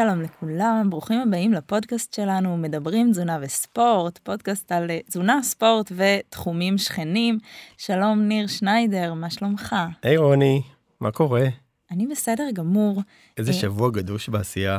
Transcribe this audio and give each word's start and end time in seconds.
שלום 0.00 0.22
לכולם, 0.22 0.86
ברוכים 0.90 1.20
הבאים 1.20 1.52
לפודקאסט 1.52 2.14
שלנו, 2.14 2.56
מדברים 2.56 3.10
תזונה 3.10 3.38
וספורט, 3.42 4.18
פודקאסט 4.18 4.72
על 4.72 4.90
אה, 4.90 4.98
תזונה, 5.06 5.42
ספורט 5.42 5.92
ותחומים 5.96 6.78
שכנים. 6.78 7.38
שלום 7.78 8.20
ניר 8.20 8.46
שניידר, 8.46 9.14
מה 9.14 9.30
שלומך? 9.30 9.76
היי 10.02 10.16
hey, 10.16 10.20
רוני, 10.20 10.62
מה 11.00 11.10
קורה? 11.10 11.44
אני 11.90 12.06
בסדר 12.06 12.44
גמור. 12.54 13.02
איזה 13.36 13.52
אה, 13.52 13.56
שבוע 13.56 13.90
גדוש 13.90 14.28
בעשייה. 14.28 14.78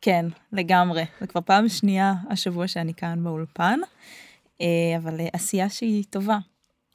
כן, 0.00 0.26
לגמרי. 0.52 1.04
זה 1.20 1.26
כבר 1.26 1.40
פעם 1.40 1.68
שנייה 1.68 2.14
השבוע 2.30 2.68
שאני 2.68 2.94
כאן 2.94 3.24
באולפן, 3.24 3.78
אה, 4.60 4.66
אבל 4.96 5.20
עשייה 5.32 5.68
שהיא 5.68 6.04
טובה. 6.10 6.38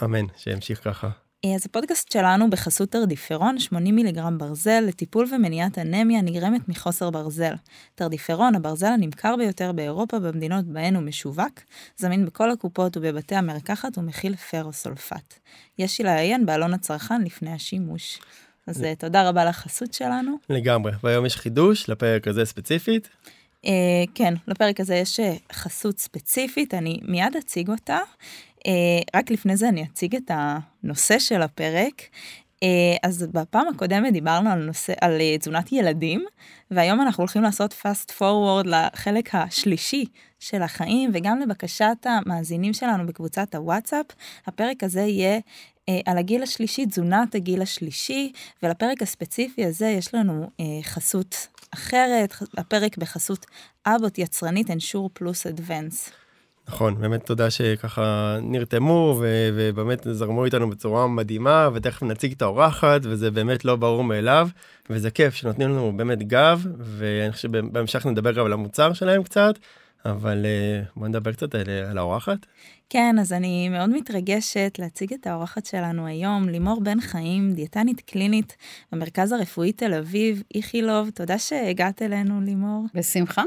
אמן, 0.03 0.25
שימשיך 0.37 0.83
ככה. 0.83 1.09
אז 1.55 1.65
הפודקאסט 1.65 2.11
שלנו 2.11 2.49
בחסות 2.49 2.89
טרדיפרון 2.89 3.59
80 3.59 3.95
מיליגרם 3.95 4.37
ברזל 4.37 4.83
לטיפול 4.87 5.27
ומניעת 5.31 5.77
אנמיה 5.77 6.21
נגרמת 6.21 6.69
מחוסר 6.69 7.09
ברזל. 7.09 7.53
טרדיפרון, 7.95 8.55
הברזל 8.55 8.87
הנמכר 8.87 9.35
ביותר 9.35 9.71
באירופה 9.71 10.19
במדינות 10.19 10.65
בהן 10.65 10.95
הוא 10.95 11.03
משווק, 11.03 11.59
זמין 11.97 12.25
בכל 12.25 12.51
הקופות 12.51 12.97
ובבתי 12.97 13.35
המרקחת 13.35 13.97
ומכיל 13.97 14.35
פרוסולפט. 14.35 15.33
יש 15.79 16.01
לעיין 16.01 16.45
בעלון 16.45 16.73
הצרכן 16.73 17.21
לפני 17.21 17.51
השימוש. 17.51 18.19
אז 18.67 18.83
אה, 18.83 18.95
תודה 18.95 19.29
רבה 19.29 19.45
לחסות 19.45 19.93
שלנו. 19.93 20.37
לגמרי, 20.49 20.91
והיום 21.03 21.25
יש 21.25 21.35
חידוש 21.35 21.89
לפרק 21.89 22.27
הזה 22.27 22.45
ספציפית. 22.45 23.09
Uh, 23.65 23.67
כן, 24.15 24.33
לפרק 24.47 24.79
הזה 24.79 24.95
יש 24.95 25.19
אה, 25.19 25.33
חסות 25.53 25.99
ספציפית, 25.99 26.73
אני 26.73 26.99
מיד 27.03 27.35
אציג 27.35 27.69
אותה. 27.69 27.99
Uh, 27.99 28.54
רק 29.15 29.31
לפני 29.31 29.57
זה 29.57 29.69
אני 29.69 29.83
אציג 29.83 30.15
את 30.15 30.31
הנושא 30.33 31.19
של 31.19 31.41
הפרק. 31.41 32.01
Uh, 32.55 32.99
אז 33.03 33.27
בפעם 33.31 33.67
הקודמת 33.67 34.13
דיברנו 34.13 34.49
על 34.49 34.59
נושא, 34.59 34.93
על 35.01 35.17
uh, 35.17 35.39
תזונת 35.39 35.71
ילדים, 35.71 36.25
והיום 36.71 37.01
אנחנו 37.01 37.21
הולכים 37.21 37.41
לעשות 37.41 37.73
fast 37.73 38.11
forward 38.19 38.67
לחלק 38.67 39.35
השלישי 39.35 40.05
של 40.39 40.61
החיים, 40.61 41.11
וגם 41.13 41.39
לבקשת 41.39 42.05
המאזינים 42.05 42.73
שלנו 42.73 43.07
בקבוצת 43.07 43.55
הוואטסאפ, 43.55 44.05
הפרק 44.47 44.83
הזה 44.83 45.01
יהיה 45.01 45.39
על 46.05 46.17
הגיל 46.17 46.43
השלישי, 46.43 46.85
תזונת 46.85 47.35
הגיל 47.35 47.61
השלישי, 47.61 48.31
ולפרק 48.63 49.01
הספציפי 49.01 49.65
הזה 49.65 49.87
יש 49.87 50.13
לנו 50.13 50.49
חסות 50.83 51.47
אחרת, 51.73 52.33
הפרק 52.57 52.97
בחסות 52.97 53.45
אבוט 53.85 54.17
יצרנית 54.17 54.71
אנשור 54.71 55.09
פלוס 55.13 55.47
אדוונס. 55.47 56.11
נכון, 56.67 57.01
באמת 57.01 57.25
תודה 57.25 57.49
שככה 57.49 58.37
נרתמו 58.41 59.17
ו- 59.19 59.49
ובאמת 59.53 60.07
זרמו 60.11 60.45
איתנו 60.45 60.69
בצורה 60.69 61.07
מדהימה 61.07 61.69
ותכף 61.73 62.03
נציג 62.03 62.31
את 62.31 62.41
האורחת 62.41 63.01
וזה 63.03 63.31
באמת 63.31 63.65
לא 63.65 63.75
ברור 63.75 64.03
מאליו 64.03 64.49
וזה 64.89 65.11
כיף 65.11 65.33
שנותנים 65.33 65.69
לנו 65.69 65.93
באמת 65.97 66.23
גב 66.23 66.65
ואני 66.79 67.31
חושב 67.31 67.49
שבהמשך 67.49 68.05
נדבר 68.05 68.31
גם 68.31 68.45
על 68.45 68.53
המוצר 68.53 68.93
שלהם 68.93 69.23
קצת 69.23 69.55
אבל 70.05 70.45
אה, 70.45 70.83
בוא 70.95 71.07
נדבר 71.07 71.31
קצת 71.31 71.55
על, 71.55 71.69
על 71.89 71.97
האורחת. 71.97 72.37
כן, 72.89 73.15
אז 73.19 73.33
אני 73.33 73.69
מאוד 73.69 73.89
מתרגשת 73.89 74.75
להציג 74.79 75.13
את 75.13 75.27
האורחת 75.27 75.65
שלנו 75.65 76.07
היום, 76.07 76.49
לימור 76.49 76.81
בן 76.83 77.01
חיים, 77.01 77.53
דיאטנית 77.53 78.01
קלינית 78.01 78.57
במרכז 78.91 79.31
הרפואי 79.31 79.71
תל 79.71 79.93
אביב, 79.93 80.43
איכילוב, 80.55 81.09
תודה 81.09 81.39
שהגעת 81.39 82.01
אלינו 82.01 82.41
לימור. 82.41 82.85
בשמחה. 82.93 83.43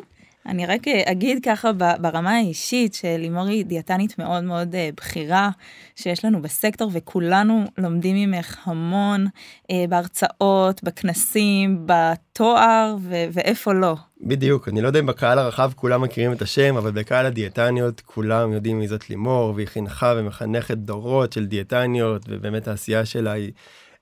אני 0.47 0.67
רק 0.67 0.89
אה, 0.89 1.03
אגיד 1.13 1.45
ככה 1.45 1.73
ברמה 1.73 2.37
האישית 2.37 2.95
שלימור 2.95 3.47
היא 3.47 3.65
דיאטנית 3.65 4.19
מאוד 4.19 4.45
מאוד 4.45 4.75
אה, 4.75 4.89
בכירה 4.97 5.51
שיש 5.97 6.25
לנו 6.25 6.43
בסקטור 6.43 6.91
וכולנו 6.93 7.65
לומדים 7.79 8.31
ממך 8.31 8.59
המון 8.65 9.27
אה, 9.71 9.85
בהרצאות, 9.89 10.83
בכנסים, 10.83 11.87
בתואר 11.87 12.97
ו- 13.01 13.25
ואיפה 13.33 13.73
לא. 13.73 13.95
בדיוק, 14.21 14.69
אני 14.69 14.83
לא 14.83 14.87
יודע 14.87 15.01
אם 15.01 15.07
בקהל 15.07 15.39
הרחב 15.39 15.73
כולם 15.77 16.03
מכירים 16.03 16.33
את 16.33 16.43
השם, 16.43 16.77
אבל 16.77 16.91
בקהל 16.91 17.27
הדיאטניות 17.27 18.01
כולם 18.01 18.53
יודעים 18.53 18.79
מי 18.79 18.89
זאת 18.89 19.11
לימור, 19.11 19.53
והיא 19.55 19.69
חינכה 19.69 20.15
ומחנכת 20.17 20.79
דורות 20.79 21.33
של 21.33 21.47
דיאטניות, 21.47 22.23
ובאמת 22.29 22.69
העשייה 22.69 23.05
שלה 23.05 23.33
היא 23.33 23.53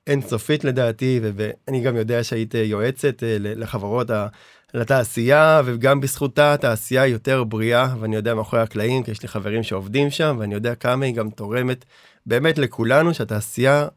אינסופית 0.07 0.65
לדעתי, 0.65 1.21
ואני 1.23 1.81
גם 1.81 1.97
יודע 1.97 2.25
שהיית 2.25 2.55
יועצת 2.55 3.23
לחברות 3.41 4.11
לתעשייה 4.77 5.63
וגם 5.65 6.01
בזכותה 6.01 6.55
התעשייה 6.55 7.07
יותר 7.07 7.45
בריאה 7.45 7.95
ואני 8.01 8.17
יודע 8.17 8.35
מאחורי 8.35 8.63
הקלעים 8.63 9.03
כי 9.03 9.11
יש 9.11 9.23
לי 9.23 9.29
חברים 9.29 9.63
שעובדים 9.63 10.11
שם 10.11 10.37
ואני 10.41 10.55
יודע 10.55 10.75
כמה 10.75 11.05
היא 11.05 11.15
גם 11.15 11.31
תורמת 11.31 11.85
באמת 12.27 12.59
לכולנו 12.59 13.15
שהתעשייה 13.15 13.89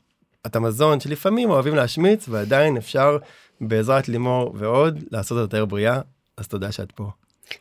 את 0.45 0.56
המזון 0.56 1.00
שלפעמים 1.00 1.50
אוהבים 1.50 1.75
להשמיץ 1.75 2.29
ועדיין 2.29 2.78
אפשר 2.78 3.18
בעזרת 3.62 4.09
לימור 4.09 4.56
ועוד 4.57 5.03
לעשות 5.12 5.38
את 5.38 5.41
יותר 5.41 5.66
בריאה 5.66 6.00
אז 6.38 6.47
תודה 6.47 6.72
שאת 6.72 6.91
פה. 6.91 7.09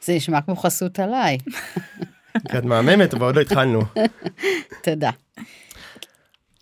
זה 0.03 0.15
נשמע 0.15 0.41
כמו 0.41 0.57
חסות 0.57 0.99
עליי. 0.99 1.39
את 2.37 2.65
מהממת 2.65 3.15
ועוד 3.15 3.37
לא 3.37 3.41
התחלנו. 3.41 3.83
תודה. 4.85 5.11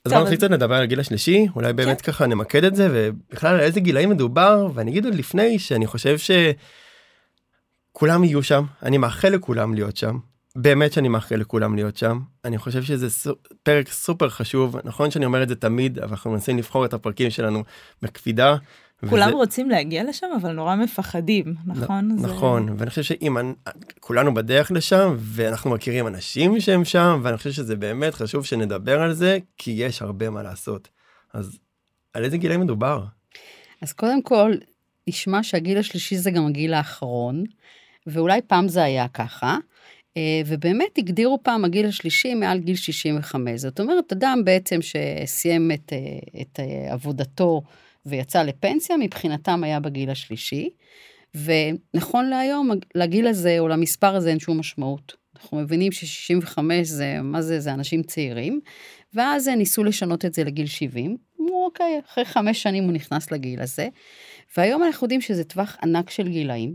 אז 0.06 0.12
בואו 0.12 0.22
נתחיל 0.22 0.39
קצת 0.39 0.50
לדבר 0.50 0.75
על 0.75 0.83
הגיל 0.83 1.00
השלישי 1.00 1.47
אולי 1.56 1.72
באמת 1.72 2.00
כן. 2.00 2.12
ככה 2.12 2.27
נמקד 2.27 2.65
את 2.65 2.77
זה 2.77 2.89
ובכלל 2.93 3.55
על 3.55 3.61
איזה 3.61 3.81
גילאים 3.81 4.11
מדובר 4.11 4.69
ואני 4.75 4.91
אגיד 4.91 5.05
עוד 5.05 5.15
לפני 5.15 5.59
שאני 5.59 5.87
חושב 5.87 6.17
שכולם 7.93 8.25
יהיו 8.25 8.43
שם 8.43 8.65
אני 8.83 8.99
מאחל 8.99 9.28
לכולם 9.28 9.75
להיות 9.75 9.97
שם 9.97 10.19
באמת 10.56 10.93
שאני 10.93 11.09
מאחל 11.09 11.37
לכולם 11.37 11.75
להיות 11.75 11.97
שם 11.97 12.21
אני 12.45 12.59
חושב 12.59 12.83
שזה 12.83 13.11
סו, 13.11 13.34
פרק 13.62 13.89
סופר 13.89 14.28
חשוב 14.28 14.77
נכון 14.84 15.11
שאני 15.11 15.27
אומר 15.27 15.43
את 15.43 15.49
זה 15.49 15.55
תמיד 15.55 15.99
אבל 15.99 16.11
אנחנו 16.11 16.31
מנסים 16.31 16.59
לבחור 16.59 16.84
את 16.84 16.95
הפרקים 16.95 17.31
שלנו 17.31 17.65
בקפידה 18.03 18.56
כולם 19.01 19.29
וזה... 19.29 19.37
רוצים 19.37 19.71
להגיע 19.71 20.05
לשם 20.05 20.27
אבל 20.41 20.53
נורא 20.53 20.77
מפחדים 20.77 21.55
נכון 21.67 22.09
נ- 22.12 22.19
זה... 22.19 22.27
נכון 22.27 22.75
ואני 22.79 22.91
חושב 22.91 23.03
שאם 23.03 23.37
כולנו 24.01 24.34
בדרך 24.34 24.73
לשם 24.73 25.17
ואנחנו 25.19 25.71
מכירים 25.71 26.07
אנשים 26.07 26.61
שהם 26.61 26.84
שם 26.84 27.21
ואני 27.23 27.37
חושב 27.37 27.53
שזה 27.53 27.77
באמת 27.77 28.15
חשוב 28.15 28.45
שנדבר 28.45 29.01
על 29.01 29.12
זה 29.12 29.39
כי 29.59 29.71
יש 29.71 30.03
הרבה 30.03 30.31
מה 30.31 30.43
לעשות 30.43 30.89
אז 31.34 31.59
על 32.15 32.25
איזה 32.25 32.37
גילאים 32.37 32.61
מדובר. 32.61 33.05
אז 33.83 33.93
קודם 33.93 34.23
כל 34.23 34.53
נשמע 35.09 35.43
שהגיל 35.43 35.78
השלישי 35.78 36.17
זה 36.17 36.31
גם 36.31 36.47
הגיל 36.47 36.75
האחרון 36.75 37.45
ואולי 38.07 38.41
פעם 38.47 38.69
זה 38.69 38.83
היה 38.83 39.09
ככה. 39.09 39.59
אה, 40.17 40.41
ובאמת 40.47 40.99
הגדירו 40.99 41.39
פעם 41.43 41.65
הגיל 41.65 41.87
השלישי 41.87 42.34
מעל 42.34 42.59
גיל 42.59 42.77
65. 42.77 43.61
זאת 43.61 43.81
אומרת, 43.81 44.13
אדם 44.13 44.43
בעצם 44.45 44.78
שסיים 44.83 45.71
את, 45.71 45.93
אה, 45.93 46.41
את 46.41 46.61
אה, 46.61 46.93
עבודתו 46.93 47.63
ויצא 48.06 48.43
לפנסיה, 48.43 48.97
מבחינתם 48.97 49.65
היה 49.65 49.81
בגיל 49.81 50.11
השלישי. 50.11 50.71
ונכון 51.44 52.28
להיום, 52.28 52.71
לגיל 52.94 53.27
הזה 53.27 53.59
או 53.59 53.69
למספר 53.69 54.17
הזה 54.17 54.31
אין 54.31 54.39
שום 54.39 54.59
משמעות. 54.59 55.17
אנחנו 55.37 55.59
מבינים 55.59 55.93
ש-65 55.93 56.59
זה, 56.83 57.19
מה 57.22 57.43
זה, 57.43 57.61
זה 57.61 57.75
אנשים 57.75 58.03
צעירים, 58.03 58.61
ואז 59.15 59.49
ניסו 59.49 59.84
לשנות 59.84 60.25
את 60.25 60.34
זה 60.34 60.45
לגיל 60.45 60.66
70. 60.66 61.16
אמרו, 61.41 61.65
אוקיי, 61.65 62.00
אחרי 62.06 62.25
חמש 62.25 62.62
שנים 62.62 62.84
הוא 62.84 62.93
נכנס 62.93 63.33
לגיל 63.33 63.61
הזה. 63.61 63.89
והיום 64.56 64.83
אנחנו 64.83 65.05
יודעים 65.05 65.21
שזה 65.21 65.45
טווח 65.45 65.77
ענק 65.83 66.11
של 66.11 66.28
גילאים, 66.28 66.75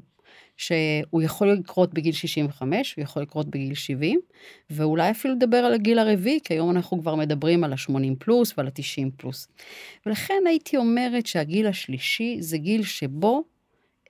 שהוא 0.62 1.22
יכול 1.22 1.52
לקרות 1.52 1.94
בגיל 1.94 2.14
65, 2.14 2.96
הוא 2.96 3.04
יכול 3.04 3.22
לקרות 3.22 3.48
בגיל 3.48 3.74
70, 3.74 4.20
ואולי 4.70 5.12
אפילו 5.12 5.34
לדבר 5.34 5.58
על 5.58 5.74
הגיל 5.74 6.00
הרביעי, 6.00 6.40
כי 6.44 6.54
היום 6.54 6.72
אנחנו 6.72 7.02
כבר 7.02 7.16
מדברים 7.16 7.64
על 7.64 7.74
ה-80 7.74 8.16
פלוס 8.20 8.54
ועל 8.58 8.68
ה-90 8.68 9.10
פלוס. 9.18 9.48
ולכן 10.06 10.44
הייתי 10.48 10.78
אומרת 10.78 11.26
שהגיל 11.26 11.68
השלישי 11.68 12.38
זה 12.40 12.58
גיל 12.58 12.84
שבו, 12.84 13.44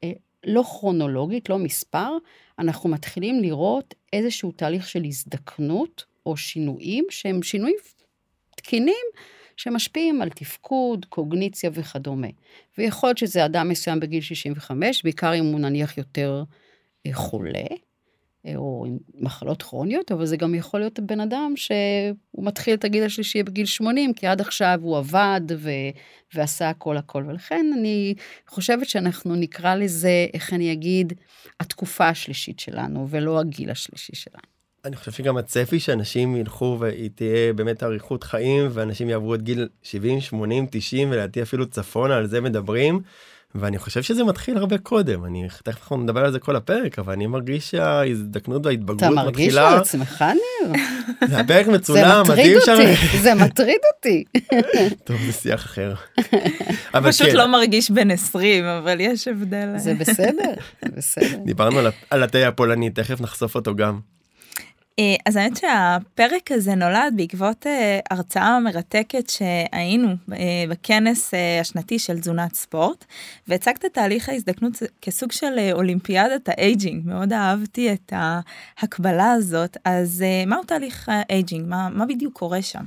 אה, 0.03 0.11
לא 0.45 0.63
כרונולוגית, 0.63 1.49
לא 1.49 1.57
מספר, 1.57 2.17
אנחנו 2.59 2.89
מתחילים 2.89 3.41
לראות 3.41 3.93
איזשהו 4.13 4.51
תהליך 4.51 4.87
של 4.87 5.03
הזדקנות 5.05 6.05
או 6.25 6.37
שינויים 6.37 7.05
שהם 7.09 7.43
שינויים 7.43 7.75
תקינים 8.55 9.05
שמשפיעים 9.61 10.21
על 10.21 10.29
תפקוד, 10.29 11.05
קוגניציה 11.09 11.69
וכדומה. 11.73 12.27
ויכול 12.77 13.07
להיות 13.09 13.17
שזה 13.17 13.45
אדם 13.45 13.69
מסוים 13.69 13.99
בגיל 13.99 14.21
65, 14.21 15.03
בעיקר 15.03 15.35
אם 15.35 15.45
הוא 15.45 15.59
נניח 15.59 15.97
יותר 15.97 16.43
אה, 17.05 17.13
חולה, 17.13 17.65
אה, 18.45 18.55
או 18.55 18.85
עם 18.87 18.97
מחלות 19.13 19.63
כרוניות, 19.63 20.11
אבל 20.11 20.25
זה 20.25 20.37
גם 20.37 20.55
יכול 20.55 20.79
להיות 20.79 20.99
בן 20.99 21.19
אדם 21.19 21.53
שהוא 21.55 22.45
מתחיל 22.45 22.73
את 22.73 22.83
הגיל 22.83 23.03
השלישי 23.03 23.43
בגיל 23.43 23.65
80, 23.65 24.13
כי 24.13 24.27
עד 24.27 24.41
עכשיו 24.41 24.79
הוא 24.81 24.97
עבד 24.97 25.41
ו... 25.57 25.69
ועשה 26.33 26.69
הכל 26.69 26.97
הכל. 26.97 27.23
ולכן 27.27 27.65
אני 27.77 28.13
חושבת 28.47 28.89
שאנחנו 28.89 29.35
נקרא 29.35 29.75
לזה, 29.75 30.27
איך 30.33 30.53
אני 30.53 30.71
אגיד, 30.71 31.13
התקופה 31.59 32.07
השלישית 32.09 32.59
שלנו, 32.59 33.07
ולא 33.09 33.39
הגיל 33.39 33.69
השלישי 33.69 34.15
שלנו. 34.15 34.50
אני 34.85 34.95
חושב 34.95 35.11
שגם 35.11 35.37
הצפי 35.37 35.79
שאנשים 35.79 36.35
ילכו 36.35 36.77
והיא 36.79 37.09
תהיה 37.15 37.53
באמת 37.53 37.83
אריכות 37.83 38.23
חיים 38.23 38.67
ואנשים 38.73 39.09
יעברו 39.09 39.35
את 39.35 39.41
גיל 39.41 39.67
70 39.83 40.21
80 40.21 40.67
90 40.71 41.11
ולדעתי 41.11 41.41
אפילו 41.41 41.69
צפונה 41.69 42.17
על 42.17 42.27
זה 42.27 42.41
מדברים 42.41 43.01
ואני 43.55 43.77
חושב 43.77 44.03
שזה 44.03 44.23
מתחיל 44.23 44.57
הרבה 44.57 44.77
קודם, 44.77 45.25
אני 45.25 45.47
תכף 45.63 45.81
אנחנו 45.81 45.97
נדבר 45.97 46.25
על 46.25 46.31
זה 46.31 46.39
כל 46.39 46.55
הפרק, 46.55 46.99
אבל 46.99 47.13
אני 47.13 47.27
מרגיש 47.27 47.71
שההזדקנות 47.71 48.65
וההתבגרות 48.65 48.97
אתה 48.97 49.09
מתחילה... 49.09 49.25
מרגיש 49.25 49.55
על 49.55 49.77
עצמך, 49.77 50.21
ניר? 50.21 50.73
זה 51.27 51.39
הפרק 51.39 51.67
מצולם, 51.67 52.25
מדהים 52.29 52.57
שם. 52.65 52.71
אותי, 52.71 53.17
זה 53.17 53.35
מטריד 53.35 53.79
אותי. 53.95 54.23
טוב, 55.05 55.17
זה 55.25 55.31
שיח 55.31 55.65
אחר. 55.65 55.93
אבל 56.93 57.11
פשוט 57.11 57.27
כן, 57.27 57.35
לא 57.35 57.47
מרגיש 57.47 57.91
בן 57.91 58.11
20, 58.11 58.65
אבל 58.65 58.99
יש 58.99 59.27
הבדל. 59.27 59.77
זה 59.77 59.93
בסדר, 59.93 60.53
זה 60.85 60.91
בסדר. 60.97 61.37
דיברנו 61.45 61.79
על 62.09 62.23
התה 62.23 62.47
הפולני, 62.47 62.89
תכף 62.89 63.21
נחשוף 63.21 63.55
אותו 63.55 63.75
גם. 63.75 63.99
אה, 64.99 65.15
אז 65.25 65.35
האמת 65.35 65.57
שהפרק 65.57 66.51
הזה 66.51 66.75
נולד 66.75 67.13
בעקבות 67.15 67.67
אה, 67.67 67.99
הרצאה 68.11 68.59
מרתקת 68.59 69.29
שהיינו 69.29 70.07
אה, 70.07 70.63
בכנס 70.69 71.33
השנתי 71.61 71.99
של 71.99 72.19
תזונת 72.19 72.55
ספורט, 72.55 73.05
והצגת 73.47 73.85
תהליך 73.85 74.29
ההזדקנות 74.29 74.73
כסוג 75.01 75.31
של 75.31 75.69
אולימפיאדת 75.71 76.49
ה 76.49 76.58
aging, 76.58 77.07
מאוד 77.07 77.33
אהבתי 77.33 77.93
את 77.93 78.13
ההקבלה 78.15 79.31
הזאת, 79.31 79.77
אז 79.85 80.23
מהו 80.47 80.63
תהליך 80.63 81.09
ה 81.09 81.18
aging? 81.18 81.67
מה, 81.67 81.89
מה 81.89 82.05
בדיוק 82.05 82.37
קורה 82.37 82.61
שם? 82.61 82.83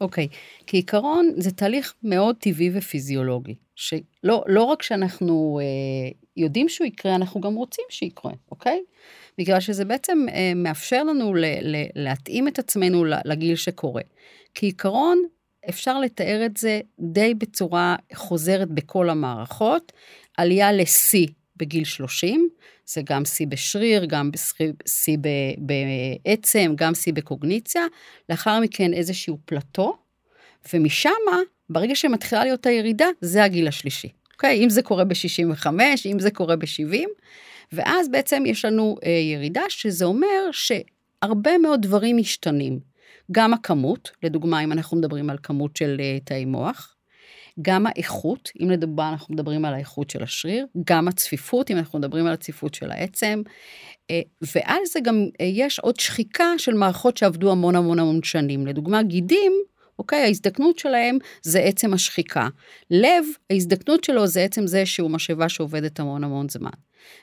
אוקיי, 0.00 0.28
כעיקרון 0.66 1.30
זה 1.36 1.50
תהליך 1.50 1.94
מאוד 2.02 2.36
טבעי 2.36 2.70
ופיזיולוגי, 2.74 3.54
שלא 3.78 4.44
לא 4.46 4.64
רק 4.64 4.82
שאנחנו 4.82 5.60
אה, 5.62 6.10
יודעים 6.36 6.68
שהוא 6.68 6.86
יקרה, 6.86 7.14
אנחנו 7.14 7.40
גם 7.40 7.54
רוצים 7.54 7.84
שיקרה, 7.90 8.32
אוקיי? 8.50 8.80
בגלל 9.38 9.60
שזה 9.60 9.84
בעצם 9.84 10.26
אה, 10.32 10.52
מאפשר 10.56 11.04
לנו 11.04 11.34
ל, 11.34 11.44
ל, 11.44 11.76
להתאים 11.94 12.48
את 12.48 12.58
עצמנו 12.58 13.04
לגיל 13.24 13.56
שקורה. 13.56 14.02
כעיקרון, 14.54 15.22
אפשר 15.68 16.00
לתאר 16.00 16.46
את 16.46 16.56
זה 16.56 16.80
די 17.00 17.34
בצורה 17.34 17.96
חוזרת 18.14 18.70
בכל 18.70 19.10
המערכות, 19.10 19.92
עלייה 20.36 20.72
לשיא 20.72 21.26
בגיל 21.56 21.84
30, 21.84 22.48
זה 22.86 23.00
גם 23.04 23.24
שיא 23.24 23.46
בשריר, 23.46 24.04
גם 24.04 24.30
שיא 24.86 25.18
בעצם, 25.58 26.72
גם 26.76 26.94
שיא 26.94 27.12
בקוגניציה, 27.12 27.82
לאחר 28.28 28.60
מכן 28.60 28.94
איזשהו 28.94 29.38
פלטו, 29.44 29.96
ומשם, 30.72 31.10
ברגע 31.70 31.94
שמתחילה 31.94 32.44
להיות 32.44 32.66
הירידה, 32.66 33.06
זה 33.20 33.44
הגיל 33.44 33.68
השלישי. 33.68 34.08
אוקיי? 34.32 34.64
אם 34.64 34.70
זה 34.70 34.82
קורה 34.82 35.04
ב-65, 35.04 35.66
אם 36.06 36.18
זה 36.18 36.30
קורה 36.30 36.56
ב-70, 36.56 37.08
ואז 37.72 38.08
בעצם 38.08 38.42
יש 38.46 38.64
לנו 38.64 38.96
אה, 39.04 39.10
ירידה, 39.10 39.62
שזה 39.68 40.04
אומר 40.04 40.50
שהרבה 40.52 41.58
מאוד 41.58 41.82
דברים 41.82 42.16
משתנים. 42.16 42.78
גם 43.32 43.54
הכמות, 43.54 44.10
לדוגמה, 44.22 44.64
אם 44.64 44.72
אנחנו 44.72 44.96
מדברים 44.96 45.30
על 45.30 45.36
כמות 45.42 45.76
של 45.76 45.96
אה, 46.00 46.18
תאי 46.24 46.44
מוח, 46.44 46.94
גם 47.62 47.86
האיכות, 47.86 48.50
אם 48.62 48.70
לדוגמה 48.70 49.08
אנחנו 49.08 49.34
מדברים 49.34 49.64
על 49.64 49.74
האיכות 49.74 50.10
של 50.10 50.22
השריר, 50.22 50.66
גם 50.84 51.08
הצפיפות, 51.08 51.70
אם 51.70 51.76
אנחנו 51.76 51.98
מדברים 51.98 52.26
על 52.26 52.32
הצפיפות 52.32 52.74
של 52.74 52.90
העצם, 52.90 53.42
אה, 54.10 54.20
ועל 54.54 54.80
זה 54.92 55.00
גם 55.00 55.26
אה, 55.40 55.46
יש 55.46 55.78
עוד 55.78 56.00
שחיקה 56.00 56.52
של 56.58 56.74
מערכות 56.74 57.16
שעבדו 57.16 57.52
המון 57.52 57.76
המון 57.76 57.98
המון 57.98 58.22
שנים. 58.22 58.66
לדוגמה, 58.66 59.02
גידים, 59.02 59.52
אוקיי, 59.98 60.22
ההזדקנות 60.22 60.78
שלהם 60.78 61.18
זה 61.42 61.58
עצם 61.58 61.94
השחיקה. 61.94 62.48
לב, 62.90 63.24
ההזדקנות 63.50 64.04
שלו 64.04 64.26
זה 64.26 64.42
עצם 64.42 64.66
זה 64.66 64.86
שהוא 64.86 65.10
משאבה 65.10 65.48
שעובדת 65.48 66.00
המון 66.00 66.24
המון 66.24 66.48
זמן. 66.48 66.70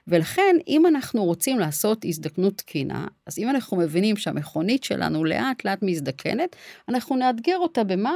ולכן, 0.07 0.55
אם 0.67 0.85
אנחנו 0.85 1.23
רוצים 1.23 1.59
לעשות 1.59 2.05
הזדקנות 2.05 2.57
תקינה, 2.57 3.07
אז 3.25 3.39
אם 3.39 3.49
אנחנו 3.49 3.77
מבינים 3.77 4.17
שהמכונית 4.17 4.83
שלנו 4.83 5.23
לאט 5.23 5.65
לאט 5.65 5.79
מזדקנת, 5.81 6.55
אנחנו 6.89 7.15
נאתגר 7.15 7.57
אותה 7.57 7.83
במה? 7.83 8.15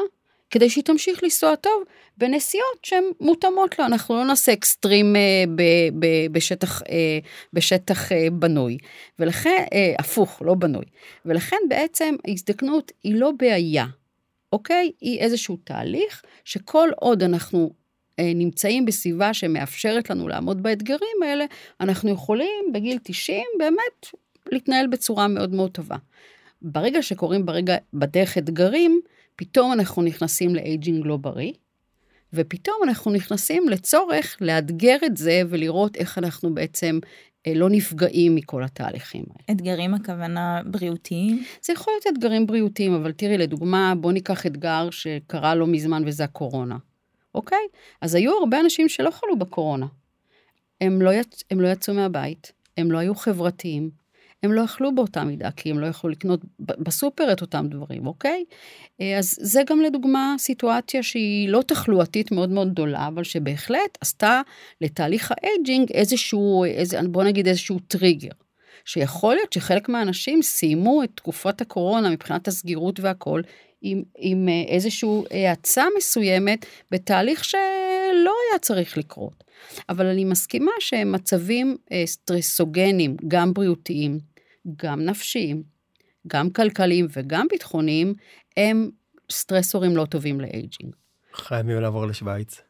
כדי 0.52 0.70
שהיא 0.70 0.84
תמשיך 0.84 1.24
לנסוע 1.24 1.56
טוב 1.56 1.84
בנסיעות 2.18 2.78
שהן 2.84 3.04
מותאמות 3.22 3.80
לו. 3.80 3.86
אנחנו 3.86 4.16
לא 4.16 4.26
נעשה 4.26 4.54
אקסטרים 4.54 5.16
אה, 5.16 5.44
ב, 5.56 5.62
ב, 6.00 6.06
בשטח, 6.32 6.82
אה, 6.82 7.20
בשטח 7.54 8.12
אה, 8.12 8.28
בנוי. 8.32 8.78
ולכן, 9.20 9.66
אה, 9.74 9.94
הפוך, 10.00 10.42
לא 10.46 10.54
בנוי. 10.54 10.86
ולכן 11.26 11.58
בעצם 11.70 12.16
ההזדקנות 12.28 12.92
היא 13.04 13.16
לא 13.16 13.32
בעיה, 13.38 13.86
אוקיי? 14.54 14.92
היא 15.02 15.20
איזשהו 15.20 15.58
תהליך 15.64 16.22
שכל 16.46 16.90
עוד 16.96 17.24
אנחנו 17.24 17.74
אה, 18.20 18.32
נמצאים 18.36 18.86
בסביבה 18.86 19.34
שמאפשרת 19.34 20.10
לנו 20.10 20.28
לעמוד 20.28 20.64
באתגרים 20.64 21.24
האלה, 21.26 21.46
אנחנו 21.82 22.10
יכולים 22.10 22.72
בגיל 22.74 22.98
90 23.04 23.44
באמת 23.58 24.20
להתנהל 24.52 24.88
בצורה 24.88 25.28
מאוד 25.28 25.54
מאוד 25.54 25.72
טובה. 25.72 25.96
ברגע 26.62 27.02
שקורים 27.02 27.46
ברגע, 27.46 27.76
בדרך 27.94 28.38
אתגרים, 28.38 29.02
פתאום 29.36 29.74
אנחנו 29.74 30.02
נכנסים 30.02 30.56
לאייג'ינג 30.56 31.06
לא 31.06 31.18
בריא, 31.18 31.54
ופתאום 32.34 32.78
אנחנו 32.84 33.12
נכנסים 33.12 33.70
לצורך 33.70 34.38
לאתגר 34.42 34.98
את 35.06 35.18
זה 35.18 35.42
ולראות 35.50 35.96
איך 35.96 36.18
אנחנו 36.18 36.54
בעצם 36.54 37.00
לא 37.48 37.70
נפגעים 37.70 38.36
מכל 38.36 38.64
התהליכים 38.64 39.24
האלה. 39.30 39.58
אתגרים 39.58 39.94
הכוונה 39.94 40.62
בריאותיים? 40.66 41.44
זה 41.62 41.74
יכול 41.74 41.94
להיות 41.94 42.18
אתגרים 42.18 42.48
בריאותיים, 42.48 42.94
אבל 42.94 43.12
תראי, 43.12 43.38
לדוגמה, 43.38 43.94
בוא 43.98 44.12
ניקח 44.12 44.46
אתגר 44.46 44.90
שקרה 44.90 45.56
לא 45.56 45.68
מזמן 45.68 46.04
וזה 46.06 46.24
הקורונה, 46.24 46.78
אוקיי? 47.36 47.68
אז 48.02 48.16
היו 48.16 48.32
הרבה 48.40 48.60
אנשים 48.60 48.90
שלא 48.90 49.12
חלו 49.12 49.40
בקורונה. 49.40 49.86
הם 50.82 51.02
לא, 51.02 51.14
יצ... 51.14 51.44
הם 51.52 51.62
לא 51.62 51.68
יצאו 51.68 51.94
מהבית, 51.94 52.52
הם 52.78 52.92
לא 52.92 52.98
היו 52.98 53.16
חברתיים, 53.16 53.90
הם 54.44 54.54
לא 54.54 54.66
אכלו 54.66 54.96
באותה 54.96 55.24
מידה, 55.24 55.52
כי 55.52 55.70
הם 55.70 55.80
לא 55.80 55.88
יכלו 55.88 56.10
לקנות 56.10 56.42
בסופר 56.60 57.32
את 57.32 57.42
אותם 57.42 57.68
דברים, 57.70 58.08
אוקיי? 58.08 58.44
אז 59.00 59.38
זה 59.42 59.62
גם 59.68 59.82
לדוגמה 59.82 60.36
סיטואציה 60.38 61.04
שהיא 61.04 61.50
לא 61.50 61.62
תחלואתית 61.68 62.32
מאוד 62.32 62.50
מאוד 62.50 62.72
גדולה, 62.72 63.08
אבל 63.08 63.24
שבהחלט 63.24 63.98
עשתה 64.02 64.42
לתהליך 64.82 65.32
ה 65.32 65.42
aging 65.42 65.92
איזשהו, 65.92 66.66
איזה, 66.66 67.00
בוא 67.02 67.24
נגיד 67.24 67.48
איזשהו 67.48 67.80
טריגר. 67.80 68.32
שיכול 68.86 69.36
להיות 69.36 69.54
שחלק 69.54 69.90
מהאנשים 69.90 70.42
סיימו 70.42 71.04
את 71.04 71.10
תקופת 71.16 71.62
הקורונה 71.62 72.10
מבחינת 72.10 72.48
הסגירות 72.48 73.00
והכל, 73.00 73.42
עם, 73.82 74.04
עם 74.18 74.50
איזושהי 74.68 75.10
האצה 75.32 75.86
מסוימת 75.98 76.66
בתהליך 76.92 77.46
שלא 77.46 78.34
היה 78.50 78.60
צריך 78.62 78.98
לקרות. 78.98 79.44
אבל 79.90 80.06
אני 80.06 80.26
מסכימה 80.26 80.72
שהם 80.80 81.12
מצבים 81.12 81.78
סטרסוגנים, 82.06 83.18
גם 83.28 83.54
בריאותיים, 83.54 84.20
גם 84.76 85.06
נפשיים, 85.06 85.64
גם 86.28 86.50
כלכליים 86.50 87.08
וגם 87.14 87.48
ביטחוניים, 87.50 88.14
הם 88.58 88.90
סטרסורים 89.32 89.98
לא 89.98 90.06
טובים 90.06 90.42
ל 90.42 90.50
aging. 90.50 90.96
חייבים 91.34 91.82
לעבור 91.82 92.06
לשוויץ. 92.06 92.62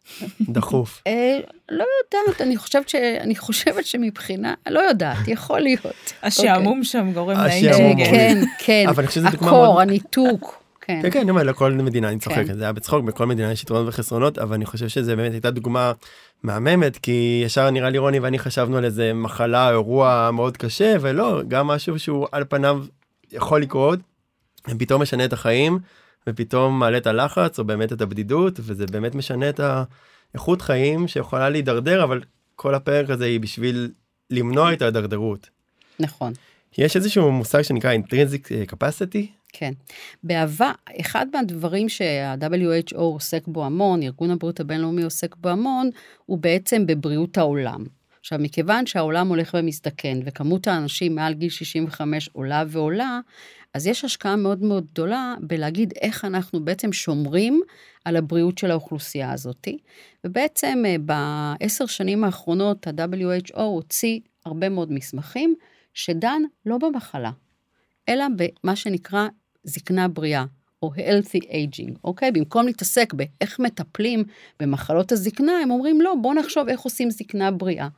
דחוף. 0.54 1.02
אה, 1.06 1.38
לא 1.70 1.84
יודעת, 2.04 2.40
אני 2.40 2.56
חושבת, 2.56 2.88
ש... 2.88 2.94
אני 2.94 3.36
חושבת 3.36 3.86
שמבחינה, 3.86 4.54
לא 4.68 4.80
יודעת, 4.80 5.28
יכול 5.28 5.60
להיות. 5.60 6.12
השעמום 6.22 6.84
שם 6.84 7.12
גורם 7.12 7.36
השעמום. 7.36 7.98
לאייג'ינג. 7.98 8.10
כן, 8.10 8.38
כן, 8.58 8.84
אבל 8.88 8.98
אני 8.98 9.06
חושב 9.06 9.20
שזו 9.20 9.30
דוגמה 9.30 9.48
הקור, 9.48 9.80
הניתוק. 9.80 10.57
כן. 10.88 11.02
כן, 11.02 11.10
כן, 11.10 11.20
אני 11.20 11.30
אומר, 11.30 11.42
לכל 11.42 11.72
מדינה, 11.72 12.08
אני 12.08 12.18
צוחק, 12.18 12.46
כן. 12.46 12.54
זה 12.54 12.62
היה 12.64 12.72
בצחוק, 12.72 13.04
בכל 13.04 13.26
מדינה 13.26 13.52
יש 13.52 13.62
יתרונות 13.62 13.88
וחסרונות, 13.88 14.38
אבל 14.38 14.54
אני 14.54 14.66
חושב 14.66 14.88
שזה 14.88 15.16
באמת 15.16 15.32
הייתה 15.32 15.50
דוגמה 15.50 15.92
מהממת, 16.42 16.98
כי 16.98 17.42
ישר 17.44 17.70
נראה 17.70 17.90
לי 17.90 17.98
רוני 17.98 18.18
ואני 18.18 18.38
חשבנו 18.38 18.76
על 18.76 18.84
איזה 18.84 19.12
מחלה, 19.14 19.70
אירוע 19.70 20.30
מאוד 20.32 20.56
קשה, 20.56 20.96
ולא, 21.00 21.42
גם 21.48 21.66
משהו 21.66 21.98
שהוא 21.98 22.26
על 22.32 22.44
פניו 22.48 22.84
יכול 23.32 23.62
לקרות, 23.62 23.98
פתאום 24.78 25.02
משנה 25.02 25.24
את 25.24 25.32
החיים, 25.32 25.78
ופתאום 26.26 26.78
מעלה 26.78 26.98
את 26.98 27.06
הלחץ, 27.06 27.58
או 27.58 27.64
באמת 27.64 27.92
את 27.92 28.00
הבדידות, 28.00 28.60
וזה 28.62 28.86
באמת 28.86 29.14
משנה 29.14 29.48
את 29.48 29.60
האיכות 30.34 30.62
חיים 30.62 31.08
שיכולה 31.08 31.48
להידרדר, 31.48 32.04
אבל 32.04 32.20
כל 32.56 32.74
הפרק 32.74 33.10
הזה 33.10 33.24
היא 33.24 33.40
בשביל 33.40 33.90
למנוע 34.30 34.72
את 34.72 34.82
ההידרדרות. 34.82 35.50
נכון. 36.00 36.32
יש 36.78 36.96
איזשהו 36.96 37.32
מושג 37.32 37.62
שנקרא 37.62 37.94
intrinsic 37.94 38.72
capacity, 38.72 39.37
כן. 39.52 39.72
בעבר, 40.22 40.72
אחד 41.00 41.26
מהדברים 41.34 41.88
שה-WHO 41.88 42.96
עוסק 42.96 43.46
בו 43.46 43.64
המון, 43.64 44.02
ארגון 44.02 44.30
הבריאות 44.30 44.60
הבינלאומי 44.60 45.02
עוסק 45.02 45.36
בו 45.36 45.48
המון, 45.48 45.90
הוא 46.26 46.38
בעצם 46.38 46.86
בבריאות 46.86 47.38
העולם. 47.38 47.84
עכשיו, 48.20 48.38
מכיוון 48.42 48.86
שהעולם 48.86 49.28
הולך 49.28 49.56
ומזדקן, 49.58 50.20
וכמות 50.24 50.68
האנשים 50.68 51.14
מעל 51.14 51.34
גיל 51.34 51.50
65 51.50 52.30
עולה 52.32 52.64
ועולה, 52.68 53.20
אז 53.74 53.86
יש 53.86 54.04
השקעה 54.04 54.36
מאוד 54.36 54.62
מאוד 54.62 54.86
גדולה 54.86 55.34
בלהגיד 55.40 55.92
איך 56.00 56.24
אנחנו 56.24 56.64
בעצם 56.64 56.92
שומרים 56.92 57.60
על 58.04 58.16
הבריאות 58.16 58.58
של 58.58 58.70
האוכלוסייה 58.70 59.32
הזאת. 59.32 59.68
ובעצם 60.24 60.82
אה, 60.86 60.96
בעשר 60.98 61.86
שנים 61.86 62.24
האחרונות 62.24 62.86
ה-WHO 62.86 63.60
הוציא 63.60 64.20
הרבה 64.46 64.68
מאוד 64.68 64.92
מסמכים 64.92 65.54
שדן 65.94 66.42
לא 66.66 66.78
במחלה, 66.78 67.30
אלא 68.08 68.24
במה 68.36 68.76
שנקרא 68.76 69.28
זקנה 69.64 70.08
בריאה, 70.08 70.44
או 70.82 70.90
healthy 70.94 71.44
aging, 71.44 71.98
אוקיי? 72.04 72.32
במקום 72.32 72.66
להתעסק 72.66 73.14
באיך 73.14 73.58
מטפלים 73.60 74.24
במחלות 74.60 75.12
הזקנה, 75.12 75.52
הם 75.62 75.70
אומרים, 75.70 76.00
לא, 76.00 76.14
בואו 76.22 76.34
נחשוב 76.34 76.68
איך 76.68 76.80
עושים 76.80 77.10
זקנה 77.10 77.50
בריאה. 77.50 77.88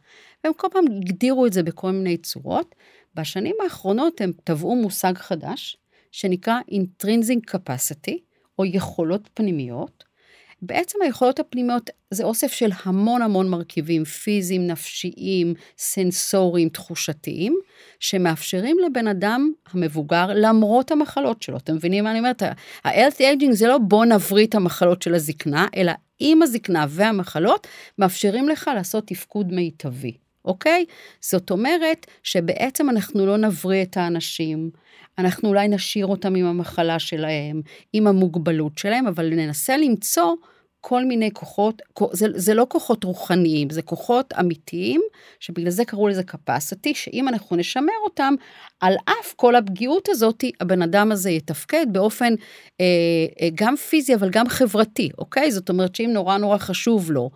והם 0.45 0.53
כל 0.57 0.69
פעם 0.73 0.85
הגדירו 0.87 1.47
את 1.47 1.53
זה 1.53 1.63
בכל 1.63 1.91
מיני 1.91 2.17
צורות. 2.17 2.75
בשנים 3.15 3.57
האחרונות 3.63 4.21
הם 4.21 4.33
טבעו 4.45 4.77
מושג 4.77 5.13
חדש, 5.17 5.77
שנקרא 6.13 6.61
intrinsic 6.71 7.55
capacity, 7.55 8.15
או 8.59 8.65
יכולות 8.65 9.29
פנימיות, 9.35 10.05
בעצם 10.63 10.99
היכולות 11.03 11.41
הפנימיות 11.41 11.91
זה 12.11 12.25
אוסף 12.25 12.53
של 12.53 12.71
המון 12.85 13.23
המון 13.23 13.49
מרכיבים 13.49 14.05
פיזיים, 14.05 14.67
נפשיים, 14.67 15.55
סנסוריים, 15.79 16.69
תחושתיים, 16.69 17.59
שמאפשרים 18.01 18.77
לבן 18.87 19.07
אדם 19.07 19.53
המבוגר 19.73 20.27
למרות 20.35 20.91
המחלות 20.91 21.43
שלו. 21.43 21.57
אתם 21.57 21.75
מבינים 21.75 22.05
מה 22.05 22.11
אני 22.11 22.19
אומרת? 22.19 22.43
ה-healthy 22.43 23.21
aging 23.21 23.53
זה 23.53 23.69
לא 23.69 23.79
בוא 23.79 24.05
נבריא 24.05 24.47
את 24.47 24.55
המחלות 24.55 25.03
של 25.03 25.15
הזקנה, 25.15 25.67
אלא 25.77 25.93
עם 26.19 26.43
הזקנה 26.43 26.87
והמחלות, 26.89 27.67
מאפשרים 27.99 28.49
לך 28.49 28.71
לעשות 28.75 29.07
תפקוד 29.07 29.53
מיטבי. 29.53 30.13
אוקיי? 30.45 30.85
זאת 31.21 31.51
אומרת 31.51 32.07
שבעצם 32.23 32.91
אנחנו 32.91 33.27
לא 33.27 33.37
נבריא 33.37 33.83
את 33.83 33.97
האנשים, 33.97 34.71
אנחנו 35.19 35.49
אולי 35.49 35.69
נשאיר 35.69 36.07
אותם 36.07 36.35
עם 36.35 36.47
המחלה 36.47 36.99
שלהם, 36.99 37.63
עם 37.93 38.07
המוגבלות 38.07 38.79
שלהם, 38.79 39.07
אבל 39.07 39.35
ננסה 39.35 39.77
למצוא 39.77 40.35
כל 40.81 41.05
מיני 41.05 41.31
כוחות, 41.33 41.83
זה, 42.13 42.27
זה 42.35 42.55
לא 42.55 42.67
כוחות 42.69 43.05
רוחניים, 43.05 43.71
זה 43.71 43.83
כוחות 43.83 44.33
אמיתיים, 44.41 45.01
שבגלל 45.41 45.71
זה 45.71 45.85
קראו 45.85 46.09
לזה 46.09 46.23
capacity, 46.31 46.95
שאם 46.95 47.29
אנחנו 47.29 47.57
נשמר 47.57 47.93
אותם, 48.05 48.35
על 48.81 48.95
אף 49.05 49.35
כל 49.37 49.57
הפגיעות 49.57 50.09
הזאת, 50.09 50.45
הבן 50.61 50.83
אדם 50.83 51.13
הזה 51.13 51.31
יתפקד 51.31 51.87
באופן 51.93 52.35
אה, 52.81 52.87
אה, 53.41 53.49
גם 53.55 53.77
פיזי, 53.77 54.15
אבל 54.15 54.31
גם 54.31 54.49
חברתי, 54.49 55.11
אוקיי? 55.19 55.53
זאת 55.53 55.69
אומרת 55.69 55.95
שאם 55.95 56.11
נורא 56.13 56.39
נורא 56.39 56.59
חשוב 56.59 57.13
לו 57.13 57.31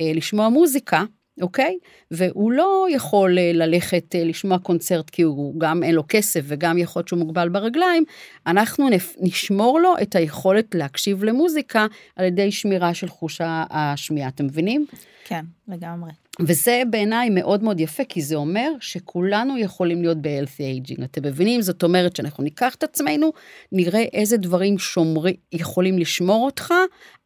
אה, 0.00 0.12
לשמוע 0.14 0.48
מוזיקה, 0.48 1.04
אוקיי? 1.42 1.78
והוא 2.10 2.52
לא 2.52 2.86
יכול 2.90 3.38
אה, 3.38 3.52
ללכת 3.54 4.14
אה, 4.14 4.24
לשמוע 4.24 4.58
קונצרט 4.58 5.10
כי 5.10 5.22
הוא 5.22 5.60
גם 5.60 5.82
אין 5.82 5.94
לו 5.94 6.02
כסף 6.08 6.40
וגם 6.44 6.78
יכול 6.78 7.00
להיות 7.00 7.08
שהוא 7.08 7.18
מוגבל 7.18 7.48
ברגליים, 7.48 8.04
אנחנו 8.46 8.88
נשמור 9.20 9.80
לו 9.80 9.94
את 10.02 10.16
היכולת 10.16 10.74
להקשיב 10.74 11.24
למוזיקה 11.24 11.86
על 12.16 12.24
ידי 12.24 12.52
שמירה 12.52 12.94
של 12.94 13.08
חוש 13.08 13.40
השמיעה, 13.70 14.28
אתם 14.28 14.44
מבינים? 14.44 14.86
כן, 15.24 15.44
לגמרי. 15.68 16.10
וזה 16.40 16.82
בעיניי 16.90 17.30
מאוד 17.30 17.62
מאוד 17.62 17.80
יפה, 17.80 18.04
כי 18.04 18.22
זה 18.22 18.36
אומר 18.36 18.72
שכולנו 18.80 19.58
יכולים 19.58 20.02
להיות 20.02 20.18
ב-healthy 20.22 20.88
aging. 20.88 21.04
אתם 21.04 21.26
מבינים? 21.26 21.62
זאת 21.62 21.82
אומרת 21.82 22.16
שאנחנו 22.16 22.44
ניקח 22.44 22.74
את 22.74 22.82
עצמנו, 22.82 23.32
נראה 23.72 24.02
איזה 24.12 24.36
דברים 24.36 24.78
שומרי, 24.78 25.36
יכולים 25.52 25.98
לשמור 25.98 26.44
אותך 26.44 26.74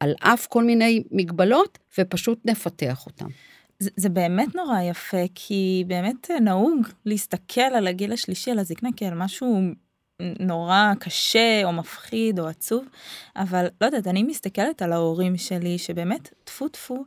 על 0.00 0.14
אף 0.20 0.46
כל 0.46 0.64
מיני 0.64 1.02
מגבלות, 1.10 1.78
ופשוט 1.98 2.38
נפתח 2.44 3.06
אותם. 3.06 3.26
זה, 3.78 4.08
באמת 4.08 4.54
נורא 4.54 4.80
יפה, 4.80 5.24
כי 5.34 5.84
באמת 5.86 6.30
נהוג 6.40 6.88
להסתכל 7.04 7.60
על 7.60 7.86
הגיל 7.86 8.12
השלישי, 8.12 8.50
על 8.50 8.58
הזקנה, 8.58 8.88
כעל 8.96 9.14
משהו 9.14 9.60
נורא 10.40 10.92
קשה 11.00 11.60
או 11.64 11.72
מפחיד 11.72 12.40
או 12.40 12.46
עצוב, 12.46 12.84
אבל 13.36 13.66
לא 13.80 13.86
יודעת, 13.86 14.06
אני 14.06 14.22
מסתכלת 14.22 14.82
על 14.82 14.92
ההורים 14.92 15.36
שלי, 15.36 15.78
שבאמת, 15.78 16.30
טפו 16.44 16.68
טפו, 16.68 17.04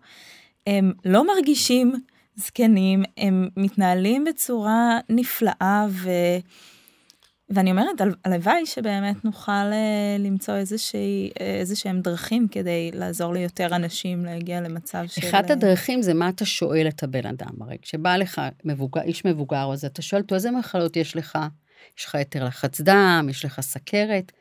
הם 0.67 0.93
לא 1.05 1.27
מרגישים 1.27 1.93
זקנים, 2.35 3.03
הם 3.17 3.49
מתנהלים 3.57 4.25
בצורה 4.25 4.99
נפלאה, 5.09 5.85
ו... 5.89 6.09
ואני 7.49 7.71
אומרת, 7.71 8.01
הלוואי 8.25 8.65
שבאמת 8.65 9.25
נוכל 9.25 9.51
אה, 9.51 10.17
למצוא 10.19 10.55
איזושהי, 10.55 11.31
איזה 11.39 11.75
שהם 11.75 12.01
דרכים 12.01 12.47
כדי 12.47 12.91
לעזור 12.93 13.33
ליותר 13.33 13.75
אנשים 13.75 14.25
להגיע 14.25 14.61
למצב 14.61 15.03
של... 15.07 15.27
אחת 15.27 15.49
הדרכים 15.49 16.01
זה 16.01 16.13
מה 16.13 16.29
אתה 16.29 16.45
שואל 16.45 16.87
את 16.87 17.03
הבן 17.03 17.25
אדם, 17.25 17.61
הרי 17.61 17.77
כשבא 17.81 18.17
לך 18.17 18.41
מבוגר, 18.65 19.01
איש 19.01 19.25
מבוגר, 19.25 19.69
אז 19.73 19.85
אתה 19.85 20.01
שואל 20.01 20.21
אותו 20.21 20.35
איזה 20.35 20.51
מחלות 20.51 20.97
יש 20.97 21.15
לך, 21.15 21.37
יש 21.97 22.05
לך 22.05 22.15
יותר 22.15 22.43
לחץ 22.43 22.81
דם, 22.81 23.27
יש 23.29 23.45
לך 23.45 23.61
סכרת, 23.61 24.31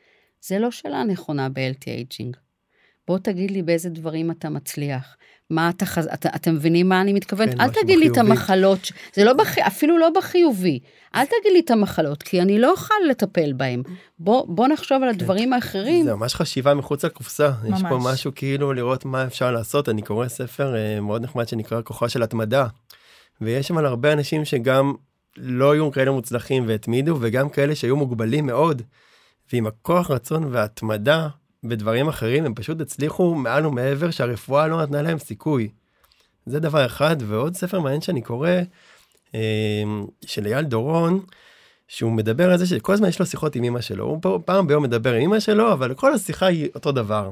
זה 0.41 0.59
לא 0.59 0.71
שאלה 0.71 1.03
נכונה 1.03 1.49
ב-LT 1.49 1.83
aging. 1.83 2.37
בוא 3.07 3.19
תגיד 3.19 3.51
לי 3.51 3.61
באיזה 3.61 3.89
דברים 3.89 4.31
אתה 4.31 4.49
מצליח. 4.49 5.17
מה 5.49 5.69
אתה 5.69 5.85
חז... 5.85 6.07
אתה, 6.13 6.29
אתם 6.35 6.55
מבינים 6.55 6.89
מה 6.89 7.01
אני 7.01 7.13
מתכוונת? 7.13 7.53
כן, 7.53 7.61
אל 7.61 7.69
תגיד 7.69 7.99
לי 7.99 8.07
את 8.07 8.17
המחלות, 8.17 8.91
זה 9.13 9.23
לא 9.23 9.33
בח... 9.33 9.57
אפילו 9.57 9.97
לא 9.97 10.09
בחיובי. 10.09 10.79
אל 11.15 11.25
תגיד 11.25 11.53
לי 11.53 11.59
את 11.59 11.71
המחלות, 11.71 12.23
כי 12.23 12.41
אני 12.41 12.59
לא 12.59 12.71
אוכל 12.71 12.93
לטפל 13.09 13.53
בהם. 13.53 13.83
בוא, 14.19 14.45
בוא 14.47 14.67
נחשוב 14.67 15.03
על 15.03 15.09
כן. 15.09 15.15
הדברים 15.19 15.49
כן. 15.49 15.53
האחרים. 15.53 16.05
זה 16.05 16.15
ממש 16.15 16.35
חשיבה 16.35 16.73
מחוץ 16.73 17.05
לקופסה. 17.05 17.51
ממש. 17.63 17.79
יש 17.79 17.85
פה 17.89 17.99
משהו 18.01 18.31
כאילו 18.35 18.73
לראות 18.73 19.05
מה 19.05 19.23
אפשר 19.23 19.51
לעשות. 19.51 19.89
אני 19.89 20.01
קורא 20.01 20.27
ספר 20.27 20.73
uh, 20.73 21.01
מאוד 21.01 21.23
נחמד 21.23 21.47
שנקרא 21.47 21.81
כוחה 21.83 22.09
של 22.09 22.23
התמדה. 22.23 22.67
ויש 23.41 23.67
שם 23.67 23.77
על 23.77 23.85
הרבה 23.85 24.13
אנשים 24.13 24.45
שגם 24.45 24.93
לא 25.37 25.71
היו 25.71 25.91
כאלה 25.91 26.11
מוצלחים 26.11 26.63
והתמידו, 26.67 27.17
וגם 27.21 27.49
כאלה 27.49 27.75
שהיו 27.75 27.95
מוגבלים 27.95 28.45
מאוד. 28.45 28.81
ועם 29.53 29.67
הכוח 29.67 30.11
רצון 30.11 30.43
והתמדה 30.51 31.27
בדברים 31.67 32.07
אחרים 32.07 32.45
הם 32.45 32.53
פשוט 32.53 32.81
הצליחו 32.81 33.35
מעל 33.35 33.65
ומעבר 33.65 34.11
שהרפואה 34.11 34.67
לא 34.67 34.81
נתנה 34.81 35.01
להם 35.01 35.19
סיכוי. 35.19 35.69
זה 36.45 36.59
דבר 36.59 36.85
אחד 36.85 37.15
ועוד 37.19 37.55
ספר 37.55 37.79
מעניין 37.79 38.01
שאני 38.01 38.21
קורא 38.21 38.49
אה, 39.35 39.83
של 40.25 40.45
אייל 40.45 40.65
דורון 40.65 41.19
שהוא 41.87 42.11
מדבר 42.11 42.51
על 42.51 42.57
זה 42.57 42.67
שכל 42.67 42.93
הזמן 42.93 43.07
יש 43.07 43.19
לו 43.19 43.25
שיחות 43.25 43.55
עם 43.55 43.63
אמא 43.63 43.81
שלו 43.81 44.05
הוא 44.05 44.39
פעם 44.45 44.67
ביום 44.67 44.83
מדבר 44.83 45.13
עם 45.13 45.21
אמא 45.21 45.39
שלו 45.39 45.73
אבל 45.73 45.93
כל 45.93 46.13
השיחה 46.13 46.45
היא 46.45 46.69
אותו 46.75 46.91
דבר. 46.91 47.31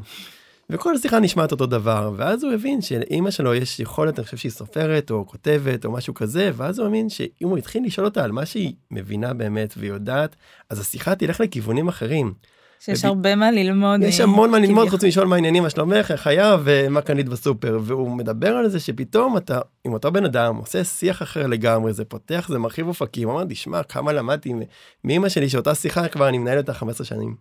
וכל 0.70 0.96
השיחה 0.96 1.20
נשמעת 1.20 1.51
אותו 1.51 1.65
דבר 1.65 2.12
ואז 2.18 2.44
הוא 2.44 2.54
הבין 2.54 2.82
שלאמא 2.82 3.32
שלו 3.32 3.56
יש 3.56 3.80
יכולת 3.80 4.20
אני 4.20 4.25
חושב 4.25 4.38
שהיא 4.38 4.51
סופרת 4.51 5.12
או 5.12 5.27
כותבת 5.27 5.86
או 5.86 5.92
משהו 5.92 6.13
כזה 6.13 6.51
ואז 6.56 6.80
הוא 6.80 6.88
הבין 6.88 7.10
שאם 7.10 7.48
הוא 7.48 7.58
התחיל 7.58 7.86
לשאול 7.86 8.06
אותה 8.06 8.24
על 8.24 8.32
מה 8.32 8.46
שהיא 8.46 8.74
מבינה 8.92 9.34
באמת 9.34 9.74
ויודעת 9.77 10.36
אז 10.70 10.80
השיחה 10.80 11.15
תלך 11.15 11.39
לכיוונים 11.39 11.88
אחרים. 11.88 12.34
שיש. 12.79 13.05
הרבה 13.05 13.36
מה 13.36 13.51
ללמוד. 13.51 14.01
יש 14.03 14.20
המון 14.20 14.51
מה 14.51 14.60
ללמוד 14.60 14.89
חוץ 14.89 15.03
משאול 15.03 15.27
מה 15.27 15.36
העניינים, 15.36 15.63
מה 15.63 15.70
שלומך, 15.70 16.12
איך 16.12 16.27
היה 16.27 16.58
ומה 16.63 17.01
קנית 17.01 17.29
בסופר. 17.29 17.79
והוא 17.84 18.12
מדבר 18.12 18.55
על 18.55 18.70
זה 18.70 18.79
שפתאום 18.79 19.38
אתה 19.38 19.60
עם 19.86 19.94
אותו 19.94 20.12
בן 20.12 20.25
אדם 20.25 20.55
עושה 20.55 20.84
שיח 20.84 21.22
אחר 21.22 21.48
לגמרי, 21.48 21.94
זה 21.94 22.05
פותח, 22.05 22.48
זה 22.50 22.60
מרחיב 22.60 22.88
אופקים. 22.88 23.29
הוא 23.29 23.36
אמר, 23.36 23.46
תשמע, 23.50 23.84
כמה 23.84 24.13
למדתי 24.13 24.53
מאמא 25.03 25.29
שלי 25.29 25.50
שאותה 25.50 25.75
שיחה 25.75 26.08
כבר 26.08 26.29
אני 26.29 26.38
מנהל 26.38 26.58
אותה 26.58 26.74
15 26.74 27.08
שנים. 27.08 27.36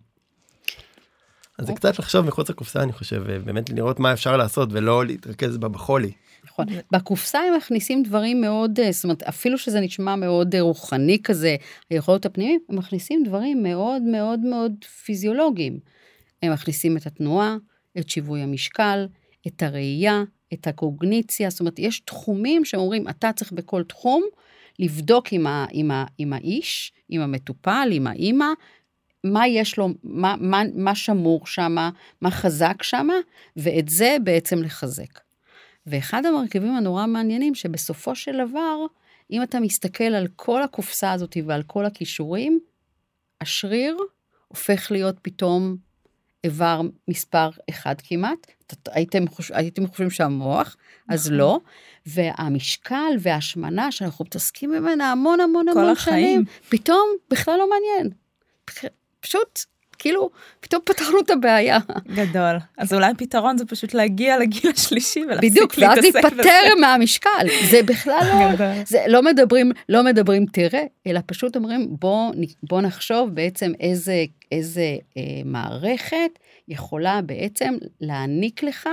אז 1.59 1.65
זה 1.65 1.71
אוקיי. 1.71 1.75
קצת 1.75 1.99
לחשוב 1.99 2.25
מחוץ 2.25 2.49
לקופסה 2.49 2.83
אני 2.83 2.93
חושב, 2.93 3.23
באמת 3.45 3.69
לראות 3.69 3.99
מה 3.99 4.13
אפשר 4.13 4.37
לעשות 4.37 4.69
ולא 4.71 5.05
להתרכז 5.05 5.57
בה 5.57 5.67
בחולי. 5.67 6.11
נכון. 6.45 6.65
בקופסה 6.91 7.39
הם 7.39 7.57
מכניסים 7.57 8.03
דברים 8.03 8.41
מאוד, 8.41 8.79
אה, 8.79 8.91
זאת 8.91 9.03
אומרת, 9.03 9.23
אפילו 9.23 9.57
שזה 9.57 9.79
נשמע 9.79 10.15
מאוד 10.15 10.55
אה, 10.55 10.61
רוחני 10.61 11.17
כזה, 11.23 11.55
היכולות 11.89 12.25
הפנימיים, 12.25 12.59
הם 12.69 12.77
מכניסים 12.77 13.23
דברים 13.23 13.63
מאוד 13.63 14.01
מאוד 14.01 14.39
מאוד 14.39 14.73
פיזיולוגיים. 15.05 15.79
הם 16.43 16.53
מכניסים 16.53 16.97
את 16.97 17.05
התנועה, 17.05 17.57
את 17.97 18.09
שיווי 18.09 18.41
המשקל, 18.41 19.07
את 19.47 19.63
הראייה, 19.63 20.23
את 20.53 20.67
הקוגניציה, 20.67 21.49
זאת 21.49 21.59
אומרת, 21.59 21.79
יש 21.79 21.99
תחומים 21.99 22.65
שאומרים, 22.65 23.09
אתה 23.09 23.31
צריך 23.33 23.51
בכל 23.51 23.83
תחום 23.83 24.23
לבדוק 24.79 25.27
עם, 25.31 25.47
ה, 25.47 25.65
עם, 25.71 25.91
ה, 25.91 26.05
עם 26.17 26.33
האיש, 26.33 26.91
עם 27.09 27.21
המטופל, 27.21 27.89
עם 27.91 28.07
האימא, 28.07 28.47
מה 29.23 29.47
יש 29.47 29.77
לו, 29.77 29.89
מה, 30.03 30.35
מה, 30.39 30.61
מה 30.75 30.95
שמור 30.95 31.47
שם, 31.47 31.75
מה 32.21 32.31
חזק 32.31 32.83
שם, 32.83 33.07
ואת 33.57 33.89
זה 33.89 34.17
בעצם 34.23 34.63
לחזק. 34.63 35.24
ואחד 35.87 36.25
המרכיבים 36.25 36.75
הנורא 36.75 37.05
מעניינים, 37.05 37.55
שבסופו 37.55 38.15
של 38.15 38.47
דבר, 38.47 38.77
אם 39.31 39.43
אתה 39.43 39.59
מסתכל 39.59 40.03
על 40.03 40.27
כל 40.35 40.63
הקופסה 40.63 41.11
הזאת 41.11 41.37
ועל 41.45 41.63
כל 41.63 41.85
הכישורים, 41.85 42.59
השריר 43.41 43.97
הופך 44.47 44.91
להיות 44.91 45.15
פתאום 45.21 45.77
איבר 46.43 46.81
מספר 47.07 47.49
אחד 47.69 47.95
כמעט. 48.03 48.47
הייתם, 48.87 49.27
חוש... 49.27 49.51
הייתם 49.51 49.87
חושבים 49.87 50.09
שהמוח, 50.09 50.77
אז 51.09 51.27
נכון. 51.27 51.37
לא. 51.37 51.59
והמשקל 52.05 53.13
וההשמנה 53.19 53.91
שאנחנו 53.91 54.25
מתעסקים 54.25 54.71
ממנה 54.71 55.11
המון 55.11 55.39
המון 55.39 55.67
המון 55.67 55.95
שנים, 55.95 56.43
פתאום 56.69 57.09
בכלל 57.29 57.57
לא 57.57 57.69
מעניין. 57.69 58.09
פשוט 59.19 59.59
כאילו, 59.99 60.29
פתאום 60.59 60.81
פתרנו 60.85 61.19
את 61.19 61.29
הבעיה. 61.29 61.79
גדול. 62.07 62.55
אז 62.77 62.93
אולי 62.93 63.13
פתרון 63.17 63.57
זה 63.57 63.65
פשוט 63.65 63.93
להגיע 63.93 64.39
לגיל 64.39 64.71
השלישי 64.73 65.19
ולהפסיק 65.19 65.77
להתעסק 65.77 65.77
בזה. 65.77 65.97
בדיוק, 65.97 66.23
ואז 66.23 66.33
להיפטר 66.41 66.75
מהמשקל. 66.81 67.47
זה 67.69 67.83
בכלל 67.83 68.19
לא, 68.59 68.83
זה 68.85 69.03
לא 69.07 69.21
מדברים, 69.21 69.71
לא 69.89 70.03
מדברים 70.03 70.45
תראה, 70.45 70.83
אלא 71.07 71.19
פשוט 71.25 71.55
אומרים, 71.55 71.87
בוא, 71.99 72.33
בוא 72.63 72.81
נחשוב 72.81 73.29
בעצם 73.29 73.71
איזה, 73.79 74.25
איזה 74.51 74.95
אה, 75.17 75.21
מערכת 75.45 76.39
יכולה 76.67 77.21
בעצם 77.21 77.73
להעניק 78.01 78.63
לך 78.63 78.89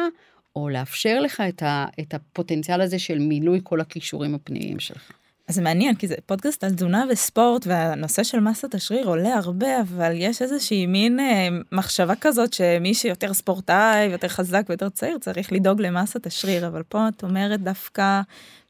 או 0.56 0.68
לאפשר 0.68 1.20
לך 1.20 1.42
את, 1.48 1.62
ה, 1.62 1.86
את 2.00 2.14
הפוטנציאל 2.14 2.80
הזה 2.80 2.98
של 2.98 3.18
מילוי 3.18 3.60
כל 3.62 3.80
הכישורים 3.80 4.34
הפנימיים 4.34 4.80
שלך. 4.80 5.12
אז 5.48 5.54
זה 5.54 5.62
מעניין, 5.62 5.94
כי 5.94 6.08
זה 6.08 6.14
פודקאסט 6.26 6.64
על 6.64 6.70
תזונה 6.70 7.04
וספורט, 7.10 7.66
והנושא 7.66 8.22
של 8.22 8.40
מסת 8.40 8.74
השריר 8.74 9.06
עולה 9.06 9.34
הרבה, 9.34 9.80
אבל 9.80 10.12
יש 10.14 10.42
איזושהי 10.42 10.86
מין 10.86 11.20
אה, 11.20 11.48
מחשבה 11.72 12.14
כזאת 12.20 12.52
שמי 12.52 12.94
שיותר 12.94 13.34
ספורטאי, 13.34 14.08
ויותר 14.08 14.28
חזק 14.28 14.62
ויותר 14.68 14.88
צעיר, 14.88 15.18
צריך 15.18 15.52
לדאוג 15.52 15.80
למסת 15.80 16.26
השריר, 16.26 16.66
אבל 16.66 16.82
פה 16.82 17.08
את 17.08 17.22
אומרת 17.22 17.60
דווקא 17.60 18.20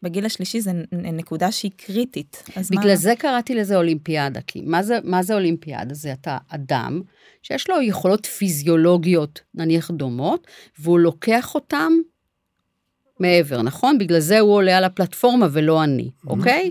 בגיל 0.02 0.26
השלישי 0.26 0.60
זה 0.60 0.72
נקודה 0.92 1.52
שהיא 1.52 1.70
קריטית. 1.76 2.42
בגלל 2.70 2.90
מה... 2.90 2.96
זה 2.96 3.14
קראתי 3.18 3.54
לזה 3.54 3.76
אולימפיאדה, 3.76 4.40
כי 4.46 4.60
מה 4.60 4.82
זה, 4.82 4.98
מה 5.04 5.22
זה 5.22 5.34
אולימפיאדה? 5.34 5.94
זה 5.94 6.12
אתה 6.12 6.38
אדם 6.48 7.02
שיש 7.42 7.70
לו 7.70 7.82
יכולות 7.82 8.26
פיזיולוגיות, 8.26 9.40
נניח 9.54 9.90
דומות, 9.90 10.46
והוא 10.78 10.98
לוקח 10.98 11.54
אותם 11.54 11.92
מעבר, 13.22 13.62
נכון? 13.62 13.98
בגלל 13.98 14.20
זה 14.20 14.40
הוא 14.40 14.54
עולה 14.54 14.78
על 14.78 14.84
הפלטפורמה 14.84 15.46
ולא 15.52 15.84
אני, 15.84 16.10
mm-hmm. 16.10 16.30
אוקיי? 16.30 16.70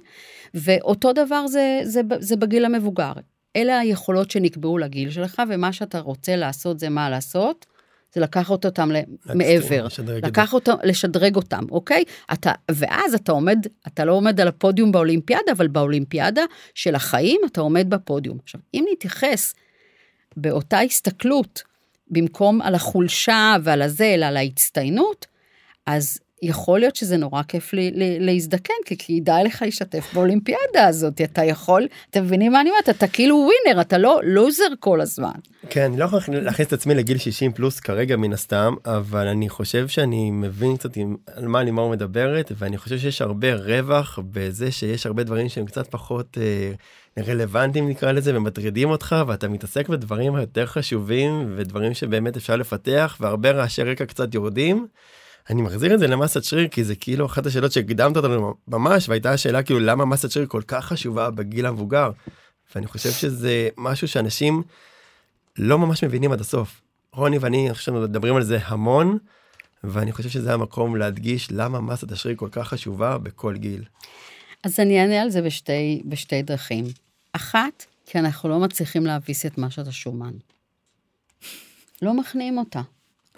ואותו 0.53 1.13
דבר 1.13 1.47
זה, 1.47 1.79
זה, 1.83 2.01
זה 2.19 2.35
בגיל 2.35 2.65
המבוגר. 2.65 3.11
אלה 3.55 3.79
היכולות 3.79 4.31
שנקבעו 4.31 4.77
לגיל 4.77 5.11
שלך, 5.11 5.41
ומה 5.49 5.73
שאתה 5.73 5.99
רוצה 5.99 6.35
לעשות 6.35 6.79
זה 6.79 6.89
מה 6.89 7.09
לעשות? 7.09 7.65
זה 8.13 8.21
לקחת 8.21 8.65
אותם 8.65 8.89
מעבר, 9.35 9.87
לקח 10.23 10.53
אותם, 10.53 10.73
לשדרג 10.83 11.35
אותם, 11.35 11.63
אוקיי? 11.71 12.03
אתה, 12.33 12.51
ואז 12.71 13.13
אתה 13.13 13.31
עומד, 13.31 13.65
אתה 13.87 14.05
לא 14.05 14.13
עומד 14.13 14.41
על 14.41 14.47
הפודיום 14.47 14.91
באולימפיאדה, 14.91 15.51
אבל 15.51 15.67
באולימפיאדה 15.67 16.41
של 16.75 16.95
החיים 16.95 17.41
אתה 17.45 17.61
עומד 17.61 17.89
בפודיום. 17.89 18.37
עכשיו, 18.43 18.61
אם 18.73 18.85
נתייחס 18.91 19.53
באותה 20.37 20.79
הסתכלות, 20.79 21.63
במקום 22.07 22.61
על 22.61 22.75
החולשה 22.75 23.55
ועל 23.63 23.81
הזה, 23.81 24.05
אלא 24.05 24.25
על 24.25 24.37
ההצטיינות, 24.37 25.27
אז 25.85 26.19
יכול 26.41 26.79
להיות 26.79 26.95
שזה 26.95 27.17
נורא 27.17 27.43
כיף 27.43 27.73
לי, 27.73 27.91
לי, 27.91 28.19
להזדקן, 28.19 28.73
כי 28.85 28.97
כדאי 28.97 29.43
לך 29.43 29.61
להשתתף 29.61 30.13
באולימפיאדה 30.13 30.87
הזאת, 30.87 31.21
אתה 31.21 31.43
יכול, 31.43 31.87
אתם 32.09 32.23
מבינים 32.23 32.51
מה 32.51 32.61
אני 32.61 32.69
אומרת? 32.69 32.89
אתה 32.89 33.07
כאילו 33.07 33.35
ווינר, 33.35 33.81
אתה 33.81 33.97
לא 33.97 34.19
לוזר 34.23 34.63
כל 34.79 35.01
הזמן. 35.01 35.31
כן, 35.69 35.81
אני 35.81 35.97
לא 35.97 36.05
יכול 36.05 36.19
להכניס 36.31 36.67
את 36.67 36.73
עצמי 36.73 36.95
לגיל 36.95 37.17
60 37.17 37.51
פלוס 37.51 37.79
כרגע 37.79 38.15
מן 38.17 38.33
הסתם, 38.33 38.73
אבל 38.85 39.27
אני 39.27 39.49
חושב 39.49 39.87
שאני 39.87 40.31
מבין 40.31 40.77
קצת 40.77 40.95
עם, 40.95 41.15
על 41.35 41.47
מה 41.47 41.63
לימור 41.63 41.91
מדברת, 41.91 42.51
ואני 42.57 42.77
חושב 42.77 42.97
שיש 42.97 43.21
הרבה 43.21 43.55
רווח 43.55 44.19
בזה 44.31 44.71
שיש 44.71 45.05
הרבה 45.05 45.23
דברים 45.23 45.49
שהם 45.49 45.65
קצת 45.65 45.87
פחות 45.87 46.37
אה, 46.41 47.23
רלוונטיים 47.23 47.89
נקרא 47.89 48.11
לזה, 48.11 48.37
ומטרידים 48.37 48.89
אותך, 48.89 49.15
ואתה 49.27 49.47
מתעסק 49.47 49.89
בדברים 49.89 50.35
היותר 50.35 50.65
חשובים, 50.65 51.53
ודברים 51.57 51.93
שבאמת 51.93 52.37
אפשר 52.37 52.55
לפתח, 52.55 53.17
והרבה 53.19 53.51
רעשי 53.51 53.83
רקע 53.83 54.05
קצת 54.05 54.35
יורדים. 54.35 54.87
אני 55.49 55.61
מחזיר 55.61 55.93
את 55.93 55.99
זה 55.99 56.07
למסת 56.07 56.43
שריר 56.43 56.67
כי 56.67 56.83
זה 56.83 56.95
כאילו 56.95 57.25
אחת 57.25 57.45
השאלות 57.45 57.71
שהקדמת 57.71 58.17
אותנו 58.17 58.53
ממש 58.67 59.09
והייתה 59.09 59.31
השאלה 59.31 59.63
כאילו 59.63 59.79
למה 59.79 60.05
מסת 60.05 60.31
שריר 60.31 60.47
כל 60.47 60.61
כך 60.67 60.85
חשובה 60.85 61.29
בגיל 61.29 61.65
המבוגר. 61.65 62.11
ואני 62.75 62.87
חושב 62.87 63.11
שזה 63.11 63.69
משהו 63.77 64.07
שאנשים 64.07 64.63
לא 65.57 65.79
ממש 65.79 66.03
מבינים 66.03 66.31
עד 66.31 66.41
הסוף. 66.41 66.81
רוני 67.13 67.37
ואני 67.37 67.69
שאנחנו 67.73 68.01
מדברים 68.01 68.35
על 68.35 68.43
זה 68.43 68.59
המון 68.63 69.17
ואני 69.83 70.11
חושב 70.11 70.29
שזה 70.29 70.53
המקום 70.53 70.95
להדגיש 70.95 71.51
למה 71.51 71.81
מסת 71.81 72.11
השריר 72.11 72.35
כל 72.35 72.49
כך 72.51 72.67
חשובה 72.67 73.17
בכל 73.17 73.57
גיל. 73.57 73.83
אז 74.63 74.79
אני 74.79 75.01
אענה 75.01 75.21
על 75.21 75.29
זה 75.29 75.41
בשתי, 75.41 76.01
בשתי 76.05 76.41
דרכים. 76.41 76.85
אחת, 77.33 77.85
כי 78.05 78.19
אנחנו 78.19 78.49
לא 78.49 78.59
מצליחים 78.59 79.05
להביס 79.05 79.45
את 79.45 79.57
משת 79.57 79.87
השומן. 79.87 80.33
לא 82.01 82.13
מכניעים 82.13 82.57
אותה. 82.57 82.81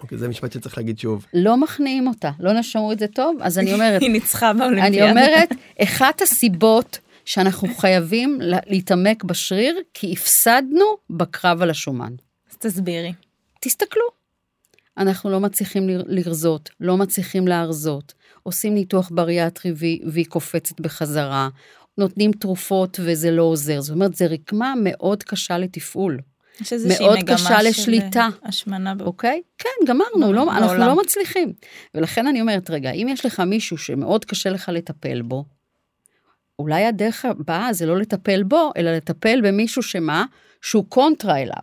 אוקיי, 0.04 0.18
זה 0.18 0.28
משפט 0.28 0.52
שצריך 0.52 0.78
להגיד 0.78 0.98
שוב. 0.98 1.26
לא 1.34 1.56
מכניעים 1.56 2.06
אותה, 2.06 2.30
לא 2.40 2.52
נשמעו 2.52 2.92
את 2.92 2.98
זה 2.98 3.06
טוב, 3.06 3.36
אז 3.42 3.58
אני 3.58 3.74
אומרת... 3.74 4.02
היא 4.02 4.10
ניצחה 4.10 4.52
באולימפיאדה. 4.52 5.10
אני 5.10 5.10
אומרת, 5.10 5.48
אחת 5.82 6.22
הסיבות 6.22 6.98
שאנחנו 7.24 7.68
חייבים 7.74 8.38
להתעמק 8.42 9.24
בשריר, 9.24 9.76
כי 9.94 10.12
הפסדנו 10.12 10.84
בקרב 11.10 11.62
על 11.62 11.70
השומן. 11.70 12.12
אז 12.50 12.56
תסבירי. 12.56 13.12
תסתכלו. 13.60 14.04
אנחנו 14.98 15.30
לא 15.30 15.40
מצליחים 15.40 15.88
לרזות, 15.88 16.70
לא 16.80 16.96
מצליחים 16.96 17.48
להרזות, 17.48 18.14
עושים 18.42 18.74
ניתוח 18.74 19.10
בריאטרי 19.14 19.72
והיא 20.06 20.26
קופצת 20.26 20.80
בחזרה, 20.80 21.48
נותנים 21.98 22.32
תרופות 22.32 23.00
וזה 23.02 23.30
לא 23.30 23.42
עוזר. 23.42 23.80
זאת 23.80 23.94
אומרת, 23.94 24.14
זו 24.14 24.24
רקמה 24.30 24.74
מאוד 24.82 25.22
קשה 25.22 25.58
לתפעול. 25.58 26.18
יש 26.60 26.72
איזושהי 26.72 27.06
מאוד 27.06 27.18
קשה 27.26 27.62
לשליטה. 27.62 28.28
השמנה. 28.42 28.94
אוקיי? 29.00 29.42
כן, 29.58 29.86
גמרנו, 29.86 30.32
לא, 30.32 30.42
אנחנו 30.42 30.78
לא 30.78 30.96
מצליחים. 30.96 31.52
ולכן 31.94 32.26
אני 32.26 32.40
אומרת, 32.40 32.70
רגע, 32.70 32.90
אם 32.90 33.06
יש 33.10 33.26
לך 33.26 33.40
מישהו 33.40 33.78
שמאוד 33.78 34.24
קשה 34.24 34.50
לך 34.50 34.70
לטפל 34.74 35.22
בו, 35.22 35.44
אולי 36.58 36.84
הדרך 36.84 37.24
הבאה 37.24 37.72
זה 37.72 37.86
לא 37.86 37.98
לטפל 37.98 38.42
בו, 38.42 38.70
אלא 38.76 38.96
לטפל 38.96 39.40
במישהו 39.40 39.82
שמה? 39.82 40.24
שהוא 40.62 40.84
קונטרה 40.88 41.42
אליו. 41.42 41.62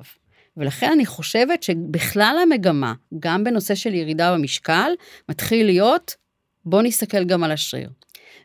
ולכן 0.58 0.92
אני 0.92 1.06
חושבת 1.06 1.64
שבכלל 1.64 2.38
המגמה, 2.44 2.94
גם 3.20 3.44
בנושא 3.44 3.76
של 3.76 3.94
ירידה 3.94 4.34
במשקל, 4.34 4.92
מתחיל 5.30 5.66
להיות, 5.66 6.16
בוא 6.66 6.82
נסתכל 6.82 7.24
גם 7.24 7.44
על 7.44 7.52
השריר. 7.52 7.90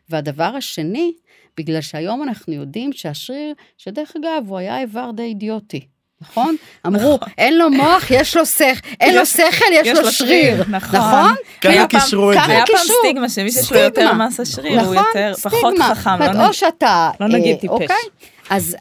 והדבר 0.09 0.43
השני, 0.57 1.13
בגלל 1.57 1.81
שהיום 1.81 2.23
אנחנו 2.23 2.53
יודעים 2.53 2.93
שהשריר, 2.93 3.53
שדרך 3.77 4.13
אגב, 4.15 4.43
הוא 4.47 4.57
היה 4.57 4.81
איבר 4.81 5.11
די 5.15 5.23
אידיוטי. 5.23 5.87
נכון? 6.21 6.55
אמרו, 6.87 7.15
נכון. 7.15 7.29
אין 7.37 7.57
לו 7.57 7.69
מוח, 7.69 8.11
יש 8.11 8.37
לו 8.37 8.45
שכל, 8.45 8.87
אין 8.99 9.15
לו 9.15 9.25
שכל, 9.25 9.65
יש 9.73 9.99
לו 9.99 10.11
שריר, 10.11 10.63
נכון? 10.69 10.99
נכון? 10.99 11.35
ככה 11.61 11.87
קישרו 11.87 12.31
את 12.31 12.37
זה. 12.37 12.51
היה 12.51 12.65
פעם 12.65 12.85
סטיגמה 12.99 13.29
שמי 13.29 13.51
שיש 13.51 13.71
לו 13.71 13.79
יותר 13.79 14.13
מסה 14.13 14.45
שריר 14.45 14.81
הוא 14.81 14.95
נכון, 14.95 14.97
יותר, 14.97 15.33
פחות 15.43 15.73
חכם. 15.79 16.19
לא 16.33 16.47
או 16.47 16.53
שאתה, 16.53 17.11
לא 17.19 17.27
נגיד 17.27 17.55
אה, 17.55 17.59
טיפש. 17.61 17.71
אוקיי? 17.71 17.95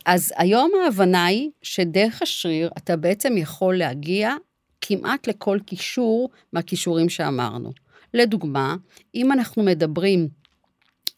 אז 0.07 0.33
היום 0.37 0.70
ההבנה 0.85 1.25
היא 1.25 1.51
שדרך 1.62 2.22
השריר 2.22 2.70
אתה 2.79 2.96
בעצם 2.96 3.37
יכול 3.37 3.79
להגיע 3.79 4.35
כמעט 4.81 5.29
לכל 5.29 5.59
קישור 5.66 6.31
מהכישורים 6.53 7.09
שאמרנו. 7.09 7.72
לדוגמה, 8.14 8.77
אם 9.14 9.33
אנחנו 9.33 9.62
מדברים 9.62 10.29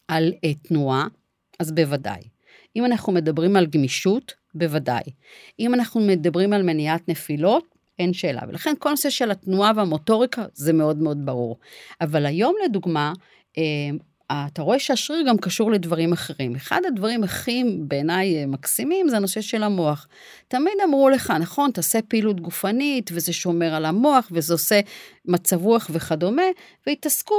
על 0.07 0.33
אה, 0.43 0.53
תנועה, 0.53 1.07
אז 1.59 1.71
בוודאי. 1.71 2.21
אם 2.75 2.85
אנחנו 2.85 3.13
מדברים 3.13 3.55
על 3.55 3.65
גמישות, 3.65 4.33
בוודאי. 4.53 5.03
אם 5.59 5.73
אנחנו 5.73 6.01
מדברים 6.01 6.53
על 6.53 6.63
מניעת 6.63 7.09
נפילות, 7.09 7.75
אין 7.99 8.13
שאלה. 8.13 8.41
ולכן 8.47 8.73
כל 8.79 8.89
נושא 8.89 9.09
של 9.09 9.31
התנועה 9.31 9.71
והמוטוריקה 9.75 10.45
זה 10.53 10.73
מאוד 10.73 10.97
מאוד 10.97 11.25
ברור. 11.25 11.57
אבל 12.01 12.25
היום 12.25 12.55
לדוגמה, 12.65 13.13
אה, 13.57 13.63
אתה 14.31 14.61
רואה 14.61 14.79
שהשריר 14.79 15.25
גם 15.27 15.37
קשור 15.37 15.71
לדברים 15.71 16.13
אחרים. 16.13 16.55
אחד 16.55 16.81
הדברים 16.87 17.23
הכי 17.23 17.63
בעיניי 17.79 18.37
אה, 18.37 18.45
מקסימים 18.45 19.09
זה 19.09 19.17
הנושא 19.17 19.41
של 19.41 19.63
המוח. 19.63 20.07
תמיד 20.49 20.73
אמרו 20.83 21.09
לך, 21.09 21.33
נכון, 21.39 21.71
תעשה 21.71 21.99
פעילות 22.07 22.41
גופנית, 22.41 23.09
וזה 23.13 23.33
שומר 23.33 23.73
על 23.75 23.85
המוח, 23.85 24.27
וזה 24.31 24.53
עושה 24.53 24.79
מצב 25.25 25.63
רוח 25.65 25.89
וכדומה, 25.93 26.43
והתעסקו 26.87 27.35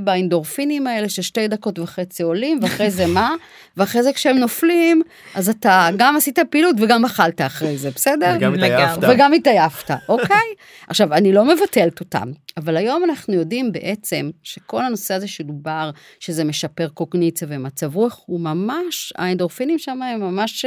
באינדורפינים 0.00 0.86
האלה 0.86 1.08
ששתי 1.08 1.48
דקות 1.48 1.78
וחצי 1.78 2.22
עולים, 2.22 2.58
ואחרי 2.62 2.90
זה 2.90 3.06
מה? 3.06 3.34
ואחרי 3.76 4.02
זה 4.02 4.12
כשהם 4.12 4.36
נופלים, 4.36 5.02
אז 5.34 5.48
אתה 5.48 5.88
גם 5.96 6.16
עשית 6.16 6.38
פעילות 6.50 6.76
וגם 6.78 7.04
אכלת 7.04 7.40
אחרי 7.40 7.78
זה, 7.78 7.90
בסדר? 7.90 8.36
וגם 8.36 8.54
התעייפת. 8.54 9.08
וגם 9.10 9.32
התעייפת, 9.32 9.90
אוקיי? 10.08 10.46
עכשיו, 10.88 11.12
אני 11.14 11.32
לא 11.32 11.44
מבטלת 11.44 12.00
אותם, 12.00 12.32
אבל 12.56 12.76
היום 12.76 13.04
אנחנו 13.04 13.34
יודעים 13.34 13.72
בעצם 13.72 14.30
שכל 14.42 14.84
הנושא 14.84 15.14
הזה 15.14 15.28
שדובר, 15.28 15.90
שזה 16.20 16.44
משפר 16.44 16.88
קוגניציה 16.88 17.48
ומצב 17.50 17.96
רוח, 17.96 18.20
הוא 18.26 18.40
ממש, 18.40 19.12
האנדורפינים 19.16 19.78
שם 19.78 20.02
הם 20.02 20.20
ממש... 20.20 20.64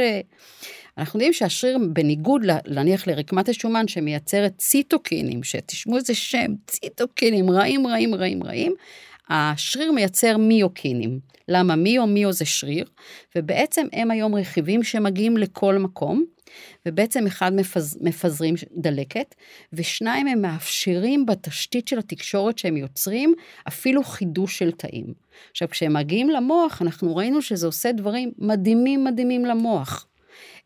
אנחנו 0.98 1.18
יודעים 1.18 1.32
שהשריר, 1.32 1.78
בניגוד 1.92 2.42
נניח 2.68 3.06
לרקמת 3.06 3.48
השומן 3.48 3.88
שמייצרת 3.88 4.52
ציטוקינים, 4.58 5.42
שתשמעו 5.42 5.96
איזה 5.96 6.14
שם, 6.14 6.52
ציטוקינים 6.66 7.50
רעים, 7.50 7.86
רעים, 7.86 8.14
רעים, 8.14 8.42
רעים, 8.42 8.74
השריר 9.28 9.92
מייצר 9.92 10.36
מיוקינים. 10.36 11.20
למה 11.48 11.76
מיו? 11.76 12.06
מיו 12.06 12.32
זה 12.32 12.44
שריר, 12.44 12.84
ובעצם 13.36 13.86
הם 13.92 14.10
היום 14.10 14.34
רכיבים 14.34 14.82
שמגיעים 14.82 15.36
לכל 15.36 15.78
מקום, 15.78 16.24
ובעצם 16.86 17.26
אחד 17.26 17.52
מפז, 17.54 17.98
מפזרים 18.00 18.54
דלקת, 18.76 19.34
ושניים 19.72 20.26
הם 20.26 20.42
מאפשרים 20.42 21.26
בתשתית 21.26 21.88
של 21.88 21.98
התקשורת 21.98 22.58
שהם 22.58 22.76
יוצרים 22.76 23.34
אפילו 23.68 24.04
חידוש 24.04 24.58
של 24.58 24.70
תאים. 24.70 25.06
עכשיו, 25.50 25.68
כשהם 25.68 25.92
מגיעים 25.92 26.30
למוח, 26.30 26.82
אנחנו 26.82 27.16
ראינו 27.16 27.42
שזה 27.42 27.66
עושה 27.66 27.92
דברים 27.92 28.32
מדהימים 28.38 29.04
מדהימים 29.04 29.44
למוח. 29.44 30.06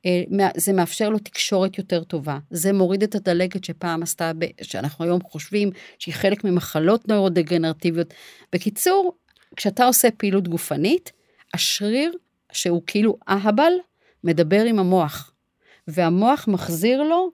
אה, 0.07 0.49
זה 0.57 0.73
מאפשר 0.73 1.09
לו 1.09 1.19
תקשורת 1.19 1.79
יותר 1.79 2.05
טובה, 2.05 2.39
זה 2.51 2.73
מוריד 2.73 3.03
את 3.03 3.15
הדלקת 3.15 3.65
שפעם 3.65 4.03
עשתה, 4.03 4.33
שאנחנו 4.63 5.05
היום 5.05 5.21
חושבים 5.23 5.71
שהיא 5.99 6.15
חלק 6.15 6.45
ממחלות 6.45 7.09
נוירודגנרטיביות. 7.09 8.15
בקיצור, 8.53 9.13
כשאתה 9.57 9.85
עושה 9.85 10.09
פעילות 10.11 10.49
גופנית, 10.49 11.13
השריר, 11.55 12.13
שהוא 12.53 12.83
כאילו 12.87 13.17
אהבל, 13.29 13.73
מדבר 14.25 14.65
עם 14.65 14.79
המוח. 14.79 15.33
והמוח 15.89 16.49
מחזיר 16.49 17.03
לו 17.03 17.31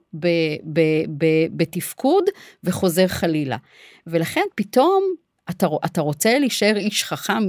בתפקוד 1.51 2.23
וחוזר 2.63 3.07
חלילה. 3.07 3.57
ולכן 4.07 4.41
פתאום 4.55 5.03
אתה, 5.49 5.67
אתה 5.85 6.01
רוצה 6.01 6.39
להישאר 6.39 6.77
איש 6.77 7.03
חכם, 7.03 7.43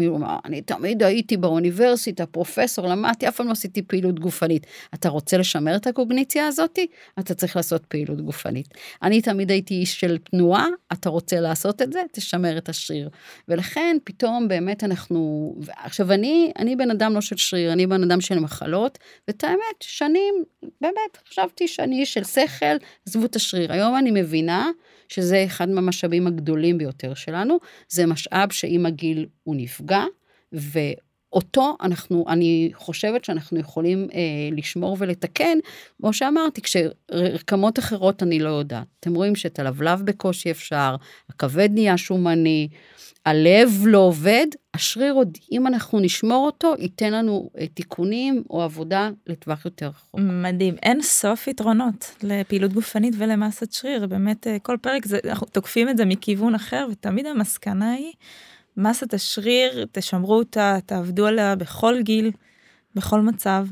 אני 0.44 0.62
תמיד 0.62 1.02
הייתי 1.02 1.36
באוניברסיטה, 1.36 2.26
פרופסור, 2.26 2.86
למדתי, 2.86 3.28
אף 3.28 3.36
פעם 3.36 3.46
לא 3.46 3.52
עשיתי 3.52 3.82
פעילות 3.82 4.20
גופנית. 4.20 4.66
אתה 4.94 5.08
רוצה 5.08 5.36
לשמר 5.38 5.76
את 5.76 5.86
הקוגניציה 5.86 6.46
הזאתי? 6.46 6.86
אתה 7.18 7.34
צריך 7.34 7.56
לעשות 7.56 7.86
פעילות 7.86 8.20
גופנית. 8.20 8.68
אני 9.02 9.22
תמיד 9.22 9.50
הייתי 9.50 9.74
איש 9.74 10.00
של 10.00 10.18
תנועה, 10.18 10.66
אתה 10.92 11.08
רוצה 11.08 11.40
לעשות 11.40 11.82
את 11.82 11.92
זה? 11.92 12.02
תשמר 12.12 12.58
את 12.58 12.68
השריר. 12.68 13.10
ולכן 13.48 13.96
פתאום 14.04 14.48
באמת 14.48 14.84
אנחנו, 14.84 15.54
עכשיו 15.76 16.12
אני, 16.12 16.52
אני 16.58 16.76
בן 16.76 16.90
אדם 16.90 17.14
לא 17.14 17.20
של 17.20 17.36
שריר, 17.36 17.72
אני 17.72 17.86
בן 17.86 18.02
אדם 18.02 18.20
של 18.20 18.38
מחלות, 18.38 18.98
ואת 19.28 19.44
האמת, 19.44 19.80
שנים, 19.80 20.34
באמת, 20.80 21.18
חשבתי 21.28 21.68
שאני 21.68 22.00
איש 22.00 22.14
של 22.14 22.24
שכל, 22.24 22.76
עזבו 23.06 23.24
את 23.24 23.36
השריר. 23.36 23.72
היום 23.72 23.96
אני 23.96 24.10
מבינה 24.10 24.70
שזה 25.08 25.44
אחד 25.46 25.68
מהמשאבים 25.68 26.26
הגדולים 26.26 26.78
ביותר 26.78 27.14
שלנו, 27.14 27.58
זה 27.88 28.06
משאב 28.06 28.52
שעם 28.52 28.86
הגיל 28.86 29.26
הוא 29.42 29.56
נפגע, 29.56 30.04
ואותו 30.52 31.76
אנחנו, 31.82 32.24
אני 32.28 32.70
חושבת 32.74 33.24
שאנחנו 33.24 33.60
יכולים 33.60 34.08
אה, 34.14 34.18
לשמור 34.52 34.96
ולתקן, 35.00 35.58
כמו 36.00 36.12
שאמרתי, 36.12 36.62
כשרקמות 36.62 37.78
אחרות 37.78 38.22
אני 38.22 38.38
לא 38.38 38.48
יודעת. 38.48 38.86
אתם 39.00 39.14
רואים 39.14 39.36
שאת 39.36 39.58
הלבלב 39.58 40.02
בקושי 40.04 40.50
אפשר, 40.50 40.96
הכבד 41.30 41.68
נהיה 41.72 41.96
שומני, 41.96 42.68
הלב 43.26 43.70
לא 43.86 43.98
עובד, 43.98 44.46
השריר 44.74 45.12
עוד, 45.12 45.38
אם 45.52 45.66
אנחנו 45.66 46.00
נשמור 46.00 46.46
אותו, 46.46 46.74
ייתן 46.78 47.12
לנו 47.12 47.50
אה, 47.58 47.66
תיקונים 47.66 48.42
או 48.50 48.62
עבודה 48.62 49.10
לטווח 49.26 49.64
יותר 49.64 49.86
רחוק. 49.88 50.20
מדהים, 50.20 50.74
אין 50.82 51.02
סוף 51.02 51.48
יתרונות 51.48 52.14
לפעילות 52.22 52.72
גופנית 52.72 53.14
ולמסת 53.18 53.72
שריר, 53.72 54.06
באמת 54.06 54.46
אה, 54.46 54.56
כל 54.58 54.76
פרק 54.80 55.06
זה, 55.06 55.18
אנחנו 55.28 55.46
תוקפים 55.46 55.88
את 55.88 55.96
זה 55.96 56.04
מכיוון 56.04 56.54
אחר, 56.54 56.86
ותמיד 56.92 57.26
המסקנה 57.26 57.92
היא, 57.92 58.12
מסת 58.76 59.14
השריר, 59.14 59.86
תשמרו 59.92 60.34
אותה, 60.34 60.78
תעבדו 60.86 61.26
עליה 61.26 61.56
בכל 61.56 61.94
גיל, 62.02 62.30
בכל 62.94 63.20
מצב. 63.20 63.66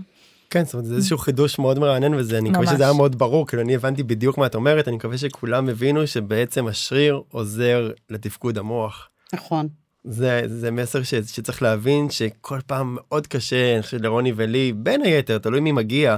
כן, 0.51 0.65
זאת 0.65 0.75
אומרת, 0.75 0.87
זה 0.87 0.95
איזשהו 0.95 1.19
חידוש 1.19 1.59
מאוד 1.59 1.79
מרענן 1.79 2.15
וזה, 2.15 2.39
אני 2.39 2.51
מקווה 2.51 2.67
שזה 2.67 2.85
היה 2.85 2.93
מאוד 2.93 3.19
ברור, 3.19 3.47
כאילו 3.47 3.63
אני 3.63 3.75
הבנתי 3.75 4.03
בדיוק 4.03 4.39
מה 4.39 4.47
את 4.47 4.55
אומרת, 4.55 4.89
אני 4.89 4.97
מקווה 4.97 5.19
שכולם 5.19 5.69
הבינו 5.69 6.07
שבעצם 6.07 6.67
השריר 6.67 7.23
עוזר 7.29 7.91
לתפקוד 8.11 8.59
המוח. 8.59 9.09
נכון. 9.33 9.69
זה, 10.05 10.43
זה 10.47 10.71
מסר 10.71 11.03
ש, 11.03 11.15
שצריך 11.15 11.63
להבין 11.63 12.11
שכל 12.11 12.59
פעם 12.67 12.97
מאוד 13.01 13.27
קשה, 13.27 13.75
אני 13.75 13.83
חושב 13.83 14.03
לרוני 14.03 14.33
ולי, 14.37 14.73
בין 14.73 15.03
היתר, 15.03 15.39
תלוי 15.39 15.61
מי 15.61 15.73
מגיע, 15.73 16.17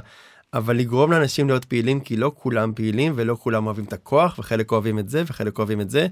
אבל 0.55 0.77
לגרום 0.77 1.13
לאנשים 1.13 1.49
להיות 1.49 1.65
פעילים, 1.65 2.01
כי 2.01 2.17
לא 2.17 2.33
כולם 2.35 2.73
פעילים 2.75 3.13
ולא 3.17 3.37
כולם 3.41 3.67
אוהבים 3.67 3.85
את 3.85 3.93
הכוח, 3.93 4.39
וחלק 4.39 4.73
אוהבים 4.73 4.99
את 4.99 5.09
זה 5.09 5.23
וחלק 5.27 5.59
אוהבים 5.59 5.81
את 5.81 5.91
זה, 5.91 6.07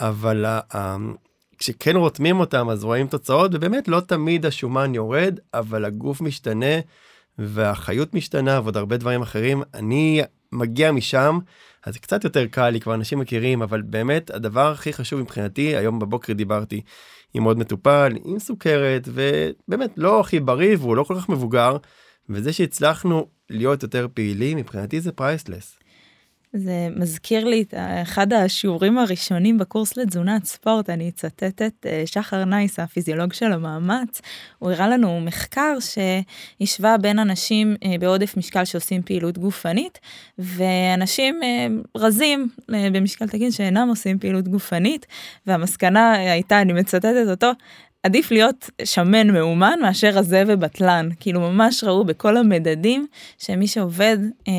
אבל 0.00 0.44
uh, 0.72 0.76
כשכן 1.58 1.96
רותמים 1.96 2.40
אותם 2.40 2.70
אז 2.70 2.84
רואים 2.84 3.06
תוצאות, 3.06 3.50
ובאמת 3.54 3.88
לא 3.88 4.00
תמיד 4.00 4.46
השומן 4.46 4.94
יורד, 4.94 5.38
אבל 5.54 5.84
הגוף 5.84 6.20
משתנה, 6.20 6.80
והחיות 7.38 8.14
משתנה 8.14 8.60
ועוד 8.62 8.76
הרבה 8.76 8.96
דברים 8.96 9.22
אחרים. 9.22 9.62
אני 9.74 10.22
מגיע 10.52 10.92
משם, 10.92 11.38
אז 11.86 11.94
זה 11.94 12.00
קצת 12.00 12.24
יותר 12.24 12.46
קל 12.46 12.70
לי, 12.70 12.80
כבר 12.80 12.94
אנשים 12.94 13.18
מכירים, 13.18 13.62
אבל 13.62 13.82
באמת 13.82 14.30
הדבר 14.30 14.72
הכי 14.72 14.92
חשוב 14.92 15.20
מבחינתי, 15.20 15.76
היום 15.76 15.98
בבוקר 15.98 16.32
דיברתי 16.32 16.82
עם 17.34 17.44
עוד 17.44 17.58
מטופל, 17.58 18.12
עם 18.24 18.38
סוכרת, 18.38 19.08
ובאמת 19.08 19.90
לא 19.96 20.20
הכי 20.20 20.40
בריא 20.40 20.76
והוא 20.76 20.96
לא 20.96 21.04
כל 21.04 21.14
כך 21.14 21.28
מבוגר, 21.28 21.76
וזה 22.28 22.52
שהצלחנו 22.52 23.28
להיות 23.50 23.82
יותר 23.82 24.06
פעילים, 24.14 24.58
מבחינתי 24.58 25.00
זה 25.00 25.12
פרייסלס. 25.12 25.79
זה 26.52 26.88
מזכיר 26.96 27.44
לי 27.44 27.62
את 27.62 27.74
אחד 28.02 28.32
השיעורים 28.32 28.98
הראשונים 28.98 29.58
בקורס 29.58 29.96
לתזונת 29.96 30.44
ספורט, 30.44 30.90
אני 30.90 31.08
אצטט 31.08 31.62
את 31.62 31.86
אה, 31.86 32.02
שחר 32.06 32.44
נייס, 32.44 32.78
הפיזיולוג 32.78 33.32
של 33.32 33.52
המאמץ, 33.52 34.20
הוא 34.58 34.70
הראה 34.70 34.88
לנו 34.88 35.20
מחקר 35.20 35.76
שהשווה 35.80 36.98
בין 36.98 37.18
אנשים 37.18 37.76
אה, 37.84 37.94
בעודף 38.00 38.36
משקל 38.36 38.64
שעושים 38.64 39.02
פעילות 39.02 39.38
גופנית, 39.38 39.98
ואנשים 40.38 41.40
אה, 41.42 41.66
רזים 41.96 42.48
במשקל 42.68 43.28
תקין 43.28 43.50
שאינם 43.50 43.88
עושים 43.88 44.18
פעילות 44.18 44.48
גופנית, 44.48 45.06
והמסקנה 45.46 46.12
הייתה, 46.12 46.60
אני 46.60 46.72
מצטטת 46.72 47.26
אותו, 47.30 47.50
עדיף 48.02 48.30
להיות 48.30 48.70
שמן 48.84 49.30
מאומן 49.30 49.78
מאשר 49.82 50.08
רזה 50.08 50.42
ובטלן. 50.46 51.08
כאילו 51.20 51.40
ממש 51.40 51.84
ראו 51.84 52.04
בכל 52.04 52.36
המדדים 52.36 53.06
שמי 53.38 53.66
שעובד 53.66 54.18
אה, 54.48 54.52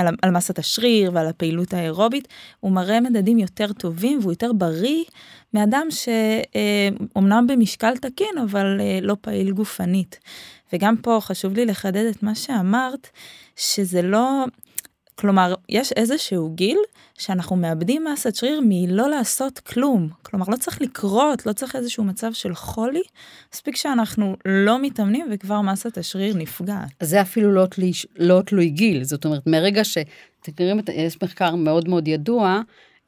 על, 0.00 0.06
על 0.22 0.30
מסת 0.30 0.58
השריר 0.58 1.10
ועל 1.14 1.26
הפעילות 1.26 1.74
האירובית, 1.74 2.28
הוא 2.60 2.72
מראה 2.72 3.00
מדדים 3.00 3.38
יותר 3.38 3.72
טובים 3.72 4.18
והוא 4.20 4.32
יותר 4.32 4.52
בריא 4.52 5.04
מאדם 5.54 5.86
שאומנם 5.90 7.46
אה, 7.50 7.56
במשקל 7.56 7.96
תקין 7.96 8.38
אבל 8.44 8.80
אה, 8.80 8.98
לא 9.02 9.16
פעיל 9.20 9.52
גופנית. 9.52 10.18
וגם 10.72 10.96
פה 10.96 11.18
חשוב 11.20 11.52
לי 11.52 11.66
לחדד 11.66 12.04
את 12.10 12.22
מה 12.22 12.34
שאמרת, 12.34 13.08
שזה 13.56 14.02
לא... 14.02 14.44
כלומר, 15.20 15.54
יש 15.68 15.92
איזשהו 15.92 16.50
גיל 16.54 16.78
שאנחנו 17.18 17.56
מאבדים 17.56 18.04
מסת 18.12 18.34
שריר 18.34 18.60
מלא 18.64 19.08
לעשות 19.08 19.58
כלום. 19.58 20.08
כלומר, 20.22 20.46
לא 20.48 20.56
צריך 20.56 20.82
לקרות, 20.82 21.46
לא 21.46 21.52
צריך 21.52 21.76
איזשהו 21.76 22.04
מצב 22.04 22.32
של 22.32 22.54
חולי, 22.54 23.02
מספיק 23.54 23.76
שאנחנו 23.76 24.36
לא 24.44 24.82
מתאמנים 24.82 25.26
וכבר 25.32 25.60
מסת 25.60 25.98
השריר 25.98 26.36
נפגעת. 26.36 26.88
זה 27.02 27.20
אפילו 27.20 27.52
לא 27.52 27.66
תלוי, 27.66 27.92
לא 28.16 28.42
תלוי 28.46 28.68
גיל, 28.68 29.04
זאת 29.04 29.24
אומרת, 29.24 29.42
מרגע 29.46 29.84
ש... 29.84 29.98
תקראים, 30.42 30.80
יש 30.94 31.22
מחקר 31.22 31.54
מאוד 31.54 31.88
מאוד 31.88 32.08
ידוע, 32.08 32.60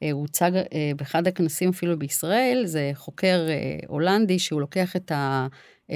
אה, 0.03 0.11
הוא 0.11 0.21
הוצג 0.21 0.51
אה, 0.55 0.91
באחד 0.97 1.27
הכנסים 1.27 1.69
אפילו 1.69 1.99
בישראל, 1.99 2.61
זה 2.65 2.91
חוקר 2.95 3.45
אה, 3.49 3.79
הולנדי 3.87 4.39
שהוא 4.39 4.61
לוקח 4.61 4.95
את 4.95 5.11
ה... 5.11 5.47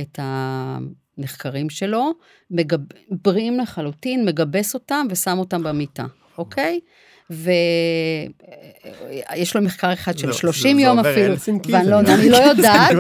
את 0.02 0.20
ה 0.20 0.78
נחקרים 1.18 1.70
שלו, 1.70 2.14
מגב... 2.52 2.80
בריאים 3.12 3.60
לחלוטין, 3.60 4.26
מגבס 4.26 4.74
אותם 4.74 5.08
ושם 5.10 5.40
אותם 5.40 5.64
במיטה, 5.64 6.06
אוקיי? 6.38 6.80
ויש 7.30 9.56
לו 9.56 9.62
מחקר 9.62 9.94
אחד 9.94 10.18
של 10.18 10.32
30 10.32 10.80
יום 10.80 11.00
אפילו, 11.00 11.36
ואני 11.70 11.90
לא, 11.90 12.00
אני 12.00 12.30
לא 12.30 12.38
יודעת, 12.38 12.92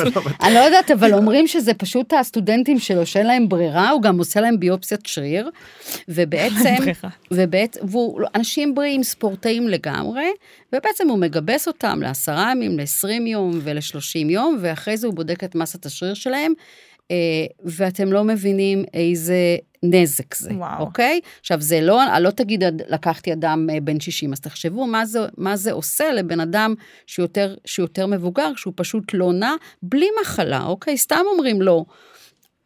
אני 0.41 0.53
לא 0.53 0.59
יודעת, 0.67 0.91
אבל 0.91 1.13
אומרים 1.13 1.47
שזה 1.47 1.73
פשוט 1.73 2.13
הסטודנטים 2.13 2.79
שלו 2.79 3.05
שאין 3.05 3.27
להם 3.27 3.49
ברירה, 3.49 3.89
הוא 3.89 4.01
גם 4.01 4.17
עושה 4.17 4.41
להם 4.41 4.59
ביופסיית 4.59 5.05
שריר, 5.05 5.49
ובעצם, 6.07 6.75
ובעצם, 7.31 7.79
והוא 7.83 8.21
אנשים 8.35 8.75
בריאים, 8.75 9.03
ספורטאים 9.03 9.67
לגמרי, 9.67 10.27
ובעצם 10.73 11.09
הוא 11.09 11.19
מגבס 11.19 11.67
אותם 11.67 12.01
לעשרה 12.01 12.51
ימים, 12.51 12.79
ל-20 12.79 13.27
יום 13.27 13.59
ול-30 13.63 14.29
יום, 14.29 14.57
ואחרי 14.61 14.97
זה 14.97 15.07
הוא 15.07 15.15
בודק 15.15 15.43
את 15.43 15.55
מסת 15.55 15.85
השריר 15.85 16.13
שלהם. 16.13 16.53
אה, 17.11 17.15
ואתם 17.65 18.13
לא 18.13 18.23
מבינים 18.23 18.83
איזה 18.93 19.57
נזק 19.83 20.35
זה, 20.35 20.49
וואו. 20.53 20.79
אוקיי? 20.79 21.19
עכשיו, 21.39 21.61
זה 21.61 21.81
לא, 21.81 22.01
לא 22.19 22.29
תגיד, 22.29 22.63
לקחתי 22.87 23.33
אדם 23.33 23.67
אה, 23.69 23.79
בן 23.79 23.99
60, 23.99 24.33
אז 24.33 24.39
תחשבו 24.39 24.87
מה 24.87 25.05
זה, 25.05 25.19
מה 25.37 25.55
זה 25.55 25.71
עושה 25.71 26.11
לבן 26.13 26.39
אדם 26.39 26.73
שיותר, 27.07 27.55
שיותר 27.65 28.05
מבוגר, 28.05 28.51
שהוא 28.55 28.73
פשוט 28.75 29.13
לא 29.13 29.33
נע, 29.33 29.51
בלי 29.83 30.07
מחלה, 30.21 30.65
אוקיי? 30.65 30.97
סתם 30.97 31.21
אומרים 31.33 31.61
לו, 31.61 31.85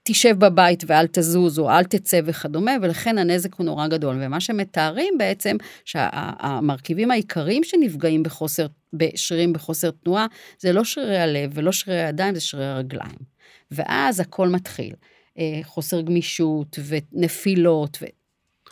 תשב 0.04 0.36
בבית 0.40 0.84
ואל 0.88 1.08
תזוז, 1.08 1.60
או 1.60 1.70
אל 1.70 1.84
תצא 1.84 2.20
וכדומה, 2.26 2.72
ולכן 2.82 3.18
הנזק 3.18 3.54
הוא 3.54 3.66
נורא 3.66 3.88
גדול. 3.88 4.18
ומה 4.22 4.40
שמתארים 4.40 5.14
בעצם, 5.18 5.58
שהמרכיבים 5.86 7.12
העיקריים 7.12 7.64
שנפגעים 7.64 8.24
בחוסר, 8.24 8.68
בשרירים 8.94 9.54
בחוסר 9.54 9.92
תנועה, 9.92 10.26
זה 10.60 10.74
לא 10.74 10.84
שרירי 10.84 11.18
הלב 11.18 11.52
ולא 11.54 11.72
שרירי 11.72 12.02
הידיים, 12.02 12.36
זה 12.36 12.42
שרירי 12.42 12.68
הרגליים. 12.68 13.31
ואז 13.72 14.20
הכל 14.20 14.48
מתחיל. 14.48 14.94
אה, 15.40 15.60
חוסר 15.64 16.02
גמישות 16.02 16.80
ונפילות, 16.88 17.98
ו... 18.02 18.06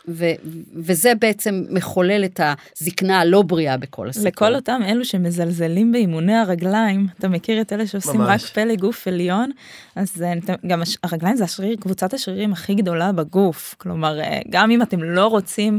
ו- 0.08 0.34
וזה 0.74 1.12
בעצם 1.20 1.64
מחולל 1.70 2.24
את 2.24 2.40
הזקנה 2.80 3.20
הלא 3.20 3.42
בריאה 3.42 3.76
בכל 3.76 4.08
הסיפור. 4.08 4.28
לכל 4.28 4.54
אותם 4.54 4.80
אלו 4.84 5.04
שמזלזלים 5.04 5.92
באימוני 5.92 6.34
הרגליים, 6.34 7.06
אתה 7.18 7.28
מכיר 7.28 7.60
את 7.60 7.72
אלה 7.72 7.86
שעושים 7.86 8.20
ממש. 8.20 8.44
רק 8.44 8.50
פלא 8.50 8.74
גוף 8.74 9.08
עליון, 9.08 9.50
אז 9.96 10.22
אה, 10.22 10.32
גם 10.66 10.82
הרגליים 11.04 11.36
זה 11.36 11.44
השריר, 11.44 11.76
קבוצת 11.80 12.14
השרירים 12.14 12.52
הכי 12.52 12.74
גדולה 12.74 13.12
בגוף. 13.12 13.74
כלומר, 13.78 14.20
אה, 14.20 14.40
גם 14.50 14.70
אם 14.70 14.82
אתם 14.82 15.02
לא 15.02 15.26
רוצים 15.26 15.78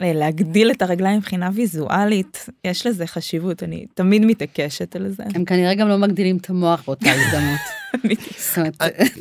להגדיל 0.00 0.70
את 0.70 0.82
הרגליים 0.82 1.18
מבחינה 1.18 1.50
ויזואלית, 1.54 2.46
יש 2.64 2.86
לזה 2.86 3.06
חשיבות, 3.06 3.62
אני 3.62 3.86
תמיד 3.94 4.24
מתעקשת 4.24 4.96
על 4.96 5.08
זה. 5.08 5.22
הם 5.34 5.44
כנראה 5.44 5.74
גם 5.74 5.88
לא 5.88 5.98
מגדילים 5.98 6.36
את 6.36 6.50
המוח 6.50 6.82
באותה 6.86 7.10
הזדמנות. 7.10 7.75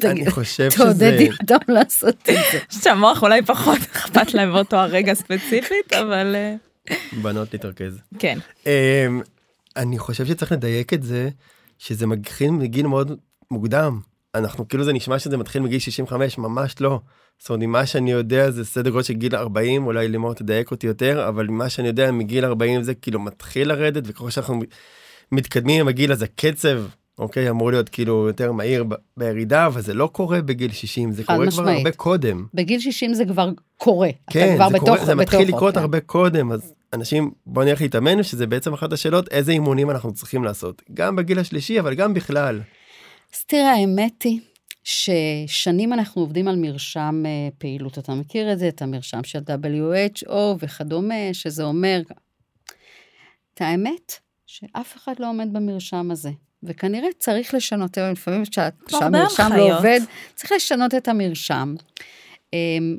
אני 0.06 0.32
חושב 0.32 0.72
שזה... 0.72 0.84
תעודדי 0.84 1.30
אותם 1.42 1.74
לעשות 1.74 2.16
את 2.30 2.36
זה. 2.52 2.60
שהמוח 2.84 3.24
אולי 3.24 3.42
פחות 3.42 3.78
אכפת 3.96 4.34
להם 4.34 4.52
באותו 4.54 4.78
הרגע 4.78 5.14
ספציפית, 5.14 5.94
אבל... 5.94 6.36
אה, 6.36 6.56
בנות 7.22 7.54
להתרכז. 7.54 8.00
כן. 8.20 8.40
אמ, 8.66 9.22
אני 9.76 10.00
חושב 10.00 10.26
שצריך 10.26 10.52
לדייק 10.52 10.94
את 10.94 11.04
זה, 11.04 11.30
שזה 11.78 12.08
מתחיל 12.08 12.52
מגיל 12.52 12.88
מאוד 12.88 13.18
מוקדם. 13.52 14.00
אנחנו 14.36 14.68
כאילו 14.68 14.84
זה 14.84 14.94
נשמע 14.94 15.20
שזה 15.20 15.38
מתחיל 15.38 15.62
מגיל 15.62 15.80
65, 15.80 16.38
ממש 16.38 16.76
לא. 16.82 17.00
זאת 17.40 17.50
אומרת, 17.50 17.62
ממה 17.62 17.86
שאני 17.86 18.12
יודע 18.12 18.52
זה 18.52 18.66
סדר 18.66 18.90
גודל 18.90 19.04
של 19.04 19.14
גיל 19.14 19.36
40, 19.36 19.86
אולי 19.86 20.08
לימור 20.08 20.34
תדייק 20.34 20.72
אותי 20.72 20.88
יותר, 20.88 21.28
אבל 21.28 21.48
ממה 21.48 21.70
שאני 21.70 21.88
יודע 21.88 22.12
מגיל 22.12 22.46
40 22.46 22.84
זה 22.84 22.94
כאילו 22.94 23.20
מתחיל 23.20 23.68
לרדת, 23.68 24.04
וככל 24.06 24.30
שאנחנו 24.30 24.60
מתקדמים 25.32 25.82
עם 25.82 25.88
הגיל, 25.88 26.12
אז 26.12 26.22
הקצב, 26.22 26.82
אוקיי, 27.20 27.50
אמור 27.50 27.72
להיות 27.72 27.90
כאילו 27.90 28.28
יותר 28.28 28.52
מהיר 28.52 28.84
ב- 28.84 28.94
בירידה, 29.18 29.66
אבל 29.66 29.82
זה 29.82 29.94
לא 29.94 30.08
קורה 30.08 30.42
בגיל 30.42 30.72
60, 30.72 31.12
זה 31.12 31.24
קורה 31.24 31.38
כבר 31.38 31.48
משמעית. 31.48 31.78
הרבה 31.78 31.92
קודם. 31.92 32.46
בגיל 32.54 32.80
60 32.80 33.14
זה 33.14 33.26
כבר 33.26 33.50
קורה. 33.78 34.10
כן, 34.30 34.56
כבר 34.56 34.70
זה, 34.70 34.76
בתוך, 34.76 34.90
קורה, 34.90 35.06
זה 35.06 35.16
מתחיל 35.16 35.40
בתוכו, 35.40 35.56
לקרות 35.56 35.74
כן. 35.74 35.80
הרבה 35.80 36.00
קודם, 36.00 36.52
אז 36.52 36.74
אנשים, 36.94 37.32
בוא 37.46 37.64
נלך 37.64 37.82
להתאמן, 37.82 38.24
שזה 38.24 38.48
בעצם 38.48 38.74
אחת 38.74 38.94
השאלות, 38.94 39.28
איזה 39.28 39.52
אימונים 39.52 39.92
אנחנו 39.92 40.14
צריכים 40.14 40.44
לעשות, 40.44 40.82
גם 40.94 41.16
בגיל 41.16 41.40
השלישי, 41.40 41.80
אבל 41.80 41.94
גם 41.94 42.14
בכלל. 42.14 42.62
אז 43.34 43.44
תראה, 43.44 43.72
האמת 43.72 44.24
היא 44.24 44.40
ששנים 44.84 45.94
אנחנו 45.94 46.22
עובדים 46.22 46.48
על 46.48 46.56
מרשם 46.56 47.24
אה, 47.26 47.50
פעילות. 47.58 48.00
אתה 48.00 48.14
מכיר 48.14 48.54
את 48.54 48.60
זה, 48.60 48.68
את 48.68 48.82
המרשם 48.82 49.24
של 49.24 49.40
WHO 49.40 50.34
וכדומה, 50.60 51.34
שזה 51.34 51.64
אומר... 51.64 52.02
את 53.54 53.62
האמת, 53.62 54.14
שאף 54.46 54.96
אחד 54.98 55.14
לא 55.20 55.30
עומד 55.30 55.54
במרשם 55.54 56.12
הזה. 56.12 56.32
וכנראה 56.66 57.08
צריך 57.20 57.54
לשנות, 57.54 57.98
לפעמים 57.98 58.46
שה- 58.46 58.70
כמו 58.86 58.98
הרבה 58.98 59.18
שהמרשם 59.30 59.58
לא. 59.58 59.78
עובד, 59.78 60.00
צריך 60.36 60.52
לשנות 60.52 60.94
את 60.94 61.08
המרשם. 61.08 61.76
אמ, 62.54 62.98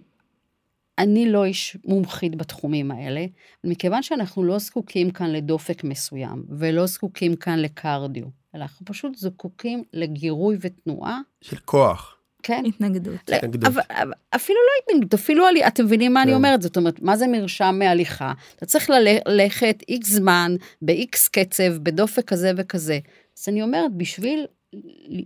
אני 0.99 1.29
לא 1.31 1.45
איש 1.45 1.77
מומחית 1.85 2.37
בתחומים 2.37 2.91
האלה, 2.91 3.25
מכיוון 3.65 4.03
שאנחנו 4.03 4.45
לא 4.45 4.59
זקוקים 4.59 5.11
כאן 5.11 5.31
לדופק 5.31 5.85
מסוים, 5.85 6.45
ולא 6.49 6.87
זקוקים 6.87 7.37
כאן 7.37 7.59
לקרדיו, 7.59 8.25
אלא 8.55 8.63
אנחנו 8.63 8.87
פשוט 8.87 9.17
זקוקים 9.17 9.83
לגירוי 9.93 10.57
ותנועה, 10.61 11.21
של 11.41 11.57
כוח. 11.57 12.13
כן? 12.43 12.63
התנגדות. 12.67 13.31
לא, 13.31 13.37
התנגדות. 13.37 13.73
אבל, 13.73 13.83
אבל 13.91 14.13
אפילו 14.35 14.59
לא 14.59 14.93
התנגדות, 14.95 15.15
אפילו, 15.21 15.47
עלי- 15.47 15.67
אתם 15.67 15.85
מבינים 15.85 16.15
מה 16.15 16.23
אני 16.23 16.31
כן. 16.31 16.37
אומרת? 16.37 16.63
זאת 16.63 16.77
אומרת, 16.77 17.03
מה 17.03 17.17
זה 17.17 17.27
מרשם 17.27 17.77
מהליכה? 17.79 18.33
אתה 18.57 18.67
צריך 18.67 18.91
ללכת 19.27 19.83
איקס 19.89 20.09
זמן, 20.11 20.57
באיקס 20.83 21.29
קצב, 21.29 21.77
בדופק 21.83 22.25
כזה 22.25 22.53
וכזה. 22.57 22.99
אז 23.39 23.49
אני 23.49 23.63
אומרת, 23.63 23.93
בשביל 23.95 24.47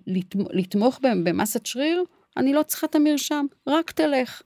לתמ- 0.06 0.48
לתמוך 0.52 0.98
במסת 1.02 1.66
שריר, 1.66 2.04
אני 2.36 2.52
לא 2.52 2.62
צריכה 2.62 2.86
את 2.86 2.94
המרשם, 2.94 3.46
רק 3.66 3.90
תלך. 3.90 4.42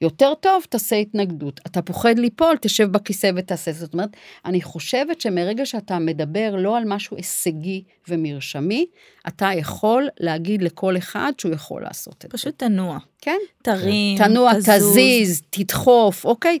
יותר 0.00 0.34
טוב, 0.34 0.64
תעשה 0.68 0.96
התנגדות. 0.96 1.60
אתה 1.66 1.82
פוחד 1.82 2.18
ליפול, 2.18 2.56
תשב 2.60 2.84
בכיסא 2.92 3.30
ותעשה. 3.36 3.72
זאת 3.72 3.92
אומרת, 3.92 4.08
אני 4.44 4.62
חושבת 4.62 5.20
שמרגע 5.20 5.66
שאתה 5.66 5.98
מדבר 5.98 6.54
לא 6.56 6.76
על 6.76 6.84
משהו 6.86 7.16
הישגי 7.16 7.82
ומרשמי, 8.08 8.86
אתה 9.28 9.50
יכול 9.56 10.08
להגיד 10.20 10.62
לכל 10.62 10.96
אחד 10.96 11.32
שהוא 11.38 11.52
יכול 11.52 11.82
לעשות 11.82 12.14
את 12.14 12.22
זה. 12.22 12.28
פשוט 12.28 12.58
תנוע. 12.58 12.98
כן? 13.20 13.38
תרים, 13.62 14.18
תנוע, 14.18 14.52
תזוז. 14.54 14.90
תזיז, 14.90 15.42
תדחוף, 15.50 16.24
אוקיי? 16.24 16.58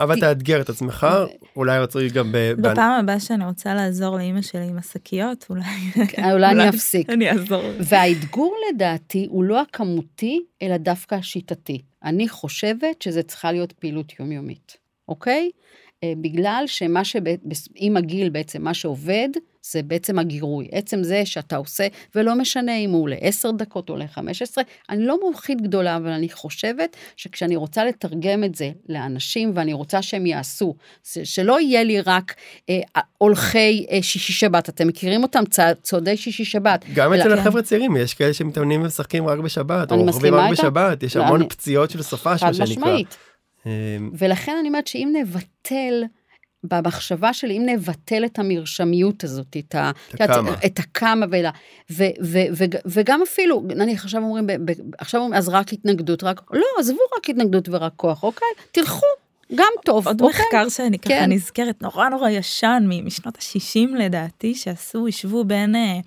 אבל 0.00 0.20
תאתגר 0.20 0.60
את 0.60 0.68
עצמך, 0.68 1.06
אולי 1.56 1.78
רצוי 1.78 2.08
גם 2.08 2.32
ב... 2.32 2.36
ב- 2.36 2.60
בפעם 2.60 3.00
הבאה 3.00 3.20
שאני 3.20 3.46
רוצה 3.46 3.74
לעזור 3.74 4.16
לאימא 4.16 4.42
שלי 4.42 4.66
עם 4.68 4.78
השקיות, 4.78 5.46
אולי... 5.50 5.64
אולי 6.32 6.50
אני 6.50 6.68
אפסיק. 6.68 7.10
אני 7.10 7.30
אעזור. 7.30 7.62
והאתגור 7.80 8.56
לדעתי 8.68 9.26
הוא 9.30 9.44
לא 9.44 9.60
הכמותי, 9.60 10.40
אלא 10.62 10.76
דווקא 10.76 11.14
השיטתי. 11.14 11.82
אני 12.04 12.28
חושבת 12.28 13.02
שזה 13.02 13.22
צריכה 13.22 13.52
להיות 13.52 13.72
פעילות 13.72 14.12
יומיומית, 14.20 14.76
אוקיי? 15.08 15.50
אה, 16.04 16.12
בגלל 16.20 16.64
שמה 16.66 17.04
שעם 17.04 17.96
הגיל 17.96 18.28
בעצם 18.28 18.62
מה 18.62 18.74
שעובד, 18.74 19.28
זה 19.62 19.82
בעצם 19.82 20.18
הגירוי. 20.18 20.68
עצם 20.72 21.02
זה 21.02 21.22
שאתה 21.26 21.56
עושה, 21.56 21.86
ולא 22.14 22.34
משנה 22.34 22.76
אם 22.76 22.90
הוא 22.90 23.08
ל-10 23.08 23.52
דקות 23.56 23.90
או 23.90 23.96
ל-15, 23.96 24.20
אני 24.90 25.06
לא 25.06 25.18
מומחית 25.22 25.60
גדולה, 25.62 25.96
אבל 25.96 26.08
אני 26.10 26.28
חושבת 26.30 26.96
שכשאני 27.16 27.56
רוצה 27.56 27.84
לתרגם 27.84 28.44
את 28.44 28.54
זה 28.54 28.70
לאנשים, 28.88 29.52
ואני 29.54 29.72
רוצה 29.72 30.02
שהם 30.02 30.26
יעשו, 30.26 30.74
שלא 31.24 31.60
יהיה 31.60 31.82
לי 31.82 32.00
רק 32.00 32.34
אה, 32.70 32.80
הולכי 33.18 33.86
אה, 33.90 34.02
שישי 34.02 34.32
שבת, 34.32 34.68
אתם 34.68 34.88
מכירים 34.88 35.22
אותם? 35.22 35.44
צע- 35.50 35.74
צועדי 35.82 36.16
שישי 36.16 36.44
שבת. 36.44 36.84
גם 36.94 37.12
אלא- 37.12 37.22
אצל. 37.22 37.32
החבר'ה 37.32 37.60
הצעירים 37.60 37.96
יש 37.96 38.14
כאלה 38.14 38.34
שמתאמנים 38.34 38.82
ומשחקים 38.82 39.26
רק 39.26 39.38
בשבת, 39.38 39.92
או 39.92 39.96
רוכבים 40.04 40.34
רק 40.34 40.50
איתה. 40.50 40.62
בשבת, 40.62 41.02
יש 41.02 41.16
לא, 41.16 41.22
המון 41.24 41.40
אני- 41.40 41.48
פציעות 41.48 41.90
של 41.90 42.02
סופש, 42.02 42.40
חד 42.40 42.46
מה 42.46 42.54
שנקרא. 42.54 42.66
משמעית. 42.72 43.16
אה, 43.66 43.70
ולכן 44.18 44.56
אני 44.60 44.68
אומרת 44.68 44.86
שאם 44.86 45.14
נבטל, 45.20 46.02
במחשבה 46.64 47.32
שלי, 47.32 47.56
אם 47.58 47.62
נבטל 47.66 48.24
את 48.24 48.38
המרשמיות 48.38 49.24
הזאת, 49.24 49.56
את, 49.58 49.74
ה, 49.74 49.90
את 50.14 50.20
הכמה. 50.20 50.54
את 50.66 50.78
הכמה, 50.78 51.26
ו, 51.90 52.04
ו, 52.22 52.38
ו, 52.52 52.64
וגם 52.86 53.22
אפילו, 53.22 53.62
נניח 53.68 54.04
עכשיו 54.04 54.22
אומרים, 54.22 54.46
ב, 54.46 54.52
ב, 54.52 54.72
עכשיו 54.98 55.20
אומרים, 55.20 55.38
אז 55.38 55.48
רק 55.48 55.72
התנגדות, 55.72 56.24
רק, 56.24 56.40
לא, 56.52 56.66
עזבו 56.78 56.98
רק 57.18 57.30
התנגדות 57.30 57.68
ורק 57.72 57.92
כוח, 57.96 58.22
אוקיי? 58.22 58.48
תלכו, 58.72 59.06
גם 59.54 59.72
טוב, 59.84 60.06
עוד 60.06 60.20
אוקיי? 60.20 60.40
מחקר 60.44 60.68
שאני 60.68 60.98
ככה 60.98 61.08
כן. 61.08 61.32
נזכרת, 61.32 61.82
נורא 61.82 62.08
נורא 62.08 62.30
ישן, 62.30 62.82
משנות 63.04 63.36
ה-60 63.36 63.96
לדעתי, 63.98 64.54
שעשו, 64.54 65.06
השוו 65.08 65.44
בין 65.44 65.76
אה, 65.76 65.98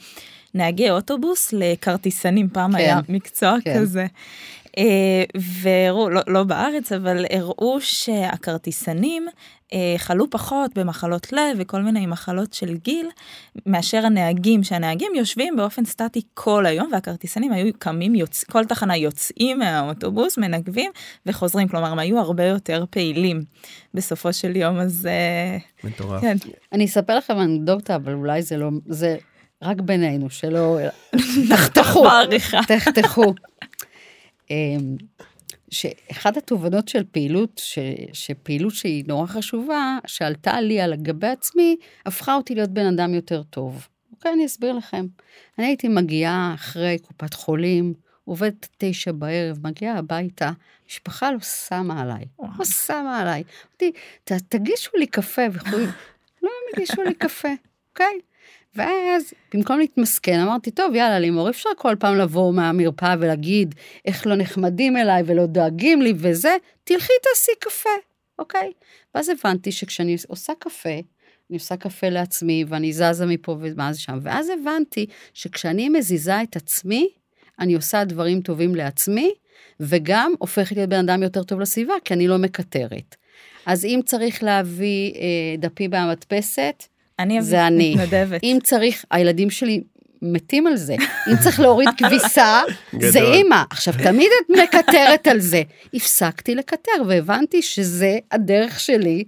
נהגי 0.53 0.89
אוטובוס 0.89 1.53
לכרטיסנים, 1.53 2.49
פעם 2.49 2.71
כן. 2.71 2.77
היה 2.77 2.99
מקצוע 3.09 3.55
כן. 3.63 3.79
כזה. 3.79 4.05
אה, 4.77 5.23
והראו, 5.61 6.09
לא, 6.09 6.21
לא 6.27 6.43
בארץ, 6.43 6.91
אבל 6.91 7.25
הראו 7.29 7.81
שהכרטיסנים 7.81 9.27
חלו 9.97 10.29
פחות 10.29 10.77
במחלות 10.77 11.33
לב 11.33 11.57
וכל 11.57 11.81
מיני 11.81 12.05
מחלות 12.05 12.53
של 12.53 12.77
גיל, 12.77 13.07
מאשר 13.65 14.05
הנהגים, 14.05 14.63
שהנהגים 14.63 15.11
יושבים 15.15 15.55
באופן 15.55 15.85
סטטי 15.85 16.21
כל 16.33 16.65
היום, 16.65 16.89
והכרטיסנים 16.91 17.51
היו 17.51 17.73
קמים, 17.79 18.15
יוצ... 18.15 18.43
כל 18.43 18.65
תחנה 18.65 18.97
יוצאים 18.97 19.59
מהאוטובוס, 19.59 20.37
מנגבים 20.37 20.91
וחוזרים, 21.25 21.67
כלומר 21.67 21.91
הם 21.91 21.99
היו 21.99 22.19
הרבה 22.19 22.45
יותר 22.45 22.85
פעילים 22.89 23.43
בסופו 23.93 24.33
של 24.33 24.55
יום, 24.55 24.79
אז 24.79 25.07
אה, 25.11 25.57
מטורף. 25.83 26.21
כן. 26.21 26.37
אני 26.71 26.85
אספר 26.85 27.17
לכם 27.17 27.39
אנקדוטה, 27.39 27.95
אבל 27.95 28.13
אולי 28.13 28.41
זה 28.41 28.57
לא, 28.57 28.69
זה 28.85 29.17
רק 29.61 29.81
בינינו, 29.81 30.29
שלא, 30.29 30.79
תחתכו. 31.49 32.05
תחתכו. 32.67 33.33
שאחת 35.73 36.37
התובנות 36.37 36.87
של 36.87 37.03
פעילות, 37.11 37.61
ש, 37.63 37.79
שפעילות 38.13 38.73
שהיא 38.73 39.03
נורא 39.07 39.27
חשובה, 39.27 39.97
שעלתה 40.07 40.61
לי 40.61 40.81
על 40.81 40.95
גבי 40.95 41.27
עצמי, 41.27 41.75
הפכה 42.05 42.35
אותי 42.35 42.55
להיות 42.55 42.69
בן 42.69 42.85
אדם 42.85 43.13
יותר 43.13 43.43
טוב. 43.43 43.87
אוקיי, 44.11 44.31
אני 44.33 44.45
אסביר 44.45 44.73
לכם. 44.73 45.05
אני 45.59 45.65
הייתי 45.67 45.87
מגיעה 45.87 46.51
אחרי 46.55 46.97
קופת 47.01 47.33
חולים, 47.33 47.93
עובדת 48.25 48.67
תשע 48.77 49.11
בערב, 49.11 49.57
מגיעה 49.67 49.97
הביתה, 49.97 50.51
משפחה 50.89 51.31
לא 51.31 51.39
שמה 51.39 52.01
עליי, 52.01 52.25
לא 52.59 52.65
שמה 52.65 53.19
עליי. 53.19 53.43
אמרתי, 53.69 53.91
"ת- 54.23 54.31
תגישו 54.31 54.91
לי 54.97 55.07
קפה 55.07 55.41
וכו', 55.53 55.77
לא 56.41 56.49
הם 56.49 56.73
הגישו 56.73 57.01
לי 57.03 57.13
קפה, 57.13 57.49
אוקיי? 57.91 58.19
ואז 58.75 59.33
במקום 59.53 59.79
להתמסכן 59.79 60.39
אמרתי, 60.39 60.71
טוב, 60.71 60.95
יאללה, 60.95 61.19
לימור, 61.19 61.49
אפשר 61.49 61.69
כל 61.77 61.95
פעם 61.99 62.17
לבוא 62.17 62.53
מהמרפאה 62.53 63.15
ולהגיד 63.19 63.75
איך 64.05 64.27
לא 64.27 64.35
נחמדים 64.35 64.97
אליי 64.97 65.23
ולא 65.25 65.45
דואגים 65.45 66.01
לי 66.01 66.13
וזה, 66.17 66.55
תלכי 66.83 67.13
תעשי 67.23 67.51
קפה, 67.59 67.89
אוקיי? 68.39 68.71
ואז 69.15 69.29
הבנתי 69.29 69.71
שכשאני 69.71 70.15
עושה 70.27 70.53
קפה, 70.59 70.99
אני 71.49 71.57
עושה 71.57 71.77
קפה 71.77 72.09
לעצמי 72.09 72.65
ואני 72.67 72.93
זזה 72.93 73.25
מפה 73.25 73.57
ומה 73.61 73.93
זה 73.93 73.99
שם, 73.99 74.19
ואז 74.21 74.49
הבנתי 74.49 75.05
שכשאני 75.33 75.89
מזיזה 75.89 76.41
את 76.41 76.55
עצמי, 76.55 77.09
אני 77.59 77.73
עושה 77.73 78.03
דברים 78.03 78.41
טובים 78.41 78.75
לעצמי, 78.75 79.33
וגם 79.79 80.33
הופכת 80.39 80.75
להיות 80.75 80.89
בן 80.89 81.09
אדם 81.09 81.23
יותר 81.23 81.43
טוב 81.43 81.59
לסביבה, 81.59 81.93
כי 82.05 82.13
אני 82.13 82.27
לא 82.27 82.37
מקטרת. 82.37 83.15
אז 83.65 83.85
אם 83.85 83.99
צריך 84.05 84.43
להביא 84.43 85.13
אה, 85.15 85.55
דפים 85.57 85.91
מהמדפסת, 85.91 86.83
אני 87.19 87.41
זה 87.41 87.67
אני. 87.67 87.95
מתנדבת. 87.95 88.43
אם 88.43 88.57
צריך, 88.63 89.05
הילדים 89.11 89.49
שלי 89.49 89.83
מתים 90.21 90.67
על 90.67 90.75
זה. 90.75 90.95
אם 91.31 91.37
צריך 91.43 91.59
להוריד 91.59 91.89
כביסה, 91.97 92.61
זה. 92.99 93.19
אימא. 93.19 93.63
עכשיו, 93.69 93.93
תמיד 94.03 94.27
את 94.41 94.57
מקטרת 94.63 95.27
על 95.27 95.39
זה. 95.39 95.61
הפסקתי 95.93 96.55
לקטר 96.55 96.91
והבנתי 97.07 97.61
שזה 97.61 98.17
הדרך 98.31 98.79
שלי, 98.79 99.23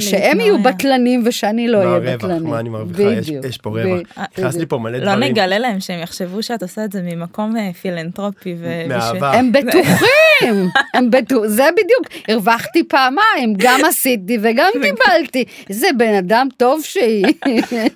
שהם 0.00 0.40
יהיו 0.40 0.54
להתנועע. 0.56 0.74
בטלנים 0.74 1.22
ושאני 1.26 1.68
לא 1.68 1.78
אהיה? 1.78 2.16
בטלנית. 2.16 2.42
מה 2.42 2.60
אני 2.60 2.68
מרוויחה? 2.68 3.12
יש- 3.48 3.56
פה 3.58 3.70
רווח. 3.70 4.00
ב- 4.18 4.20
נכנס 4.38 4.56
לי 4.56 4.66
פה 4.66 4.78
מלא 4.78 4.98
לא 4.98 5.04
דברים. 5.14 5.30
נגלה 5.32 5.58
להם 5.58 5.80
שהם 5.80 6.00
יחשבו 6.02 6.42
שאת 6.42 6.62
עושה 6.62 6.84
את 6.84 6.92
זה 6.92 7.02
ממקום 7.02 7.56
אה, 7.56 7.70
פילנטרופי. 7.72 8.54
ו- 8.58 8.84
מאהבה. 8.88 9.32
הם 9.32 9.52
בטוחים, 9.52 10.68
הם 10.94 11.10
בטוחים, 11.10 11.48
זה 11.48 11.64
בדיוק, 11.72 12.24
הרווחתי 12.28 12.84
פעמיים, 12.88 13.54
גם 13.56 13.80
עשיתי 13.88 14.38
וגם 14.42 14.70
קיבלתי. 14.72 15.44
איזה 15.70 15.86
בן 15.98 16.14
אדם 16.14 16.48
טוב 16.56 16.82
שהיא, 16.84 17.26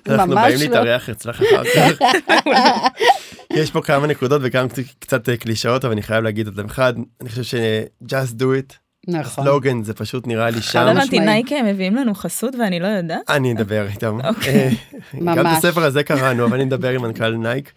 אנחנו 0.09 0.33
ממש 0.35 0.43
באים 0.53 0.71
לא. 0.71 0.77
להתארח 0.77 1.09
אצלך 1.09 1.41
אחר 1.41 1.63
כך. 1.63 1.99
יש 3.53 3.71
פה 3.71 3.81
כמה 3.81 4.07
נקודות 4.07 4.41
וכמה 4.43 4.67
קצת- 4.99 5.29
אה, 5.29 5.37
קלישאות 5.37 5.85
אבל 5.85 5.93
אני 5.93 6.01
חייב 6.01 6.23
להגיד 6.23 6.47
אותם. 6.47 6.65
אחד, 6.65 6.93
אני 7.21 7.29
חושב 7.29 7.43
ש-just 7.43 8.33
do 8.39 8.43
it, 8.43 8.73
נכון. 9.07 9.43
הסלוגן 9.43 9.83
זה 9.83 9.93
פשוט 9.93 10.27
נראה 10.27 10.49
לי 10.49 10.55
לא 10.55 10.61
שם. 10.61 10.79
הבנתי, 10.79 11.05
משמעית. 11.05 11.23
נייקה 11.25 11.55
הם 11.55 11.65
מביאים 11.65 11.95
לנו 11.95 12.13
חסות 12.15 12.55
ואני 12.55 12.79
לא 12.79 12.87
יודעת. 12.87 13.29
אני 13.29 13.53
אדבר 13.53 13.87
איתם. 13.87 14.19
אוקיי. 14.23 14.53
אה, 14.53 14.69
גם 15.13 15.29
את 15.29 15.37
ממש. 15.37 15.57
הספר 15.57 15.83
הזה 15.83 16.03
קראנו 16.03 16.45
אבל 16.45 16.53
אני 16.55 16.65
מדבר 16.65 16.89
עם 16.89 17.01
מנכ"ל 17.01 17.35
נייק. 17.35 17.71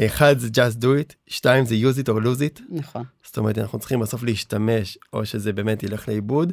אחד 0.00 0.38
זה 0.38 0.48
just 0.48 0.80
do 0.82 0.86
it, 0.86 1.14
שתיים 1.26 1.64
זה 1.64 1.74
use 1.74 2.04
it 2.04 2.08
or 2.08 2.24
lose 2.24 2.58
it. 2.58 2.62
נכון. 2.70 3.02
זאת 3.24 3.38
אומרת 3.38 3.58
אנחנו 3.58 3.78
צריכים 3.78 4.00
בסוף 4.00 4.22
להשתמש 4.22 4.98
או 5.12 5.26
שזה 5.26 5.52
באמת 5.52 5.82
ילך 5.82 6.08
לאיבוד. 6.08 6.52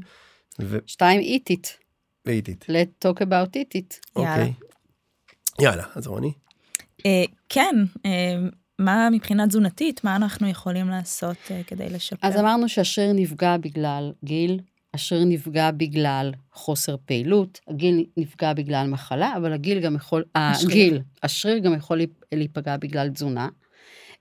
שתיים, 0.85 1.21
eat 1.21 1.53
it, 1.53 1.67
ואיטית. 2.25 2.65
let 2.69 3.05
talk 3.07 3.17
about 3.21 3.49
eat 3.55 3.77
it. 3.77 4.09
אוקיי. 4.15 4.53
יאללה, 5.61 5.83
אז 5.95 6.07
רוני. 6.07 6.31
אה, 7.05 7.23
כן, 7.49 7.75
אה, 8.05 8.35
מה 8.79 9.09
מבחינה 9.11 9.47
תזונתית, 9.47 10.03
מה 10.03 10.15
אנחנו 10.15 10.47
יכולים 10.47 10.89
לעשות 10.89 11.37
אה, 11.51 11.61
כדי 11.67 11.89
לשפר? 11.89 12.27
אז 12.27 12.37
אמרנו 12.37 12.69
שהשריר 12.69 13.13
נפגע 13.13 13.57
בגלל 13.57 14.11
גיל, 14.23 14.59
השריר 14.93 15.23
נפגע 15.25 15.71
בגלל 15.71 16.31
חוסר 16.53 16.95
פעילות, 17.05 17.59
הגיל 17.67 18.05
נפגע 18.17 18.53
בגלל 18.53 18.87
מחלה, 18.87 19.33
אבל 19.37 19.53
הגיל 19.53 19.79
גם 19.79 19.95
יכול, 19.95 20.23
השריר. 20.35 20.71
הגיל, 20.71 21.01
השריר 21.23 21.57
גם 21.57 21.73
יכול 21.73 21.97
להיפ- 21.97 22.25
להיפגע 22.31 22.77
בגלל 22.77 23.09
תזונה. 23.09 23.49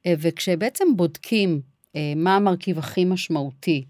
אה, 0.07 0.15
וכשבעצם 0.19 0.85
בודקים 0.97 1.61
אה, 1.97 2.13
מה 2.17 2.37
המרכיב 2.37 2.79
הכי 2.79 3.05
משמעותי, 3.05 3.85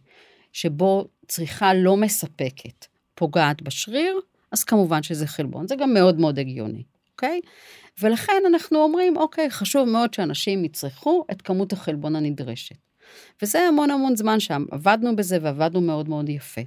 שבו 0.53 1.09
צריכה 1.29 1.75
לא 1.75 1.97
מספקת 1.97 2.87
פוגעת 3.15 3.63
בשריר, 3.63 4.15
אז 4.53 4.65
כמובן 4.65 5.03
שזה 5.03 5.27
חלבון. 5.27 5.69
זה 5.69 5.77
גם 5.77 5.95
מאוד 5.95 6.21
מאוד 6.21 6.39
הגיוני, 6.39 6.83
אוקיי? 7.23 7.41
ולכן 8.01 8.43
אנחנו 8.47 8.83
אומרים, 8.83 9.17
אוקיי, 9.17 9.51
חשוב 9.51 9.89
מאוד 9.89 10.15
שאנשים 10.15 10.65
יצרכו 10.65 11.25
את 11.31 11.43
כמות 11.43 11.73
החלבון 11.73 12.17
הנדרשת. 12.17 12.77
וזה 13.43 13.61
המון 13.61 13.91
המון 13.91 14.17
זמן 14.17 14.41
שם, 14.41 14.65
עבדנו 14.71 15.17
בזה 15.17 15.39
ועבדנו 15.43 15.81
מאוד 15.81 16.09
מאוד 16.09 16.29
יפה. 16.29 16.61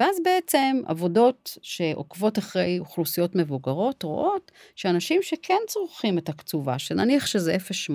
ואז 0.00 0.16
בעצם 0.24 0.82
עבודות 0.86 1.58
שעוקבות 1.62 2.38
אחרי 2.38 2.78
אוכלוסיות 2.78 3.34
מבוגרות 3.34 4.02
רואות 4.02 4.52
שאנשים 4.74 5.22
שכן 5.22 5.58
צורכים 5.66 6.18
את 6.18 6.28
הקצובה, 6.28 6.78
שנניח 6.78 7.26
שזה 7.26 7.56
0.8, 7.90 7.92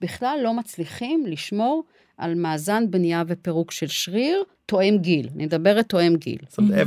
בכלל 0.00 0.38
לא 0.42 0.54
מצליחים 0.54 1.26
לשמור 1.26 1.84
על 2.18 2.34
מאזן 2.34 2.90
בנייה 2.90 3.22
ופירוק 3.26 3.70
של 3.70 3.86
שריר 3.86 4.44
תואם 4.66 4.98
גיל. 4.98 5.28
אני 5.34 5.44
מדברת 5.44 5.88
תואם 5.88 6.16
גיל. 6.16 6.38
זאת 6.48 6.58
אומרת, 6.58 6.86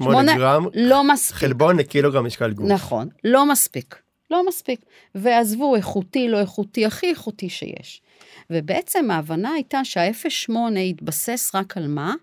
0.8 0.00 0.36
גרם 0.36 0.66
לא 0.74 1.04
מספיק. 1.12 1.36
חלבון 1.36 1.76
לקילוגרם 1.76 2.26
משקל 2.26 2.52
גוף. 2.52 2.70
נכון, 2.70 3.08
לא 3.24 3.46
מספיק. 3.46 3.96
לא 4.30 4.46
מספיק. 4.48 4.80
ועזבו, 5.14 5.76
איכותי, 5.76 6.28
לא 6.28 6.40
איכותי, 6.40 6.86
הכי 6.86 7.06
איכותי 7.06 7.48
שיש. 7.48 8.02
ובעצם 8.50 9.10
ההבנה 9.10 9.52
הייתה 9.52 9.84
שה-0.8 9.84 10.52
התבסס 10.90 11.54
רק 11.54 11.76
על 11.76 11.86
מה? 11.86 12.14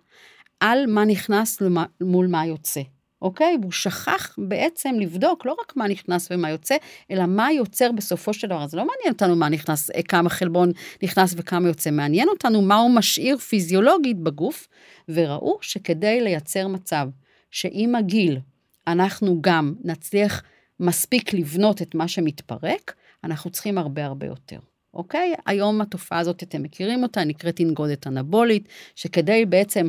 על 0.60 0.86
מה 0.88 1.06
נכנס 1.06 1.62
למה, 1.62 1.86
מול 2.02 2.28
מה 2.28 2.46
יוצא. 2.46 2.82
אוקיי? 3.22 3.58
והוא 3.62 3.72
שכח 3.72 4.36
בעצם 4.38 4.96
לבדוק 5.00 5.46
לא 5.46 5.56
רק 5.62 5.76
מה 5.76 5.88
נכנס 5.88 6.28
ומה 6.32 6.50
יוצא, 6.50 6.76
אלא 7.12 7.26
מה 7.26 7.52
יוצר 7.52 7.92
בסופו 7.92 8.34
של 8.34 8.48
דבר. 8.48 8.64
אז 8.64 8.76
לא 8.76 8.86
מעניין 8.86 9.14
אותנו 9.14 9.36
מה 9.36 9.50
נכנס, 9.50 9.92
אה, 9.92 10.04
כמה 10.04 10.30
חלבון 10.30 10.72
נכנס 11.04 11.34
וכמה 11.38 11.68
יוצא, 11.68 11.92
מעניין 11.92 12.30
אותנו 12.30 12.62
מה 12.62 12.76
הוא 12.76 12.92
משאיר 12.92 13.38
פיזיולוגית 13.38 14.20
בגוף, 14.20 14.68
וראו 15.10 15.58
שכדי 15.62 16.22
לייצר 16.22 16.68
מצב 16.68 17.08
שעם 17.52 17.96
הגיל 17.96 18.40
אנחנו 18.88 19.42
גם 19.42 19.74
נצליח 19.84 20.44
מספיק 20.80 21.34
לבנות 21.34 21.82
את 21.82 21.96
מה 21.96 22.08
שמתפרק, 22.08 22.94
אנחנו 23.24 23.50
צריכים 23.50 23.78
הרבה 23.78 24.06
הרבה 24.06 24.28
יותר. 24.28 24.60
אוקיי? 24.94 25.34
היום 25.46 25.82
התופעה 25.82 26.20
הזאת, 26.20 26.44
אתם 26.44 26.64
מכירים 26.64 27.04
אותה, 27.04 27.24
נקראת 27.24 27.56
תנגודת 27.56 28.08
אנבולית, 28.08 28.68
שכדי 28.96 29.46
בעצם 29.46 29.88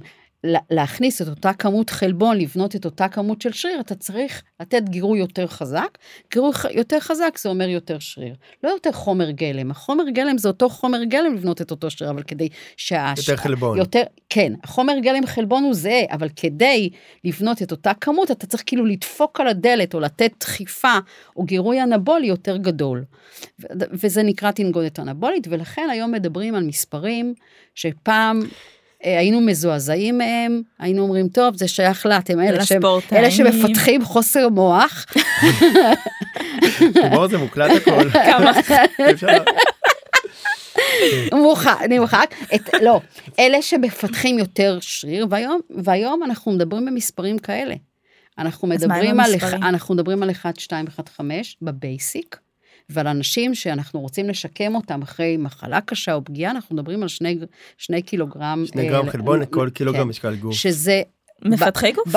להכניס 0.70 1.22
את 1.22 1.28
אותה 1.28 1.52
כמות 1.52 1.90
חלבון, 1.90 2.38
לבנות 2.38 2.76
את 2.76 2.84
אותה 2.84 3.08
כמות 3.08 3.42
של 3.42 3.52
שריר, 3.52 3.80
אתה 3.80 3.94
צריך 3.94 4.42
לתת 4.60 4.82
גירוי 4.88 5.18
יותר 5.18 5.46
חזק. 5.46 5.98
גירוי 6.32 6.52
יותר 6.70 7.00
חזק 7.00 7.38
זה 7.38 7.48
אומר 7.48 7.68
יותר 7.68 7.98
שריר. 7.98 8.34
לא 8.64 8.70
יותר 8.70 8.92
חומר 8.92 9.30
גלם. 9.30 9.70
החומר 9.70 10.04
גלם 10.08 10.38
זה 10.38 10.48
אותו 10.48 10.68
חומר 10.68 11.04
גלם 11.04 11.34
לבנות 11.34 11.62
את 11.62 11.70
אותו 11.70 11.90
שריר, 11.90 12.10
אבל 12.10 12.22
כדי 12.22 12.48
שה... 12.76 13.12
יותר 13.16 13.36
חלבון. 13.36 13.78
יותר, 13.78 14.02
כן, 14.28 14.52
החומר 14.64 14.98
גלם 15.02 15.26
חלבון 15.26 15.64
הוא 15.64 15.74
זהה, 15.74 16.04
אבל 16.10 16.28
כדי 16.36 16.90
לבנות 17.24 17.62
את 17.62 17.70
אותה 17.70 17.92
כמות, 17.94 18.30
אתה 18.30 18.46
צריך 18.46 18.62
כאילו 18.66 18.86
לדפוק 18.86 19.40
על 19.40 19.48
הדלת 19.48 19.94
או 19.94 20.00
לתת 20.00 20.32
דחיפה 20.40 20.98
או 21.36 21.44
גירוי 21.44 21.82
אנבולי 21.82 22.26
יותר 22.26 22.56
גדול. 22.56 23.04
ו- 23.60 23.66
וזה 23.92 24.22
נקרא 24.22 24.50
תנגודת 24.50 24.98
אנבולית, 24.98 25.46
ולכן 25.50 25.88
היום 25.90 26.12
מדברים 26.12 26.54
על 26.54 26.64
מספרים 26.64 27.34
שפעם... 27.74 28.40
אה, 29.04 29.18
היינו 29.18 29.40
מזועזעים 29.40 30.18
מהם, 30.18 30.62
היינו 30.78 31.02
אומרים, 31.02 31.28
טוב, 31.28 31.56
זה 31.56 31.68
שייך 31.68 32.06
לה, 32.06 32.18
אתם 32.18 32.40
אלה, 32.40 32.64
שהם-. 32.64 32.82
אלה 33.12 33.30
שמפתחים 33.30 34.04
חוסר 34.04 34.48
מוח. 34.48 35.06
בואו 37.10 37.28
זה 37.28 37.38
מוקלט 37.38 37.70
הכל. 37.76 38.10
כמה 38.30 38.52
מורחק, 41.32 41.78
נמחק, 41.88 42.34
את, 42.54 42.68
לא, 42.82 43.00
אלה 43.38 43.62
שמפתחים 43.62 44.38
יותר 44.38 44.78
שריר, 44.80 45.26
והיום, 45.30 45.60
והיום 45.70 46.22
אנחנו 46.22 46.52
מדברים 46.52 46.86
במספרים 46.86 47.38
כאלה. 47.38 47.74
אנחנו 48.38 48.68
מדברים 48.68 49.20
על? 49.20 49.32
אנחנו 49.52 49.94
מדברים 49.94 50.22
על 50.22 50.30
1, 50.30 50.60
2, 50.60 50.86
1, 50.86 51.08
5 51.08 51.56
בבייסיק, 51.62 52.36
ועל 52.92 53.06
אנשים 53.06 53.54
שאנחנו 53.54 54.00
רוצים 54.00 54.28
לשקם 54.28 54.74
אותם 54.74 55.02
אחרי 55.02 55.36
מחלה 55.36 55.80
קשה 55.80 56.14
או 56.14 56.24
פגיעה, 56.24 56.50
אנחנו 56.50 56.76
מדברים 56.76 57.02
על 57.02 57.08
שני, 57.08 57.38
שני 57.78 58.02
קילוגרם. 58.02 58.64
שני 58.66 58.82
אה, 58.82 58.88
גרם 58.92 59.06
ל- 59.06 59.10
חלבון 59.10 59.36
כן, 59.38 59.42
לכל 59.42 59.70
קילוגרם 59.74 60.08
משקל 60.08 60.34
גוף. 60.36 60.54
שזה 60.54 61.02
מפתחי 61.44 61.92
גוף? 61.92 62.08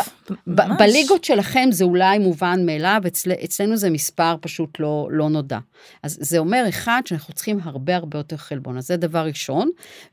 בליגות 0.48 1.24
שלכם 1.24 1.70
זה 1.72 1.84
אולי 1.84 2.20
מובן 2.20 2.66
מאליו, 2.66 3.02
אצל, 3.08 3.32
אצלנו 3.44 3.78
זה 3.78 3.90
מספר 3.90 4.36
פשוט 4.42 4.80
לא, 4.80 5.08
לא 5.12 5.30
נודע. 5.30 5.60
אז 6.04 6.18
זה 6.22 6.38
אומר, 6.38 6.66
אחד, 6.70 7.02
שאנחנו 7.06 7.34
צריכים 7.34 7.60
הרבה 7.64 7.96
הרבה 7.96 8.20
יותר 8.20 8.38
חלבון, 8.38 8.78
אז 8.78 8.88
זה 8.88 8.98
דבר 8.98 9.20
ראשון, 9.26 9.70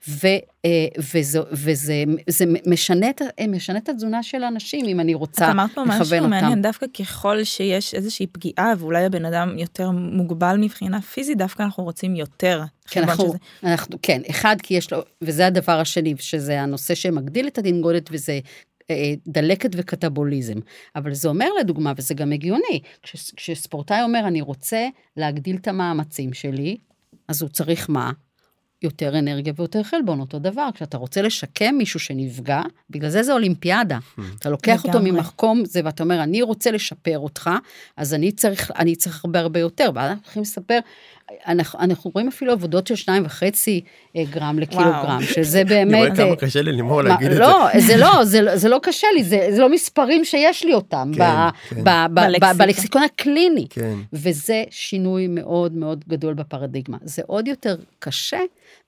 ו, 0.08 0.26
אה, 0.64 0.70
וזה, 1.14 1.38
וזה 1.52 1.94
זה 2.26 2.44
משנה, 2.66 3.10
את, 3.10 3.22
ה- 3.22 3.46
משנה 3.48 3.78
את 3.78 3.88
התזונה 3.88 4.22
של 4.22 4.42
האנשים, 4.42 4.86
אם 4.86 5.00
אני 5.00 5.14
את 5.14 5.18
רוצה 5.18 5.50
אמרת 5.50 5.70
פה 5.74 5.84
משהו 5.84 6.00
לכוון 6.02 6.18
אותם. 6.18 6.30
מעניין, 6.30 6.62
דווקא 6.62 6.86
ככל 6.98 7.44
שיש 7.44 7.94
איזושהי 7.94 8.26
פגיעה 8.26 8.72
ואולי 8.78 9.04
הבן 9.04 9.24
אדם 9.24 9.58
יותר 9.58 9.90
מוגבל 9.90 10.56
מבחינה 10.60 11.00
פיזית, 11.02 11.38
דווקא 11.38 11.62
אנחנו 11.62 11.84
רוצים 11.84 12.16
יותר. 12.16 12.62
כן, 12.88 13.02
אנחנו, 13.02 13.24
שזה- 13.28 13.38
אנחנו, 13.72 13.98
כן, 14.02 14.20
אחד, 14.30 14.56
כי 14.62 14.74
יש 14.74 14.92
לו, 14.92 14.98
וזה 15.22 15.46
הדבר 15.46 15.80
השני, 15.80 16.14
שזה 16.18 16.60
הנושא 16.60 16.94
שמגדיל 16.94 17.46
את 17.46 17.58
התנגודת, 17.58 18.08
וזה 18.12 18.32
אה, 18.32 18.38
דלקת 19.26 19.70
וקטבוליזם. 19.76 20.58
אבל 20.96 21.14
זה 21.14 21.28
אומר 21.28 21.48
לדוגמה, 21.60 21.92
וזה 21.96 22.14
גם 22.14 22.32
הגיוני, 22.32 22.80
כש, 23.02 23.32
כשספורטאי 23.36 24.02
אומר, 24.02 24.22
אני 24.26 24.40
רוצה 24.40 24.88
להגדיל 25.16 25.56
את 25.56 25.68
המאמצים 25.68 26.32
שלי, 26.32 26.76
אז 27.28 27.42
הוא 27.42 27.50
צריך 27.50 27.90
מה? 27.90 28.12
יותר 28.82 29.18
אנרגיה 29.18 29.52
ויותר 29.56 29.82
חלבון, 29.82 30.20
אותו 30.20 30.38
דבר. 30.38 30.68
כשאתה 30.74 30.96
רוצה 30.96 31.22
לשקם 31.22 31.74
מישהו 31.78 32.00
שנפגע, 32.00 32.62
בגלל 32.90 33.10
זה 33.10 33.22
זה 33.22 33.32
אולימפיאדה. 33.32 33.98
אתה 34.38 34.50
לוקח 34.50 34.84
אותו. 34.84 34.98
ממקום 35.02 35.64
זה, 35.64 35.80
ואתה 35.84 36.02
אומר, 36.02 36.22
אני 36.22 36.42
רוצה 36.42 36.70
לשפר 36.70 37.18
אותך, 37.18 37.50
אז 37.96 38.14
אני 38.14 38.32
צריך, 38.32 38.70
אני 38.78 38.96
צריך 38.96 39.24
הרבה 39.24 39.40
הרבה 39.40 39.60
יותר. 39.60 39.90
ואז 39.94 40.10
אנחנו 40.10 40.22
צריכים 40.24 40.42
לספר, 40.42 40.78
אנחנו, 41.46 41.80
אנחנו 41.80 42.10
רואים 42.14 42.28
אפילו 42.28 42.52
עבודות 42.52 42.86
של 42.86 42.94
שניים 42.94 43.24
וחצי 43.26 43.80
אה, 44.16 44.22
גרם 44.30 44.58
לקילוגרם, 44.58 45.18
שזה 45.34 45.60
אני 45.60 45.68
באמת... 45.68 45.94
רואה 45.98 46.16
כמה 46.16 46.24
אה, 46.30 46.36
קשה 46.36 46.62
ללימור 46.62 47.02
מה, 47.02 47.08
להגיד 47.08 47.26
את 47.30 47.36
זה. 47.36 47.40
לא, 47.40 47.66
זה 47.78 47.96
לא, 47.96 48.24
זה, 48.24 48.40
לא- 48.42 48.56
זה 48.56 48.68
לא 48.68 48.80
קשה 48.82 49.06
לי, 49.14 49.24
זה, 49.24 49.46
זה 49.50 49.60
לא 49.60 49.68
מספרים 49.68 50.24
שיש 50.24 50.64
לי 50.64 50.74
אותם 50.74 51.12
כן, 51.16 51.22
ב, 51.24 51.48
כן. 51.68 51.84
ב, 51.84 51.88
ב, 51.88 52.14
ב, 52.14 52.20
בלקסיקון. 52.20 52.58
בלקסיקון 52.58 53.02
הקליני. 53.02 53.66
כן. 53.70 53.94
וזה 54.12 54.64
שינוי 54.70 55.26
מאוד 55.26 55.72
מאוד 55.72 56.04
גדול 56.08 56.34
בפרדיגמה. 56.34 56.96
זה 57.02 57.22
עוד 57.26 57.48
יותר 57.48 57.76
קשה, 57.98 58.38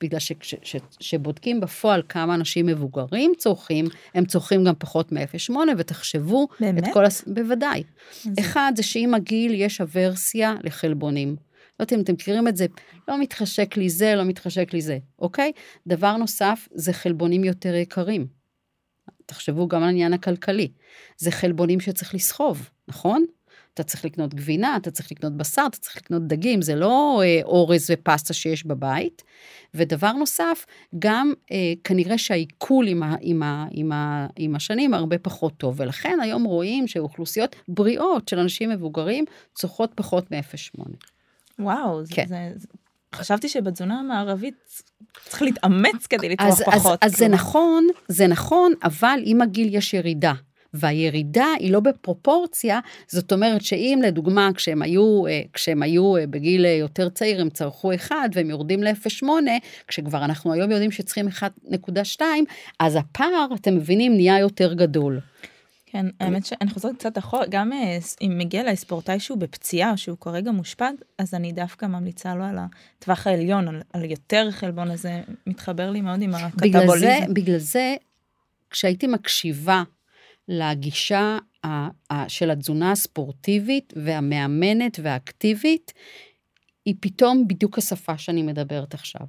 בגלל 0.00 0.20
שכשבודקים 0.60 1.60
בפועל 1.60 2.02
כמה 2.08 2.34
אנשים 2.34 2.66
מבוגרים 2.66 3.32
צורכים, 3.38 3.84
הם 4.14 4.24
צורכים 4.24 4.64
גם 4.64 4.74
פחות 4.78 5.12
מ-0.8, 5.12 5.52
ותחשבו 5.78 6.48
באמת? 6.60 6.88
את 6.88 6.94
כל... 6.94 7.04
הס... 7.04 7.24
בוודאי. 7.26 7.82
זה- 8.22 8.30
אחד, 8.40 8.72
זה 8.76 8.82
שעם 8.82 9.14
הגיל 9.14 9.54
יש 9.54 9.80
אברסיה 9.80 10.54
לחלבונים. 10.64 11.36
לא 11.80 11.84
יודעת 11.84 11.92
אם 11.92 12.00
אתם 12.00 12.12
מכירים 12.12 12.48
את 12.48 12.56
זה, 12.56 12.66
לא 13.08 13.20
מתחשק 13.20 13.76
לי 13.76 13.90
זה, 13.90 14.14
לא 14.14 14.24
מתחשק 14.24 14.72
לי 14.72 14.82
זה, 14.82 14.98
אוקיי? 15.18 15.52
דבר 15.86 16.16
נוסף, 16.16 16.68
זה 16.74 16.92
חלבונים 16.92 17.44
יותר 17.44 17.74
יקרים. 17.74 18.26
תחשבו 19.26 19.68
גם 19.68 19.82
על 19.82 19.88
העניין 19.88 20.12
הכלכלי. 20.12 20.68
זה 21.16 21.30
חלבונים 21.30 21.80
שצריך 21.80 22.14
לסחוב, 22.14 22.70
נכון? 22.88 23.24
אתה 23.74 23.82
צריך 23.82 24.04
לקנות 24.04 24.34
גבינה, 24.34 24.76
אתה 24.76 24.90
צריך 24.90 25.12
לקנות 25.12 25.36
בשר, 25.36 25.64
אתה 25.66 25.76
צריך 25.78 25.96
לקנות 25.96 26.26
דגים, 26.26 26.62
זה 26.62 26.74
לא 26.74 27.22
אה, 27.24 27.40
אורז 27.44 27.90
ופסטה 27.90 28.34
שיש 28.34 28.66
בבית. 28.66 29.22
ודבר 29.74 30.12
נוסף, 30.12 30.66
גם 30.98 31.32
אה, 31.52 31.72
כנראה 31.84 32.18
שהעיכול 32.18 32.88
עם, 32.88 33.02
ה, 33.02 33.16
עם, 33.20 33.42
ה, 33.42 33.66
עם, 33.70 33.92
ה, 33.92 34.26
עם 34.36 34.54
השנים 34.54 34.94
הרבה 34.94 35.18
פחות 35.18 35.56
טוב, 35.56 35.80
ולכן 35.80 36.18
היום 36.22 36.44
רואים 36.44 36.86
שאוכלוסיות 36.86 37.56
בריאות 37.68 38.28
של 38.28 38.38
אנשים 38.38 38.70
מבוגרים 38.70 39.24
צורכות 39.54 39.92
פחות 39.94 40.32
מ-0.8. 40.32 41.13
וואו, 41.58 42.00
כן. 42.10 42.26
זה... 42.26 42.50
זה- 42.56 42.68
חשבתי 43.14 43.48
שבתזונה 43.48 44.00
המערבית 44.00 44.54
צריך 45.24 45.42
להתאמץ 45.42 46.06
כדי 46.06 46.28
לצרוך 46.28 46.48
אז, 46.48 46.60
אז, 46.60 46.74
פחות. 46.74 46.98
אז 47.04 47.10
זה 47.12 47.18
כלומר. 47.18 47.34
נכון, 47.34 47.86
זה 48.08 48.26
נכון, 48.26 48.72
אבל 48.82 49.18
עם 49.24 49.42
הגיל 49.42 49.74
יש 49.74 49.94
ירידה. 49.94 50.32
והירידה 50.74 51.46
היא 51.58 51.72
לא 51.72 51.80
בפרופורציה, 51.80 52.80
זאת 53.08 53.32
אומרת 53.32 53.62
שאם 53.62 54.00
לדוגמה 54.04 54.50
כשהם 54.54 54.82
היו, 54.82 55.26
אה, 55.26 55.40
כשהם 55.52 55.82
היו 55.82 56.16
אה, 56.16 56.26
בגיל 56.26 56.66
אה, 56.66 56.70
יותר 56.70 57.08
צעיר 57.08 57.40
הם 57.40 57.50
צרכו 57.50 57.94
1 57.94 58.16
והם 58.32 58.50
יורדים 58.50 58.82
ל-0.8, 58.82 59.26
כשכבר 59.88 60.24
אנחנו 60.24 60.52
היום 60.52 60.70
יודעים 60.70 60.90
שצריכים 60.90 61.28
1.2, 61.28 62.20
אז 62.80 62.96
הפער, 62.96 63.46
אתם 63.54 63.74
מבינים, 63.76 64.14
נהיה 64.14 64.38
יותר 64.38 64.72
גדול. 64.74 65.20
כן, 65.94 66.06
האמת 66.20 66.46
שאני 66.46 66.70
חוזרת 66.70 66.96
קצת 66.96 67.18
אחורה, 67.18 67.46
גם 67.50 67.72
אה, 67.72 67.98
אם 68.22 68.38
מגיע 68.38 68.60
אליי 68.60 68.76
ספורטאי 68.76 69.20
שהוא 69.20 69.38
בפציעה 69.38 69.96
שהוא 69.96 70.18
כרגע 70.20 70.50
מושפד, 70.50 70.92
אז 71.18 71.34
אני 71.34 71.52
דווקא 71.52 71.86
ממליצה 71.86 72.34
לו 72.34 72.44
על 72.44 72.58
הטווח 72.58 73.26
העליון, 73.26 73.68
על, 73.68 73.82
על 73.92 74.04
יותר 74.04 74.50
חלבון, 74.50 74.90
אז 74.90 75.00
זה 75.00 75.22
מתחבר 75.46 75.90
לי 75.90 76.00
מאוד 76.00 76.22
עם 76.22 76.30
בגלל 76.30 76.44
הקטבוליזם. 76.44 77.06
זה, 77.26 77.32
בגלל 77.34 77.58
זה, 77.58 77.94
כשהייתי 78.70 79.06
מקשיבה 79.06 79.82
לגישה 80.48 81.38
ה- 81.64 81.88
ה- 82.12 82.28
של 82.28 82.50
התזונה 82.50 82.92
הספורטיבית 82.92 83.92
והמאמנת 83.96 85.00
והאקטיבית, 85.02 85.92
היא 86.84 86.94
פתאום 87.00 87.48
בדיוק 87.48 87.78
השפה 87.78 88.18
שאני 88.18 88.42
מדברת 88.42 88.94
עכשיו. 88.94 89.26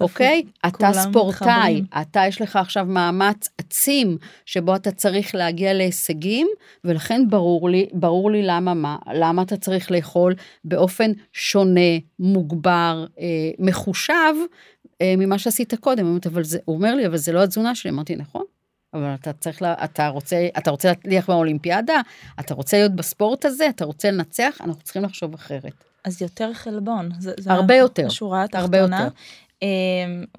אוקיי? 0.00 0.42
אתה 0.66 0.70
כולם 0.70 0.92
ספורטאי, 0.92 1.46
מתחברים. 1.48 1.84
אתה 2.00 2.20
יש 2.28 2.40
לך 2.40 2.56
עכשיו 2.56 2.86
מאמץ 2.86 3.48
עצים 3.58 4.18
שבו 4.46 4.76
אתה 4.76 4.90
צריך 4.90 5.34
להגיע 5.34 5.72
להישגים, 5.72 6.48
ולכן 6.84 7.30
ברור 7.30 7.70
לי, 7.70 7.88
ברור 7.92 8.30
לי 8.30 8.42
למה 8.42 8.74
מה, 8.74 8.96
למה 9.14 9.42
אתה 9.42 9.56
צריך 9.56 9.90
לאכול 9.90 10.34
באופן 10.64 11.10
שונה, 11.32 11.80
מוגבר, 12.18 13.06
אה, 13.18 13.24
מחושב, 13.58 14.34
אה, 15.00 15.14
ממה 15.18 15.38
שעשית 15.38 15.74
קודם. 15.74 16.06
אומרת, 16.06 16.26
אבל 16.26 16.44
זה, 16.44 16.58
הוא 16.64 16.76
אומר 16.76 16.94
לי, 16.94 17.06
אבל 17.06 17.16
זה 17.16 17.32
לא 17.32 17.42
התזונה 17.42 17.74
שלי. 17.74 17.90
אמרתי, 17.90 18.16
נכון, 18.16 18.44
אבל 18.94 19.14
אתה 19.14 19.32
צריך, 19.32 19.62
לה, 19.62 19.74
אתה 19.84 20.08
רוצה, 20.08 20.48
אתה 20.58 20.70
רוצה 20.70 20.88
להצליח 20.88 21.30
באולימפיאדה, 21.30 22.00
אתה 22.40 22.54
רוצה 22.54 22.76
להיות 22.76 22.92
בספורט 22.92 23.44
הזה, 23.44 23.68
אתה 23.68 23.84
רוצה 23.84 24.10
לנצח, 24.10 24.56
אנחנו 24.60 24.82
צריכים 24.82 25.02
לחשוב 25.02 25.34
אחרת. 25.34 25.84
אז 26.04 26.22
יותר 26.22 26.52
חלבון. 26.54 27.10
זה, 27.18 27.32
זה 27.38 27.52
הרבה 27.52 27.74
יותר, 27.74 28.06
השורה 28.06 28.44
התחתונה. 28.44 28.62
הרבה 28.64 28.78
יותר. 28.78 29.14
אה, 29.62 29.68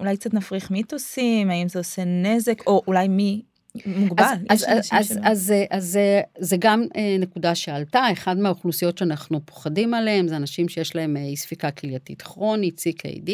אולי 0.00 0.16
קצת 0.16 0.34
נפריך 0.34 0.70
מיתוסים, 0.70 1.50
האם 1.50 1.68
זה 1.68 1.78
עושה 1.78 2.02
נזק, 2.04 2.66
או 2.66 2.82
אולי 2.86 3.08
מי 3.08 3.42
מוגבל. 3.86 4.24
אז, 4.48 4.62
יש 4.62 4.68
אז, 4.68 4.76
אנשים 4.76 4.98
אז, 4.98 5.08
שלא. 5.08 5.20
אז, 5.24 5.52
אז, 5.70 5.98
אז 5.98 5.98
זה- 6.38 6.56
גם 6.58 6.82
אה, 6.96 7.16
נקודה 7.20 7.54
שעלתה, 7.54 8.04
אחד 8.12 8.38
מהאוכלוסיות 8.38 8.98
שאנחנו 8.98 9.40
פוחדים 9.46 9.94
עליהם 9.94 10.28
זה 10.28 10.36
אנשים 10.36 10.68
שיש 10.68 10.96
להם 10.96 11.16
אה, 11.16 11.22
אי 11.24 11.36
ספיקה 11.36 11.70
כלייתית 11.70 12.22
כרונית, 12.22 12.80
CKD. 12.80 13.30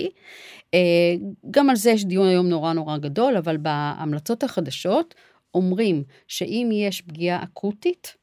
אה, 0.75 0.79
גם 1.51 1.71
על 1.71 1.77
זה 1.77 1.91
יש 1.91 2.05
דיון 2.05 2.29
היום 2.29 2.49
נורא 2.49 2.73
נורא 2.73 2.99
גדול, 2.99 3.37
אבל 3.37 3.57
בהמלצות 3.57 4.43
החדשות 4.43 5.15
אומרים 5.55 6.03
שאם 6.29 6.69
יש 6.73 7.01
פגיעה 7.01 7.43
אקוטית, 7.43 8.17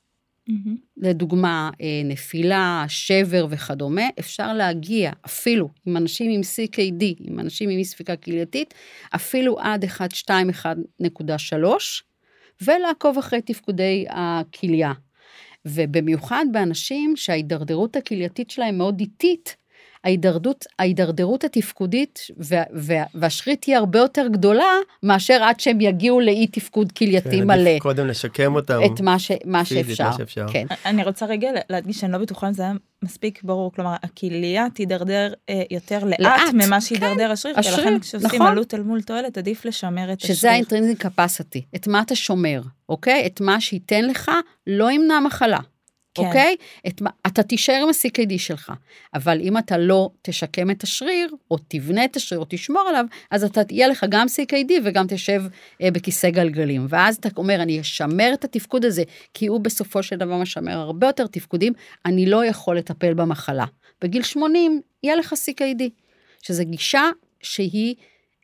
מהמם. 0.50 0.78
לדוגמה 0.98 1.70
אה, 1.82 2.02
נפילה, 2.06 2.86
שבר 2.88 3.48
וכדומה, 3.50 4.08
אפשר 4.20 4.54
להגיע 4.54 5.12
אפילו 5.26 5.70
עם 5.86 5.98
אנשים 5.98 6.32
עם 6.32 6.42
CKD, 6.42 7.04
עם 7.20 7.40
אנשים 7.40 7.70
עם 7.70 7.78
אי 7.78 7.86
ספיקה 7.86 8.16
כלייתית, 8.16 8.74
אפילו 9.16 9.60
עד 9.60 9.86
1.2-1.3, 9.86 11.56
ולעקוב 12.62 13.18
אחרי 13.18 13.42
תפקודי 13.42 14.06
הכליה. 14.10 14.94
ובמיוחד 15.66 16.46
באנשים 16.52 17.16
שההידרדרות 17.16 17.96
הכלייתית 17.96 18.50
שלהם 18.50 18.78
מאוד 18.78 19.00
איטית, 19.00 19.56
ההידרדרות, 20.04 20.66
ההידרדרות 20.80 21.44
התפקודית 21.44 22.20
וה, 22.38 22.64
וה, 22.74 23.04
והשרית 23.14 23.64
היא 23.64 23.76
הרבה 23.76 24.00
יותר 24.00 24.28
גדולה 24.32 24.72
מאשר 25.04 25.44
עד 25.44 25.60
שהם 25.60 25.82
יגיעו 25.82 26.20
לאי 26.20 26.48
תפקוד 26.48 26.92
כלייתי 26.92 27.40
כן, 27.40 27.48
מלא. 27.48 27.80
קודם 27.80 28.08
לשקם 28.08 28.56
אותם. 28.56 28.80
את 28.86 29.02
מה, 29.02 29.20
ש, 29.20 29.32
מה 29.46 29.66
פיזית, 29.66 29.86
שאפשר. 29.86 30.04
מה 30.04 30.14
שאפשר. 30.14 30.46
כן. 30.52 30.66
אני 30.86 31.04
רוצה 31.04 31.26
רגע 31.26 31.50
להדגיש 31.70 32.00
שאני 32.00 32.12
לא 32.12 32.18
בטוחה 32.18 32.48
אם 32.48 32.54
זה 32.54 32.64
היה 32.64 32.74
מספיק 33.04 33.44
ברור, 33.44 33.72
כלומר 33.72 33.96
הכליה 34.04 34.68
תידרדר 34.74 35.34
אה, 35.50 35.62
יותר 35.72 36.04
לאט, 36.04 36.20
לאט, 36.20 36.54
ממה 36.54 36.82
שידרדר 36.82 37.32
השריר, 37.32 37.60
השריר, 37.60 37.78
ולכן 37.78 38.00
כשעושים 38.00 38.30
נכון. 38.30 38.48
עלות 38.48 38.74
אל 38.74 38.82
מול 38.82 39.02
תועלת 39.02 39.38
עדיף 39.38 39.66
לשמר 39.66 40.14
את 40.14 40.22
השריר. 40.22 40.36
שזה 40.36 40.52
ה-intrinsic 40.52 41.06
capacity, 41.06 41.62
את 41.76 41.88
מה 41.88 42.02
אתה 42.02 42.16
שומר, 42.16 42.62
אוקיי? 42.90 43.26
את 43.26 43.42
מה 43.42 43.62
שייתן 43.62 44.06
לך 44.06 44.32
לא 44.68 44.92
ימנע 44.92 45.20
מחלה, 45.20 45.60
כן. 46.20 46.28
אוקיי? 46.28 46.56
את 46.88 47.02
אתה 47.28 47.44
תישאר 47.44 47.80
עם 47.82 47.90
ה-CKD 47.90 48.38
שלך, 48.38 48.72
אבל 49.14 49.42
אם 49.42 49.58
אתה 49.58 49.78
לא 49.78 50.10
תשקם 50.22 50.72
את 50.72 50.84
השריר, 50.84 51.36
או 51.52 51.58
תבנה 51.68 52.06
את 52.06 52.16
השריר, 52.16 52.40
או 52.40 52.46
תשמור 52.50 52.82
עליו, 52.90 53.06
אז 53.32 53.44
אתה, 53.44 53.62
יהיה 53.70 53.88
לך 53.88 54.06
גם 54.10 54.28
CKD 54.28 54.72
וגם 54.84 55.06
תשב 55.08 55.44
אה, 55.82 55.92
בכיסא 55.92 56.30
גלגלים. 56.30 56.86
ואז 56.90 57.16
אתה 57.16 57.30
אומר, 57.38 57.62
אני 57.62 57.82
אשמר 57.82 58.32
את 58.34 58.44
התפקוד 58.44 58.86
הזה, 58.86 59.04
כי 59.34 59.48
הוא 59.48 59.60
בסופו 59.60 60.04
של 60.04 60.16
דבר 60.16 60.38
משמר 60.38 60.78
הרבה 60.78 61.08
יותר 61.08 61.28
תפקודים, 61.28 61.74
אני 62.06 62.26
לא 62.26 62.46
יכול 62.46 62.78
לטפל 62.78 63.14
במחלה. 63.14 63.66
בגיל 64.02 64.24
80 64.24 64.82
יהיה 65.04 65.16
לך 65.16 65.34
CKD, 65.34 65.84
שזה 66.42 66.64
גישה 66.64 67.04
שהיא 67.42 67.96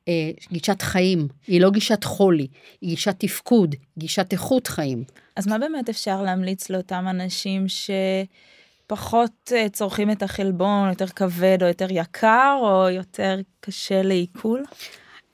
אה, 0.07 0.31
גישת 0.51 0.81
חיים, 0.81 1.27
היא 1.47 1.61
לא 1.61 1.69
גישת 1.69 2.03
חולי, 2.03 2.47
היא 2.81 2.89
גישת 2.89 3.15
תפקוד, 3.17 3.75
גישת 3.97 4.33
איכות 4.33 4.67
חיים. 4.67 5.03
אז 5.35 5.47
מה 5.47 5.57
באמת 5.57 5.89
אפשר 5.89 6.21
להמליץ 6.21 6.69
לאותם 6.69 7.05
אנשים 7.09 7.65
שפחות 8.87 9.51
אה, 9.55 9.69
צורכים 9.69 10.11
את 10.11 10.23
החלבון, 10.23 10.89
יותר 10.89 11.07
כבד 11.07 11.57
או 11.61 11.67
יותר 11.67 11.87
יקר, 11.89 12.57
או 12.61 12.89
יותר 12.89 13.39
קשה 13.59 14.01
לעיכול? 14.01 14.63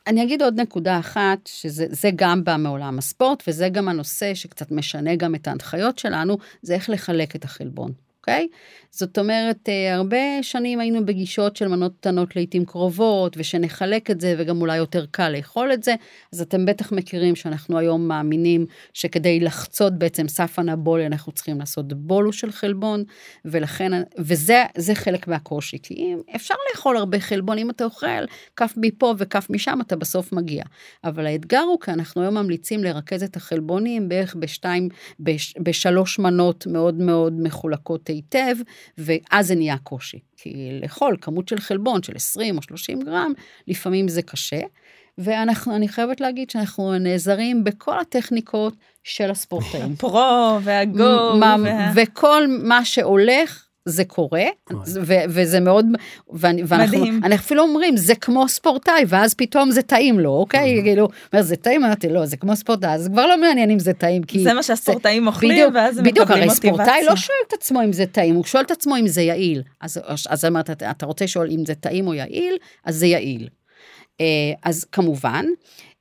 אני 0.07 0.23
אגיד 0.23 0.41
עוד 0.41 0.59
נקודה 0.59 0.99
אחת, 0.99 1.39
שזה 1.45 1.85
זה 1.89 2.09
גם 2.15 2.43
בא 2.43 2.55
מעולם 2.57 2.97
הספורט, 2.97 3.43
וזה 3.47 3.69
גם 3.69 3.89
הנושא 3.89 4.33
שקצת 4.33 4.71
משנה 4.71 5.15
גם 5.15 5.35
את 5.35 5.47
ההנחיות 5.47 5.99
שלנו, 5.99 6.37
זה 6.61 6.73
איך 6.73 6.89
לחלק 6.89 7.35
את 7.35 7.43
החלבון, 7.43 7.91
אוקיי? 8.21 8.47
זאת 8.91 9.17
אומרת, 9.17 9.69
אה, 9.69 9.93
הרבה 9.93 10.17
שנים 10.41 10.79
היינו 10.79 11.05
בגישות 11.05 11.55
של 11.55 11.67
מנות 11.67 11.93
קטנות 11.99 12.35
לעיתים 12.35 12.65
קרובות, 12.65 13.35
ושנחלק 13.37 14.11
את 14.11 14.21
זה, 14.21 14.35
וגם 14.37 14.61
אולי 14.61 14.77
יותר 14.77 15.05
קל 15.11 15.29
לאכול 15.29 15.73
את 15.73 15.83
זה, 15.83 15.95
אז 16.33 16.41
אתם 16.41 16.65
בטח 16.65 16.91
מכירים 16.91 17.35
שאנחנו 17.35 17.77
היום 17.77 18.07
מאמינים 18.07 18.65
שכדי 18.93 19.39
לחצות 19.39 19.93
בעצם 19.93 20.27
סף 20.27 20.59
אנבולי, 20.59 21.05
אנחנו 21.05 21.31
צריכים 21.31 21.59
לעשות 21.59 21.93
בולוס 21.93 22.35
של 22.35 22.51
חלבון, 22.51 23.03
ולכן, 23.45 23.91
וזה 24.17 24.63
זה 24.77 24.95
חלק 24.95 25.27
מהקושי, 25.27 25.77
כי 25.83 25.93
אם 25.93 26.21
אפשר 26.35 26.55
לאכול 26.71 26.97
הרבה 26.97 27.19
חלבון, 27.19 27.57
אם 27.57 27.69
אתה 27.69 27.83
אוכל 27.83 28.25
כף 28.55 28.73
מפה 28.77 29.13
וכף 29.17 29.47
משם, 29.49 29.79
אתה 29.81 29.95
בסוף 29.95 30.33
מגיע. 30.33 30.63
אבל 31.03 31.25
האתגר 31.25 31.59
הוא 31.59 31.79
כי 31.79 31.91
אנחנו 31.91 32.21
היום 32.21 32.37
ממליצים 32.37 32.83
לרכז 32.83 33.23
את 33.23 33.35
החלבונים 33.35 34.09
בערך 34.09 34.35
בשתיים, 34.39 34.89
בש, 35.19 35.53
בשלוש 35.59 36.19
מנות 36.19 36.67
מאוד 36.67 36.95
מאוד 36.95 37.33
מחולקות 37.41 38.10
היטב, 38.11 38.55
ואז 38.97 39.47
זה 39.47 39.55
נהיה 39.55 39.77
קושי. 39.77 40.19
כי 40.37 40.79
לאכול 40.81 41.17
כמות 41.21 41.47
של 41.47 41.59
חלבון 41.59 42.03
של 42.03 42.15
20 42.15 42.57
או 42.57 42.61
30 42.61 43.01
גרם, 43.01 43.31
לפעמים 43.67 44.07
זה 44.07 44.21
קשה. 44.21 44.59
ואנחנו, 45.17 45.75
אני 45.75 45.87
חייבת 45.87 46.21
להגיד 46.21 46.49
שאנחנו 46.49 46.97
נעזרים 46.99 47.63
בכל 47.63 47.99
הטכניקות 47.99 48.73
של 49.03 49.31
הספורטאים. 49.31 49.95
פרו 49.95 50.57
והגו. 50.63 51.33
מה- 51.39 51.55
וה- 51.63 51.91
וכל 51.95 52.43
מה 52.63 52.85
שהולך, 52.85 53.65
זה 53.85 54.05
קורה, 54.05 54.43
ו- 55.05 55.13
וזה 55.29 55.59
מאוד, 55.59 55.85
ואני- 56.33 56.61
ואנחנו 56.67 56.97
מדהים. 56.99 57.15
אנחנו 57.23 57.35
אפילו 57.35 57.63
אומרים, 57.63 57.97
זה 57.97 58.15
כמו 58.15 58.47
ספורטאי, 58.47 59.03
ואז 59.07 59.33
פתאום 59.33 59.71
זה 59.71 59.81
טעים 59.81 60.19
לו, 60.19 60.29
אוקיי? 60.29 60.81
כאילו, 60.83 61.07
אומר, 61.33 61.43
זה 61.43 61.55
טעים? 61.55 61.85
אמרתי, 61.85 62.09
לא, 62.09 62.25
זה 62.25 62.37
כמו 62.37 62.55
ספורטאי, 62.55 62.89
אז 62.89 63.09
כבר 63.13 63.25
לא 63.27 63.41
מעניין 63.41 63.71
אם 63.71 63.79
זה 63.79 63.93
טעים, 63.93 64.23
כי... 64.23 64.43
זה 64.43 64.53
מה 64.53 64.63
שהספורטאים 64.63 65.27
אוכלים, 65.27 65.51
בדיוק, 65.51 65.71
ואז 65.75 65.97
הם 65.97 66.03
בדיוק, 66.03 66.25
מקבלים 66.27 66.43
הרי 66.49 66.55
ספורטאי 66.55 66.85
לא 66.85 66.91
מוטיבציה. 66.93 67.15
שואל 67.15 67.37
את 67.47 67.53
עצמו 67.53 67.83
אם 67.83 67.93
זה 67.93 68.05
טעים, 68.05 68.35
הוא 68.35 68.43
שואל 68.43 68.63
את 68.63 68.71
עצמו 68.71 68.97
אם 68.97 69.07
זה 69.07 69.21
יעיל. 69.21 69.61
אז, 69.81 69.99
אז 70.29 70.45
אמרת, 70.45 70.69
אתה, 70.69 71.05
רוצה 71.05 71.25
לשאול 71.25 71.47
אם 71.51 71.65
זה 71.65 71.75
טעים 71.75 72.07
או 72.07 72.13
יעיל, 72.13 72.57
אז 72.85 72.95
זה 72.95 73.07
יעיל. 73.07 73.47
אה, 74.21 74.25
אז 74.63 74.85
כמובן, 74.91 75.45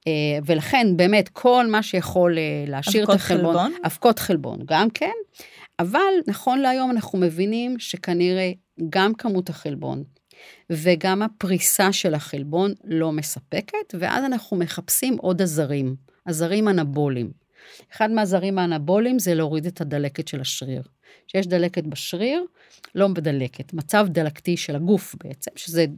אה, 0.07 0.13
ולכן 0.47 0.87
באמת 0.97 1.29
כל 1.29 1.67
מה 1.67 1.83
שיכול 1.83 2.39
אה, 2.39 2.43
להשאיר 2.67 3.05
את 3.05 3.11
החלבון, 3.11 3.55
חלבון? 3.55 3.73
אבקות 3.87 4.19
חלבון 4.19 4.59
גם 4.65 4.91
כן, 4.91 5.11
אבל 5.81 6.13
נכון 6.27 6.59
להיום 6.59 6.91
אנחנו 6.91 7.19
מבינים 7.19 7.79
שכנראה 7.79 8.53
גם 8.91 9.15
כמות 9.15 9.49
החלבון 9.49 10.05
וגם 10.71 11.23
הפריסה 11.23 11.93
של 11.93 12.15
החלבון 12.15 12.73
לא 12.85 13.13
מספקת, 13.13 13.95
ואז 13.99 14.25
אנחנו 14.25 14.57
מחפשים 14.57 15.17
עוד 15.19 15.43
עזרים, 15.43 15.97
עזרים 16.25 16.69
אנבוליים. 16.69 17.31
אחד 17.93 18.11
מהעזרים 18.11 18.59
האנבוליים 18.59 19.19
זה 19.19 19.35
להוריד 19.35 19.67
את 19.67 19.81
הדלקת 19.81 20.29
של 20.29 20.41
השריר. 20.41 20.83
כשיש 21.27 21.47
דלקת 21.47 21.85
בשריר, 21.85 22.45
לא 22.95 23.09
בדלקת, 23.09 23.73
מצב 23.73 24.07
דלקתי 24.11 24.57
של 24.57 24.77
הגוף 24.77 25.15
בעצם, 25.25 25.51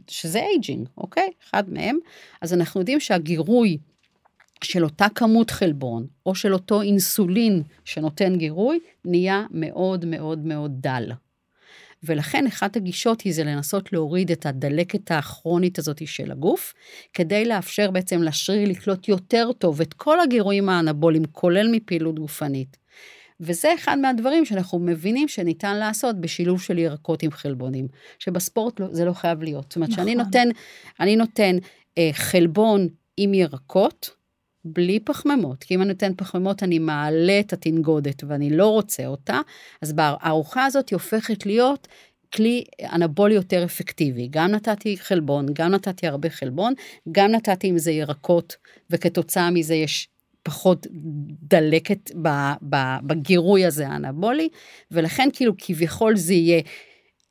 שזה 0.07 0.39
aging, 0.39 0.89
אוקיי? 0.97 1.29
אחד 1.49 1.69
מהם. 1.69 1.97
אז 2.41 2.53
אנחנו 2.53 2.81
יודעים 2.81 2.99
שהגירוי 2.99 3.77
של 4.63 4.83
אותה 4.83 5.05
כמות 5.15 5.51
חלבון, 5.51 6.07
או 6.25 6.35
של 6.35 6.53
אותו 6.53 6.81
אינסולין 6.81 7.63
שנותן 7.85 8.35
גירוי, 8.35 8.79
נהיה 9.05 9.45
מאוד 9.51 10.05
מאוד 10.05 10.45
מאוד 10.45 10.71
דל. 10.79 11.11
ולכן 12.03 12.47
אחת 12.47 12.75
הגישות 12.75 13.21
היא 13.21 13.33
זה 13.33 13.43
לנסות 13.43 13.93
להוריד 13.93 14.31
את 14.31 14.45
הדלקת 14.45 15.11
הכרונית 15.11 15.79
הזאת 15.79 16.07
של 16.07 16.31
הגוף, 16.31 16.73
כדי 17.13 17.45
לאפשר 17.45 17.91
בעצם 17.91 18.23
לשריר 18.23 18.69
לקלוט 18.69 19.07
יותר 19.07 19.51
טוב 19.57 19.81
את 19.81 19.93
כל 19.93 20.19
הגירויים 20.19 20.69
האנבוליים, 20.69 21.25
כולל 21.25 21.67
מפעילות 21.71 22.19
גופנית. 22.19 22.77
וזה 23.39 23.73
אחד 23.75 23.99
מהדברים 23.99 24.45
שאנחנו 24.45 24.79
מבינים 24.79 25.27
שניתן 25.27 25.77
לעשות 25.77 26.21
בשילוב 26.21 26.61
של 26.61 26.77
ירקות 26.77 27.23
עם 27.23 27.31
חלבונים, 27.31 27.87
שבספורט 28.19 28.79
לא, 28.79 28.87
זה 28.91 29.05
לא 29.05 29.13
חייב 29.13 29.43
להיות. 29.43 29.63
זאת 29.63 29.75
אומרת, 29.75 29.91
שאני 29.91 30.15
נכון. 30.15 30.25
נותן, 30.25 30.47
אני 30.99 31.15
נותן 31.15 31.55
אה, 31.97 32.09
חלבון 32.13 32.87
עם 33.17 33.33
ירקות, 33.33 34.09
בלי 34.65 34.99
פחמימות, 34.99 35.63
כי 35.63 35.75
אם 35.75 35.81
אני 35.81 35.89
נותן 35.89 36.11
פחמימות 36.17 36.63
אני 36.63 36.79
מעלה 36.79 37.39
את 37.39 37.53
התנגודת 37.53 38.23
ואני 38.27 38.49
לא 38.49 38.67
רוצה 38.67 39.05
אותה, 39.05 39.39
אז 39.81 39.93
הארוחה 39.97 40.65
הזאת 40.65 40.89
היא 40.89 40.95
הופכת 40.95 41.45
להיות 41.45 41.87
כלי 42.33 42.63
אנבולי 42.93 43.35
יותר 43.35 43.63
אפקטיבי. 43.63 44.27
גם 44.31 44.51
נתתי 44.51 44.97
חלבון, 44.97 45.45
גם 45.53 45.71
נתתי 45.71 46.07
הרבה 46.07 46.29
חלבון, 46.29 46.73
גם 47.11 47.31
נתתי 47.31 47.67
עם 47.67 47.77
זה 47.77 47.91
ירקות, 47.91 48.55
וכתוצאה 48.89 49.51
מזה 49.51 49.75
יש 49.75 50.07
פחות 50.43 50.87
דלקת 51.41 52.11
בגירוי 53.03 53.65
הזה 53.65 53.87
האנבולי, 53.87 54.49
ולכן 54.91 55.29
כאילו 55.33 55.53
כביכול 55.57 56.15
זה 56.15 56.33
יהיה 56.33 56.61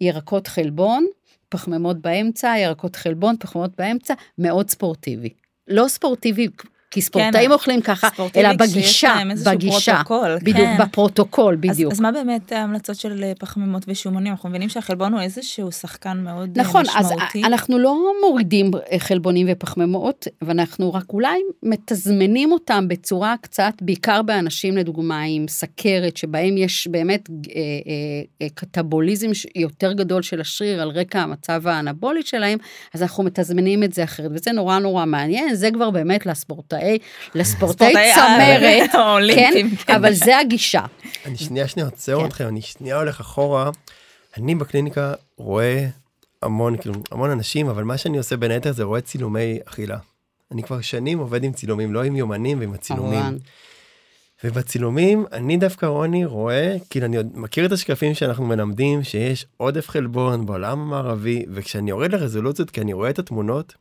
ירקות 0.01 0.47
חלבון, 0.47 1.07
פחמימות 1.49 2.01
באמצע, 2.01 2.55
ירקות 2.59 2.97
חלבון, 2.97 3.37
פחמימות 3.41 3.71
באמצע, 3.79 4.15
מאוד 4.39 4.71
ספורטיבי. 4.71 5.29
לא 5.69 5.89
ספורטיבי 5.89 6.49
כי 6.93 7.01
ספורטאים 7.01 7.49
כן, 7.49 7.53
אוכלים 7.53 7.81
ככה, 7.81 8.09
אלא 8.37 8.53
בגישה, 8.53 9.15
בגישה, 9.47 10.03
פרוטוקול, 10.05 10.39
בדיוק, 10.43 10.57
כן. 10.59 10.77
בפרוטוקול, 10.79 11.57
בדיוק. 11.57 11.93
אז, 11.93 11.99
אז 11.99 12.01
מה 12.01 12.13
באמת 12.13 12.53
ההמלצות 12.53 12.97
של 12.97 13.25
אה, 13.25 13.33
פחמימות 13.39 13.83
ושומנים? 13.89 14.33
אנחנו 14.33 14.49
מבינים 14.49 14.69
שהחלבון 14.69 15.13
הוא 15.13 15.21
איזשהו 15.21 15.73
שחקן 15.73 16.21
מאוד 16.25 16.59
אה, 16.59 16.65
נכון, 16.65 16.83
משמעותי. 16.83 17.15
נכון, 17.15 17.41
אז 17.41 17.45
אנחנו 17.45 17.79
לא 17.79 18.13
מורידים 18.27 18.71
אה, 18.93 18.99
חלבונים 18.99 19.47
ופחמימות, 19.51 20.27
ואנחנו 20.43 20.93
רק 20.95 21.05
אולי 21.13 21.41
מתזמנים 21.63 22.53
אותם 22.53 22.89
בצורה 22.89 23.35
קצת, 23.41 23.73
בעיקר 23.81 24.23
באנשים 24.23 24.77
לדוגמה 24.77 25.23
עם 25.23 25.49
סכרת, 25.49 26.17
שבהם 26.17 26.57
יש 26.57 26.87
באמת 26.87 27.29
אה, 27.31 27.61
אה, 28.43 28.49
קטבוליזם 28.55 29.31
יותר 29.55 29.93
גדול 29.93 30.23
של 30.23 30.41
השריר 30.41 30.83
על 30.83 30.89
רקע 30.89 31.21
המצב 31.21 31.67
האנבולי 31.67 32.23
שלהם, 32.23 32.59
אז 32.95 33.03
אנחנו 33.03 33.25
מתזמנים 33.25 33.83
את 33.83 33.93
זה 33.93 34.05
אחרת, 34.05 34.31
וזה 34.35 34.53
נורא 34.53 34.79
נורא 34.79 35.05
מעניין, 35.05 35.55
זה 35.55 35.71
כבר 35.71 35.91
באמת 35.91 36.27
לספורטאים. 36.27 36.82
לספורטאי 37.35 37.95
צמרת, 38.15 38.91
כן, 39.35 39.53
כן, 39.87 39.95
אבל 39.95 40.13
זה 40.13 40.39
הגישה. 40.39 40.85
אני 41.27 41.37
שנייה 41.37 41.69
שנייה 41.69 41.89
עוצר 41.89 42.21
כן. 42.21 42.27
אתכם, 42.27 42.49
אני 42.49 42.63
שנייה 42.63 42.97
הולך 42.97 43.21
אחורה. 43.21 43.71
אני 44.37 44.55
בקליניקה 44.55 45.15
רואה 45.37 45.87
המון, 46.43 46.77
כאילו, 46.77 46.95
המון 47.11 47.31
אנשים, 47.31 47.69
אבל 47.69 47.85
מה 47.85 47.99
שאני 47.99 48.19
עושה 48.19 48.37
בין 48.37 48.51
היתר 48.51 48.73
זה 48.73 48.83
רואה 48.83 49.01
צילומי 49.01 49.59
אכילה. 49.65 49.99
אני 50.53 50.63
כבר 50.63 50.81
שנים 50.81 51.19
עובד 51.19 51.45
עם 51.45 51.53
צילומים, 51.53 51.95
לא 51.95 52.03
עם 52.03 52.17
יומנים 52.17 52.61
ועם 52.61 52.75
הצילומים. 52.75 53.39
ובצילומים 54.45 55.27
אני 55.33 55.57
דווקא 55.57 55.87
רוני 55.87 56.25
רואה 56.25 56.77
כאילו 56.91 57.07
אני 57.07 57.17
עוד 57.17 57.29
מכיר 57.35 57.67
את 57.67 57.73
השקפים 57.73 58.15
שאנחנו 58.15 58.45
מלמדים 58.45 59.05
שיש 59.05 59.47
עודף 59.57 59.89
חלבון 59.89 60.47
בעולם 60.47 60.81
המערבי 60.81 61.45
וכשאני 61.53 61.91
יורד 61.91 62.13
לרזולוציות 62.13 62.71
כי 62.71 62.81
אני 62.81 62.93
רואה 62.93 63.11
את 63.11 63.19
התמונות 63.19 63.75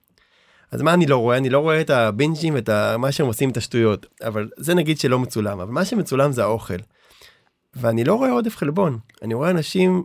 אז 0.72 0.82
מה 0.82 0.94
אני 0.94 1.06
לא 1.06 1.18
רואה? 1.18 1.38
אני 1.38 1.50
לא 1.50 1.60
רואה 1.60 1.82
את 1.82 1.90
הבינג'ים 1.90 2.54
ואת 2.54 2.70
מה 2.98 3.12
שהם 3.12 3.28
עושים 3.28 3.50
את 3.50 3.58
השטויות, 3.58 4.06
אבל 4.24 4.50
זה 4.58 4.74
נגיד 4.74 5.00
שלא 5.00 5.20
מצולם, 5.20 5.60
אבל 5.60 5.72
מה 5.72 5.86
שמצולם 5.86 6.32
זה 6.32 6.44
האוכל. 6.44 6.78
ואני 7.74 8.04
לא 8.04 8.14
רואה 8.14 8.32
עודף 8.32 8.56
חלבון, 8.56 8.98
אני 9.22 9.34
רואה 9.34 9.50
אנשים, 9.50 10.04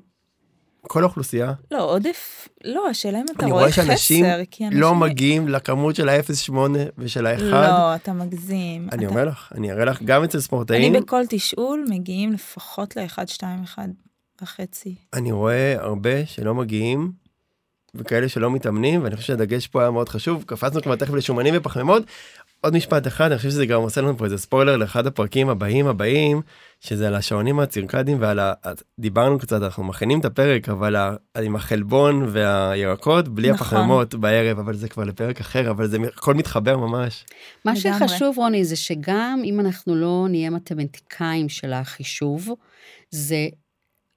כל 0.81 1.03
האוכלוסייה. 1.03 1.53
לא, 1.71 1.91
עודף, 1.91 2.49
לא, 2.65 2.89
השאלה 2.89 3.19
אם 3.19 3.25
אתה 3.37 3.47
רואה 3.47 3.73
חסר, 3.73 3.83
כי 3.83 3.91
אנשים... 3.91 4.25
אני 4.25 4.33
רואה 4.33 4.45
שאנשים 4.45 4.81
לא 4.81 4.95
מגיעים 4.95 5.49
לכמות 5.49 5.97
של 5.97 6.09
ה-0.8 6.09 6.55
ושל 6.99 7.27
ה-1. 7.27 7.41
לא, 7.41 7.95
אתה 7.95 8.13
מגזים. 8.13 8.89
אני 8.93 9.05
אתה... 9.05 9.13
אומר 9.13 9.25
לך, 9.25 9.53
אני 9.55 9.73
אראה 9.73 9.85
לך, 9.85 10.03
גם 10.03 10.25
אצל 10.25 10.41
ספורטאים. 10.41 10.95
אני 10.95 11.01
בכל 11.01 11.23
תשאול 11.29 11.85
מגיעים 11.89 12.33
לפחות 12.33 12.97
ל-1, 12.97 13.27
2, 13.27 13.63
1 13.63 13.83
וחצי. 14.43 14.95
אני 15.15 15.33
רואה 15.33 15.75
הרבה 15.79 16.27
שלא 16.27 16.55
מגיעים. 16.55 17.26
וכאלה 17.99 18.29
שלא 18.29 18.51
מתאמנים 18.51 19.03
ואני 19.03 19.17
חושב 19.17 19.27
שהדגש 19.27 19.67
פה 19.67 19.81
היה 19.81 19.91
מאוד 19.91 20.09
חשוב 20.09 20.45
קפצנו 20.47 20.83
כבר 20.83 20.97
תכף 20.97 21.15
לשומנים 21.15 21.55
ופחמימות. 21.57 22.03
עוד 22.61 22.75
משפט 22.75 23.07
אחד 23.07 23.31
אני 23.31 23.37
חושב 23.37 23.51
שזה 23.51 23.67
גם 23.67 23.81
עושה 23.81 24.01
לנו 24.01 24.19
פה 24.19 24.25
איזה 24.25 24.39
ספוילר 24.39 24.77
לאחד 24.77 25.07
הפרקים 25.07 25.49
הבאים 25.49 25.87
הבאים 25.87 26.41
שזה 26.81 27.09
על 27.09 27.15
השעונים 27.15 27.61
הצירקדים 27.61 28.17
ועל 28.21 28.39
ה... 28.39 28.53
דיברנו 28.99 29.39
קצת 29.39 29.63
אנחנו 29.63 29.85
מכינים 29.85 30.21
את 30.21 30.25
הפרק 30.25 30.69
אבל 30.69 30.97
ה... 30.97 31.17
עם 31.43 31.57
החלבון 31.57 32.27
והירקות 32.29 33.29
בלי 33.29 33.51
נכון. 33.51 33.67
הפחמימות 33.67 34.15
בערב 34.15 34.59
אבל 34.59 34.77
זה 34.77 34.89
כבר 34.89 35.05
לפרק 35.05 35.41
אחר 35.41 35.71
אבל 35.71 35.87
זה 35.87 35.97
הכל 36.17 36.35
מתחבר 36.35 36.77
ממש. 36.77 37.25
מה 37.65 37.73
לגמרי. 37.73 38.09
שחשוב 38.09 38.39
רוני 38.39 38.65
זה 38.65 38.77
שגם 38.77 39.43
אם 39.45 39.61
אנחנו 39.61 39.95
לא 39.95 40.27
נהיה 40.29 40.51
מתמטיקאים 40.51 41.49
של 41.49 41.73
החישוב 41.73 42.51
זה 43.11 43.49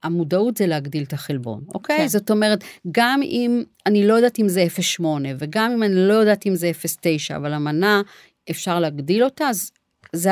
המודעות 0.04 0.58
זה 0.58 0.68
להגדיל 0.68 1.04
את 1.04 1.14
החלבון, 1.14 1.64
אוקיי? 1.74 1.97
כן. 1.97 2.08
זאת 2.08 2.32
אומרת, 2.32 2.64
גם 2.91 3.22
אם 3.24 3.64
אני 3.86 4.08
לא 4.08 4.14
יודעת 4.14 4.39
אם 4.39 4.47
זה 4.47 4.66
0.8, 5.00 5.04
וגם 5.39 5.72
אם 5.72 5.84
אני 5.84 6.08
לא 6.08 6.14
יודעת 6.14 6.45
אם 6.45 6.56
זה 6.56 6.72
0.9, 6.72 7.36
אבל 7.36 7.54
המנה, 7.54 8.02
אפשר 8.50 8.80
להגדיל 8.80 9.24
אותה, 9.24 9.50
אז 9.50 9.72
זה, 10.14 10.32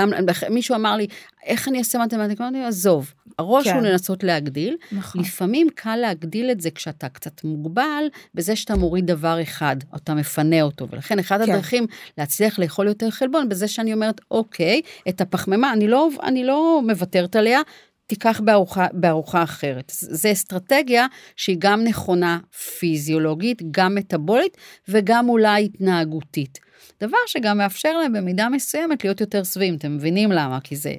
מישהו 0.49 0.75
אמר 0.75 0.95
לי, 0.95 1.07
איך 1.45 1.67
אני 1.67 1.79
אעשה 1.79 1.99
מתמטיקה? 1.99 2.47
אמרתי, 2.47 2.63
עזוב, 2.65 3.13
הראש 3.39 3.67
כן. 3.67 3.75
הוא 3.75 3.81
לנסות 3.81 4.23
להגדיל. 4.23 4.77
נכון. 4.91 5.21
לפעמים 5.21 5.67
קל 5.75 5.95
להגדיל 5.95 6.51
את 6.51 6.61
זה 6.61 6.71
כשאתה 6.71 7.09
קצת 7.09 7.43
מוגבל, 7.43 8.03
בזה 8.33 8.55
שאתה 8.55 8.75
מוריד 8.75 9.07
דבר 9.07 9.41
אחד, 9.41 9.75
אתה 9.95 10.13
מפנה 10.13 10.61
אותו. 10.61 10.87
ולכן 10.91 11.19
אחד 11.19 11.45
כן. 11.45 11.51
הדרכים 11.51 11.87
להצליח 12.17 12.59
לאכול 12.59 12.87
יותר 12.87 13.09
חלבון, 13.09 13.49
בזה 13.49 13.67
שאני 13.67 13.93
אומרת, 13.93 14.21
אוקיי, 14.31 14.81
את 15.09 15.21
הפחמימה, 15.21 15.73
אני 15.73 15.87
לא, 15.87 16.09
אני 16.23 16.43
לא 16.43 16.81
מוותרת 16.85 17.35
עליה, 17.35 17.61
תיקח 18.07 18.41
בארוחה, 18.43 18.87
בארוחה 18.93 19.43
אחרת. 19.43 19.91
זו 19.95 20.31
אסטרטגיה 20.31 21.05
שהיא 21.35 21.55
גם 21.59 21.83
נכונה 21.83 22.39
פיזיולוגית, 22.79 23.61
גם 23.71 23.95
מטבולית 23.95 24.57
וגם 24.87 25.29
אולי 25.29 25.65
התנהגותית. 25.65 26.59
דבר 27.01 27.17
שגם 27.27 27.57
מאפשר 27.57 27.97
להם 27.97 28.13
במידה 28.13 28.49
מסוימת 28.49 29.03
להיות 29.03 29.21
יותר 29.21 29.43
שבעים, 29.43 29.75
אתם 29.75 29.95
מבינים 29.95 30.31
למה? 30.31 30.59
כי 30.63 30.75
זה 30.75 30.95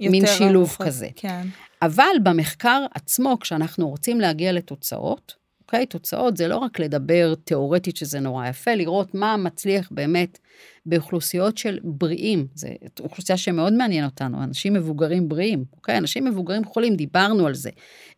מין 0.00 0.26
שילוב 0.26 0.68
ארוחות, 0.68 0.86
כזה. 0.86 1.08
כן. 1.16 1.46
אבל 1.82 2.16
במחקר 2.22 2.86
עצמו, 2.94 3.38
כשאנחנו 3.40 3.88
רוצים 3.88 4.20
להגיע 4.20 4.52
לתוצאות, 4.52 5.34
אוקיי? 5.62 5.86
תוצאות 5.86 6.36
זה 6.36 6.48
לא 6.48 6.56
רק 6.56 6.78
לדבר 6.78 7.34
תיאורטית 7.34 7.96
שזה 7.96 8.20
נורא 8.20 8.46
יפה, 8.48 8.74
לראות 8.74 9.14
מה 9.14 9.36
מצליח 9.36 9.88
באמת 9.90 10.38
באוכלוסיות 10.86 11.58
של 11.58 11.78
בריאים, 11.82 12.46
זו 12.54 12.68
אוכלוסייה 13.00 13.36
שמאוד 13.36 13.72
מעניין 13.72 14.04
אותנו, 14.04 14.42
אנשים 14.42 14.72
מבוגרים 14.72 15.28
בריאים, 15.28 15.64
אוקיי? 15.76 15.98
אנשים 15.98 16.24
מבוגרים 16.24 16.64
חולים, 16.64 16.96
דיברנו 16.96 17.46
על 17.46 17.54
זה. 17.54 17.70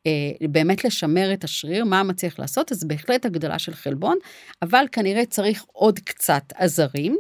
אה, 0.07 0.47
באמת 0.49 0.85
לשמר 0.85 1.33
את 1.33 1.45
השריר, 1.45 1.85
מה 1.85 2.03
מצליח 2.03 2.39
לעשות, 2.39 2.73
אז 2.73 2.85
בהחלט 2.85 3.27
הגדלה 3.27 3.59
של 3.59 3.75
חלבון, 3.75 4.19
אבל 4.63 4.85
כנראה 4.93 5.27
צריך 5.27 5.65
עוד 5.73 5.99
קצת 5.99 6.43
עזרים. 6.55 7.17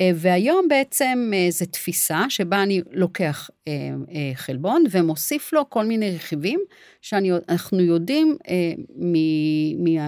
אה, 0.00 0.10
והיום 0.14 0.68
בעצם 0.68 1.30
אה, 1.34 1.46
זו 1.50 1.66
תפיסה 1.66 2.24
שבה 2.28 2.62
אני 2.62 2.82
לוקח 2.92 3.50
חלבון 4.34 4.84
ומוסיף 4.90 5.52
לו 5.52 5.70
כל 5.70 5.84
מיני 5.84 6.14
רכיבים 6.14 6.60
שאנחנו 7.02 7.80
יודעים 7.80 8.36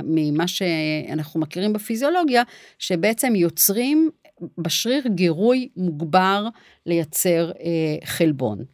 ממה 0.05 0.48
שאנחנו 0.48 1.40
מכירים 1.40 1.72
בפיזיולוגיה, 1.72 2.42
שבעצם 2.78 3.36
יוצרים 3.36 4.11
בשריר 4.59 5.03
גירוי 5.09 5.68
מוגבר 5.76 6.49
לייצר 6.86 7.51
אה, 7.51 8.07
חלבון. 8.07 8.64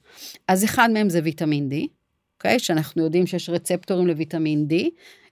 אז 0.48 0.64
אחד 0.64 0.88
מהם 0.92 1.08
זה 1.08 1.20
ויטמין 1.24 1.68
D, 1.72 1.74
אוקיי? 2.36 2.58
שאנחנו 2.58 3.02
יודעים 3.02 3.26
שיש 3.26 3.50
רצפטורים 3.50 4.06
לויטמין 4.06 4.66
D 4.70 4.74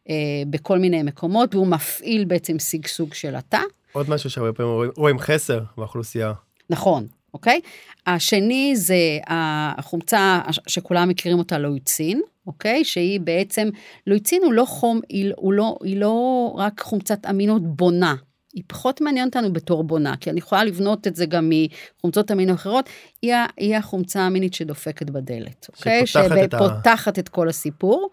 אה, 0.08 0.14
בכל 0.50 0.78
מיני 0.78 1.02
מקומות, 1.02 1.54
והוא 1.54 1.66
מפעיל 1.66 2.24
בעצם 2.24 2.58
שגשוג 2.58 3.14
של 3.14 3.34
התא. 3.36 3.60
עוד 3.92 4.10
משהו 4.10 4.30
שהרבה 4.30 4.52
פעמים 4.52 4.72
רואים, 4.72 4.90
רואים 4.96 5.18
חסר 5.18 5.60
באוכלוסייה. 5.76 6.32
נכון, 6.70 7.06
אוקיי? 7.34 7.60
השני 8.06 8.76
זה 8.76 9.18
החומצה 9.26 10.40
שכולם 10.66 11.08
מכירים 11.08 11.38
אותה, 11.38 11.58
לואיצין, 11.58 12.20
אוקיי? 12.46 12.84
שהיא 12.84 13.20
בעצם, 13.20 13.68
לואיצין 14.06 14.42
הוא 14.44 14.52
לא 14.52 14.64
חום, 14.64 15.00
היא, 15.08 15.32
הוא 15.36 15.52
לא, 15.52 15.76
היא 15.82 15.96
לא 15.96 16.52
רק 16.56 16.80
חומצת 16.80 17.26
אמינות 17.26 17.62
בונה, 17.76 18.14
היא 18.54 18.64
פחות 18.66 19.00
מעניינת 19.00 19.36
אותנו 19.36 19.52
בתור 19.52 19.84
בונה, 19.84 20.16
כי 20.16 20.30
אני 20.30 20.38
יכולה 20.38 20.64
לבנות 20.64 21.06
את 21.06 21.16
זה 21.16 21.26
גם 21.26 21.50
מחומצות 21.98 22.30
אמינו 22.30 22.54
אחרות, 22.54 22.88
היא, 23.22 23.34
היא 23.56 23.76
החומצה 23.76 24.22
האמינית 24.22 24.54
שדופקת 24.54 25.10
בדלת, 25.10 25.66
אוקיי? 25.76 26.06
שפותחת 26.06 27.08
את, 27.08 27.18
ה... 27.18 27.20
את 27.20 27.28
כל 27.28 27.48
הסיפור, 27.48 28.10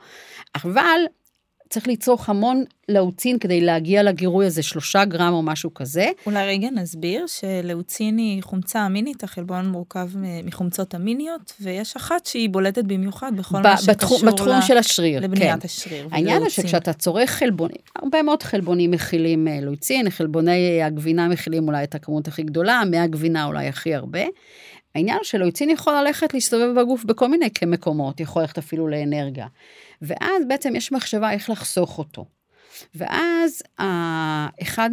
אבל 0.55 0.99
צריך 1.71 1.87
לצרוך 1.87 2.29
המון 2.29 2.63
לאוצין 2.89 3.39
כדי 3.39 3.61
להגיע 3.61 4.03
לגירוי 4.03 4.45
הזה, 4.45 4.63
שלושה 4.63 5.05
גרם 5.05 5.33
או 5.33 5.41
משהו 5.41 5.73
כזה. 5.73 6.05
אולי 6.25 6.47
רגע 6.47 6.69
נסביר 6.69 7.25
שלאוצין 7.27 8.17
היא 8.17 8.43
חומצה 8.43 8.85
אמינית, 8.85 9.23
החלבון 9.23 9.69
מורכב 9.69 10.09
מחומצות 10.43 10.95
אמיניות, 10.95 11.53
ויש 11.61 11.95
אחת 11.95 12.25
שהיא 12.25 12.49
בולטת 12.49 12.83
במיוחד 12.83 13.31
בכל 13.37 13.59
ב- 13.59 13.63
מה 13.63 13.77
שקשור 13.77 14.19
בתחום 14.25 14.47
לה... 14.47 14.61
של 14.61 14.77
השריר, 14.77 15.19
לבניית 15.19 15.59
כן. 15.59 15.65
השריר. 15.65 16.07
העניין 16.11 16.41
הוא 16.41 16.49
שכשאתה 16.49 16.93
צורך 16.93 17.29
חלבונים, 17.29 17.81
הרבה 17.95 18.21
מאוד 18.21 18.43
חלבונים 18.43 18.91
מכילים 18.91 19.47
אה, 19.47 19.61
לאוצין, 19.61 20.09
חלבוני 20.09 20.83
הגבינה 20.83 21.27
מכילים 21.27 21.67
אולי 21.67 21.83
את 21.83 21.95
הכמות 21.95 22.27
הכי 22.27 22.43
גדולה, 22.43 22.81
מהגבינה 22.91 23.45
אולי 23.45 23.67
הכי 23.67 23.95
הרבה. 23.95 24.21
העניין 24.95 25.17
הוא 25.17 25.23
שלאוצין 25.23 25.69
יכול 25.69 25.93
ללכת 25.93 26.33
להסתובב 26.33 26.79
בגוף 26.79 27.03
בכל 27.03 27.27
מיני 27.27 27.49
מקומות, 27.67 28.19
יכול 28.19 28.41
ללכת 28.41 28.57
אפילו 28.57 28.87
לאנרגיה. 28.87 29.47
ואז 30.01 30.43
בעצם 30.47 30.75
יש 30.75 30.91
מחשבה 30.91 31.31
איך 31.31 31.49
לחסוך 31.49 31.97
אותו. 31.97 32.25
ואז 32.95 33.63
אחד 34.61 34.89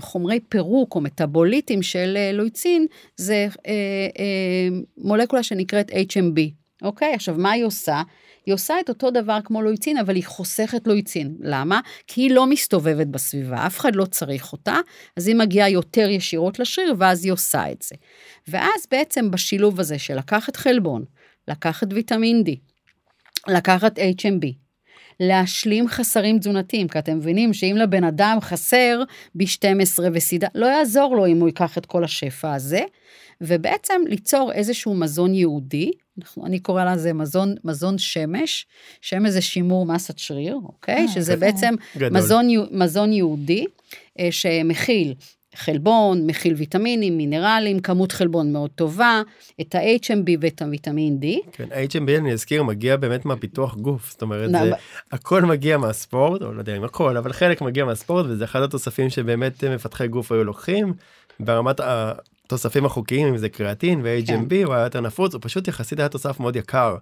חומרי 0.00 0.40
פירוק 0.40 0.94
או 0.94 1.00
מטאבוליטים 1.00 1.82
של 1.82 2.14
אה, 2.16 2.32
לויצין, 2.32 2.86
זה 3.16 3.48
אה, 3.66 3.72
אה, 4.18 4.68
מולקולה 4.98 5.42
שנקראת 5.42 5.90
HMB, 5.90 6.40
אוקיי? 6.82 7.14
עכשיו, 7.14 7.34
מה 7.38 7.50
היא 7.50 7.64
עושה? 7.64 8.02
היא 8.46 8.54
עושה 8.54 8.80
את 8.80 8.88
אותו 8.88 9.10
דבר 9.10 9.38
כמו 9.44 9.62
לויצין, 9.62 9.98
אבל 9.98 10.14
היא 10.14 10.24
חוסכת 10.24 10.86
לויצין. 10.86 11.36
למה? 11.40 11.80
כי 12.06 12.20
היא 12.20 12.30
לא 12.30 12.46
מסתובבת 12.46 13.06
בסביבה, 13.06 13.66
אף 13.66 13.78
אחד 13.78 13.96
לא 13.96 14.04
צריך 14.04 14.52
אותה, 14.52 14.76
אז 15.16 15.28
היא 15.28 15.36
מגיעה 15.36 15.70
יותר 15.70 16.08
ישירות 16.08 16.58
לשריר, 16.58 16.94
ואז 16.98 17.24
היא 17.24 17.32
עושה 17.32 17.72
את 17.72 17.82
זה. 17.82 17.94
ואז 18.48 18.86
בעצם 18.90 19.30
בשילוב 19.30 19.80
הזה 19.80 19.98
של 19.98 20.18
לקחת 20.18 20.56
חלבון, 20.56 21.04
לקחת 21.48 21.86
ויטמין 21.90 22.42
D, 22.46 22.50
לקחת 23.52 23.98
HMB, 23.98 24.69
להשלים 25.20 25.88
חסרים 25.88 26.38
תזונתיים, 26.38 26.88
כי 26.88 26.98
אתם 26.98 27.16
מבינים 27.16 27.52
שאם 27.52 27.76
לבן 27.78 28.04
אדם 28.04 28.38
חסר 28.40 29.02
B12 29.38 30.02
וסידה, 30.12 30.48
לא 30.54 30.66
יעזור 30.66 31.16
לו 31.16 31.26
אם 31.26 31.40
הוא 31.40 31.48
ייקח 31.48 31.78
את 31.78 31.86
כל 31.86 32.04
השפע 32.04 32.54
הזה, 32.54 32.80
ובעצם 33.40 34.02
ליצור 34.06 34.52
איזשהו 34.52 34.94
מזון 34.94 35.34
יהודי, 35.34 35.90
אני 36.44 36.58
קורא 36.58 36.84
לזה 36.84 37.12
מזון, 37.12 37.54
מזון 37.64 37.98
שמש, 37.98 38.66
שמש 39.00 39.30
זה 39.30 39.40
שימור 39.40 39.86
מסת 39.86 40.18
שריר, 40.18 40.54
אוקיי? 40.64 41.02
אה, 41.02 41.08
שזה 41.08 41.36
בעצם 41.36 41.74
מזון, 41.96 42.48
מזון 42.70 43.12
יהודי 43.12 43.64
אה, 44.18 44.28
שמכיל 44.30 45.14
חלבון, 45.54 46.26
מכיל 46.26 46.54
ויטמינים, 46.54 47.16
מינרלים, 47.16 47.80
כמות 47.80 48.12
חלבון 48.12 48.52
מאוד 48.52 48.70
טובה, 48.74 49.22
את 49.60 49.74
ה-HMB 49.74 50.30
ואת 50.40 50.62
הוויטמין 50.62 51.18
D. 51.22 51.50
כן, 51.52 51.68
ה-HMB 51.74 52.18
אני 52.18 52.32
אזכיר 52.32 52.62
מגיע 52.62 52.96
באמת 52.96 53.24
מהפיתוח 53.24 53.76
גוף, 53.76 54.10
זאת 54.10 54.22
אומרת, 54.22 54.50
זה, 54.50 54.72
הכל 55.12 55.42
מגיע 55.42 55.78
מהספורט, 55.78 56.42
או 56.42 56.52
לא 56.52 56.58
יודע 56.58 56.76
אם 56.76 56.84
הכל, 56.84 57.16
אבל 57.16 57.32
חלק 57.32 57.62
מגיע 57.62 57.84
מהספורט, 57.84 58.26
וזה 58.28 58.44
אחד 58.44 58.62
התוספים 58.62 59.10
שבאמת 59.10 59.64
מפתחי 59.64 60.08
גוף 60.08 60.32
היו 60.32 60.44
לוקחים, 60.44 60.92
ברמת 61.40 61.80
התוספים 61.80 62.84
החוקיים, 62.84 63.28
אם 63.28 63.36
זה 63.36 63.48
קריאטין 63.48 64.00
ו-HMB, 64.04 64.48
כן. 64.48 64.64
הוא 64.64 64.74
היה 64.74 64.84
יותר 64.84 65.00
נפוץ, 65.00 65.34
הוא 65.34 65.40
פשוט 65.42 65.68
יחסית 65.68 65.98
היה 65.98 66.08
תוסף 66.08 66.40
מאוד 66.40 66.56
יקר. 66.56 66.96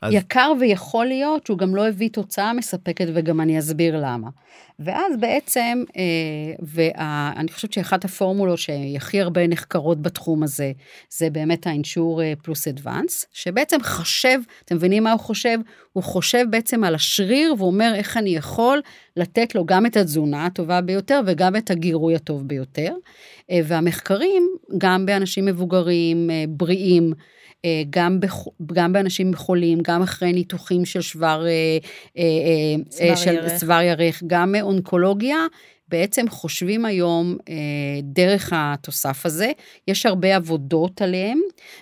אז... 0.00 0.12
יקר 0.12 0.52
ויכול 0.60 1.06
להיות 1.06 1.46
שהוא 1.46 1.58
גם 1.58 1.74
לא 1.74 1.88
הביא 1.88 2.08
תוצאה 2.12 2.52
מספקת 2.52 3.06
וגם 3.14 3.40
אני 3.40 3.58
אסביר 3.58 3.96
למה. 4.02 4.28
ואז 4.78 5.16
בעצם, 5.20 5.84
אה, 5.96 6.02
ואני 6.62 7.52
חושבת 7.52 7.72
שאחת 7.72 8.04
הפורמולות 8.04 8.58
שהכי 8.58 9.20
הרבה 9.20 9.46
נחקרות 9.46 10.02
בתחום 10.02 10.42
הזה, 10.42 10.72
זה 11.10 11.30
באמת 11.30 11.66
האינשור 11.66 12.22
אה, 12.22 12.32
פלוס 12.42 12.68
אדוונס, 12.68 13.26
שבעצם 13.32 13.76
חושב, 13.82 14.38
אתם 14.64 14.76
מבינים 14.76 15.04
מה 15.04 15.12
הוא 15.12 15.20
חושב? 15.20 15.58
הוא 15.92 16.02
חושב 16.02 16.44
בעצם 16.50 16.84
על 16.84 16.94
השריר 16.94 17.54
ואומר 17.58 17.92
איך 17.94 18.16
אני 18.16 18.36
יכול 18.36 18.80
לתת 19.16 19.54
לו 19.54 19.66
גם 19.66 19.86
את 19.86 19.96
התזונה 19.96 20.46
הטובה 20.46 20.80
ביותר 20.80 21.20
וגם 21.26 21.56
את 21.56 21.70
הגירוי 21.70 22.14
הטוב 22.14 22.48
ביותר. 22.48 22.94
אה, 23.50 23.60
והמחקרים, 23.64 24.48
גם 24.78 25.06
באנשים 25.06 25.44
מבוגרים, 25.44 26.30
בריאים, 26.48 27.12
גם, 27.90 28.20
בח... 28.20 28.44
גם 28.72 28.92
באנשים 28.92 29.34
חולים, 29.34 29.78
גם 29.82 30.02
אחרי 30.02 30.32
ניתוחים 30.32 30.84
של 30.84 31.00
שבר, 31.00 31.46
של 33.16 33.34
ירך. 33.34 33.62
ירך, 33.82 34.22
גם 34.26 34.54
מאונקולוגיה, 34.64 35.38
בעצם 35.88 36.28
חושבים 36.28 36.84
היום 36.84 37.36
אה, 37.48 37.54
דרך 38.02 38.52
התוסף 38.56 39.26
הזה, 39.26 39.52
יש 39.88 40.06
הרבה 40.06 40.36
עבודות 40.36 41.02
עליהם, 41.02 41.40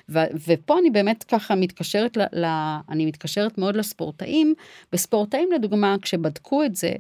ו- 0.09 0.49
ופה 0.49 0.79
אני 0.79 0.91
באמת 0.91 1.25
ככה 1.25 1.55
מתקשרת, 1.55 2.17
ל- 2.17 2.45
ל- 2.45 2.77
אני 2.89 3.07
מתקשרת 3.07 3.59
מאוד 3.59 3.77
לספורטאים, 3.77 4.55
וספורטאים 4.93 5.53
לדוגמה, 5.53 5.97
כשבדקו 6.03 6.65
את 6.65 6.77
זה, 6.77 6.93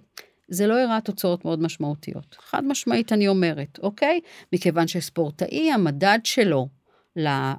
זה 0.48 0.66
לא 0.66 0.78
הראה 0.78 1.00
תוצאות 1.00 1.44
מאוד 1.44 1.62
משמעותיות. 1.62 2.36
חד 2.38 2.64
משמעית 2.64 3.12
אני 3.12 3.28
אומרת, 3.28 3.78
אוקיי? 3.82 4.20
מכיוון 4.52 4.86
שספורטאי, 4.86 5.72
המדד 5.72 6.18
שלו 6.24 6.68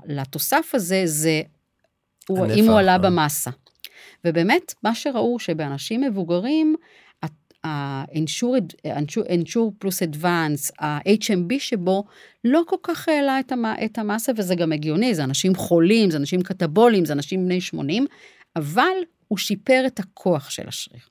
לתוסף 0.05 0.71
הזה, 0.73 1.01
זה 1.05 1.41
הנפח, 2.29 2.57
אם 2.57 2.69
הוא 2.69 2.79
עלה 2.79 2.97
במסה. 2.97 3.51
ובאמת, 4.25 4.73
מה 4.83 4.95
שראו 4.95 5.39
שבאנשים 5.39 6.01
מבוגרים, 6.01 6.75
ה-Ensure 7.63 9.59
פלוס 9.79 10.03
אדוונס, 10.03 10.71
ה-HMB 10.79 11.59
שבו, 11.59 12.03
לא 12.43 12.61
כל 12.67 12.75
כך 12.83 13.09
העלה 13.09 13.39
את, 13.39 13.51
המ, 13.51 13.65
את 13.85 13.97
המסה, 13.97 14.31
וזה 14.37 14.55
גם 14.55 14.71
הגיוני, 14.71 15.15
זה 15.15 15.23
אנשים 15.23 15.55
חולים, 15.55 16.11
זה 16.11 16.17
אנשים 16.17 16.41
קטבולים, 16.41 17.05
זה 17.05 17.13
אנשים 17.13 17.45
בני 17.45 17.61
80, 17.61 18.05
אבל 18.55 18.95
הוא 19.27 19.37
שיפר 19.37 19.83
את 19.87 19.99
הכוח 19.99 20.49
של 20.49 20.67
השריר. 20.67 21.01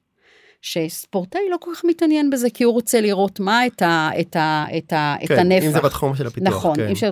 שספורטאי 0.62 1.40
לא 1.50 1.56
כל 1.60 1.70
כך 1.74 1.84
מתעניין 1.84 2.30
בזה, 2.30 2.50
כי 2.50 2.64
הוא 2.64 2.72
רוצה 2.72 3.00
לראות 3.00 3.40
מה 3.40 3.66
את, 3.66 3.82
ה, 3.82 4.10
את, 4.20 4.36
ה, 4.36 4.64
את, 4.78 4.92
ה, 4.92 5.16
כן, 5.20 5.34
את 5.34 5.38
הנפח. 5.38 5.66
אם 5.66 5.70
זה 5.70 5.80
בתחום 5.80 6.16
של 6.16 6.26
הפיתוח. 6.26 6.48
נכון, 6.48 6.76
כן. 6.76 6.90
אפשר... 6.90 7.10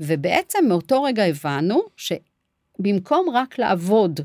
ובעצם 0.00 0.58
מאותו 0.68 1.02
רגע 1.02 1.24
הבנו 1.24 1.82
שבמקום 1.96 3.30
רק 3.34 3.58
לעבוד 3.58 4.20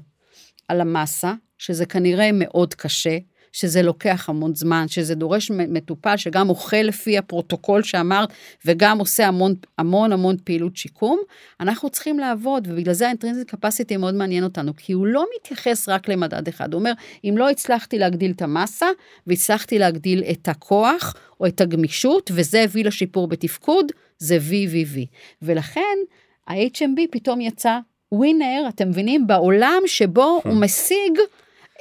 על 0.67 0.81
המסה, 0.81 1.33
שזה 1.57 1.85
כנראה 1.85 2.29
מאוד 2.33 2.73
קשה, 2.73 3.17
שזה 3.55 3.81
לוקח 3.81 4.29
המון 4.29 4.55
זמן, 4.55 4.85
שזה 4.87 5.15
דורש 5.15 5.51
מטופל 5.51 6.17
שגם 6.17 6.49
אוכל 6.49 6.77
לפי 6.77 7.17
הפרוטוקול 7.17 7.83
שאמרת, 7.83 8.29
וגם 8.65 8.99
עושה 8.99 9.27
המון 9.27 9.53
המון 9.77 10.11
המון 10.11 10.35
פעילות 10.43 10.77
שיקום, 10.77 11.19
אנחנו 11.59 11.89
צריכים 11.89 12.19
לעבוד, 12.19 12.67
ובגלל 12.71 12.93
זה 12.93 13.05
ה 13.05 13.10
intrinsic 13.10 13.49
capacity 13.49 13.97
מאוד 13.97 14.15
מעניין 14.15 14.43
אותנו, 14.43 14.71
כי 14.77 14.93
הוא 14.93 15.07
לא 15.07 15.25
מתייחס 15.35 15.89
רק 15.89 16.09
למדד 16.09 16.47
אחד, 16.47 16.73
הוא 16.73 16.79
אומר, 16.79 16.91
אם 17.23 17.35
לא 17.37 17.49
הצלחתי 17.49 17.99
להגדיל 17.99 18.31
את 18.31 18.41
המסה, 18.41 18.87
והצלחתי 19.27 19.79
להגדיל 19.79 20.23
את 20.31 20.47
הכוח, 20.47 21.13
או 21.39 21.47
את 21.47 21.61
הגמישות, 21.61 22.31
וזה 22.33 22.61
הביא 22.61 22.85
לשיפור 22.85 23.27
בתפקוד, 23.27 23.91
זה 24.17 24.37
VVV. 24.37 24.97
ולכן, 25.41 25.97
ה-HMB 26.47 26.99
פתאום 27.11 27.41
יצא 27.41 27.79
ווינר, 28.11 28.63
אתם 28.69 28.89
מבינים, 28.89 29.27
בעולם 29.27 29.81
שבו 29.85 30.41
הוא 30.43 30.53
משיג 30.53 31.19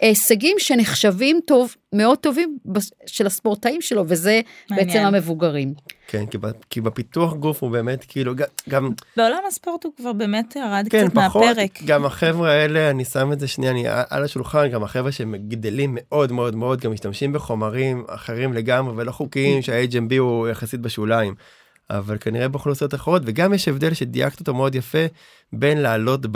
הישגים 0.00 0.56
שנחשבים 0.58 1.40
טוב, 1.46 1.74
מאוד 1.92 2.18
טובים 2.18 2.58
של 3.06 3.26
הספורטאים 3.26 3.80
שלו, 3.80 4.04
וזה 4.08 4.40
מעניין. 4.70 4.86
בעצם 4.88 4.98
המבוגרים. 4.98 5.74
כן, 6.08 6.26
כי, 6.26 6.38
כי 6.70 6.80
בפיתוח 6.80 7.34
גוף 7.34 7.62
הוא 7.62 7.70
באמת 7.70 8.04
כאילו 8.08 8.32
גם... 8.68 8.90
בעולם 9.16 9.38
הספורט 9.48 9.84
הוא 9.84 9.92
כבר 9.96 10.12
באמת 10.12 10.56
ירד 10.56 10.86
כן, 10.90 11.08
קצת 11.08 11.14
פחות, 11.14 11.44
מהפרק. 11.44 11.82
גם 11.86 12.04
החבר'ה 12.04 12.50
האלה, 12.50 12.90
אני 12.90 13.04
שם 13.04 13.32
את 13.32 13.40
זה 13.40 13.48
שנייה, 13.48 13.72
אני 13.72 13.84
על 14.10 14.24
השולחן, 14.24 14.68
גם 14.68 14.82
החבר'ה 14.82 15.12
שגדלים 15.12 15.90
מאוד 16.00 16.32
מאוד 16.32 16.56
מאוד, 16.56 16.80
גם 16.80 16.92
משתמשים 16.92 17.32
בחומרים 17.32 18.04
אחרים 18.08 18.52
לגמרי 18.52 18.94
ולא 18.96 19.12
חוקיים, 19.12 19.62
שה-HMB 19.62 20.18
הוא 20.18 20.48
יחסית 20.48 20.80
בשוליים. 20.80 21.34
אבל 21.90 22.18
כנראה 22.20 22.48
באוכלוסיות 22.48 22.94
אחרות, 22.94 23.22
וגם 23.24 23.54
יש 23.54 23.68
הבדל 23.68 23.94
שדייקת 23.94 24.40
אותו 24.40 24.54
מאוד 24.54 24.74
יפה 24.74 25.06
בין 25.52 25.78
לעלות 25.78 26.26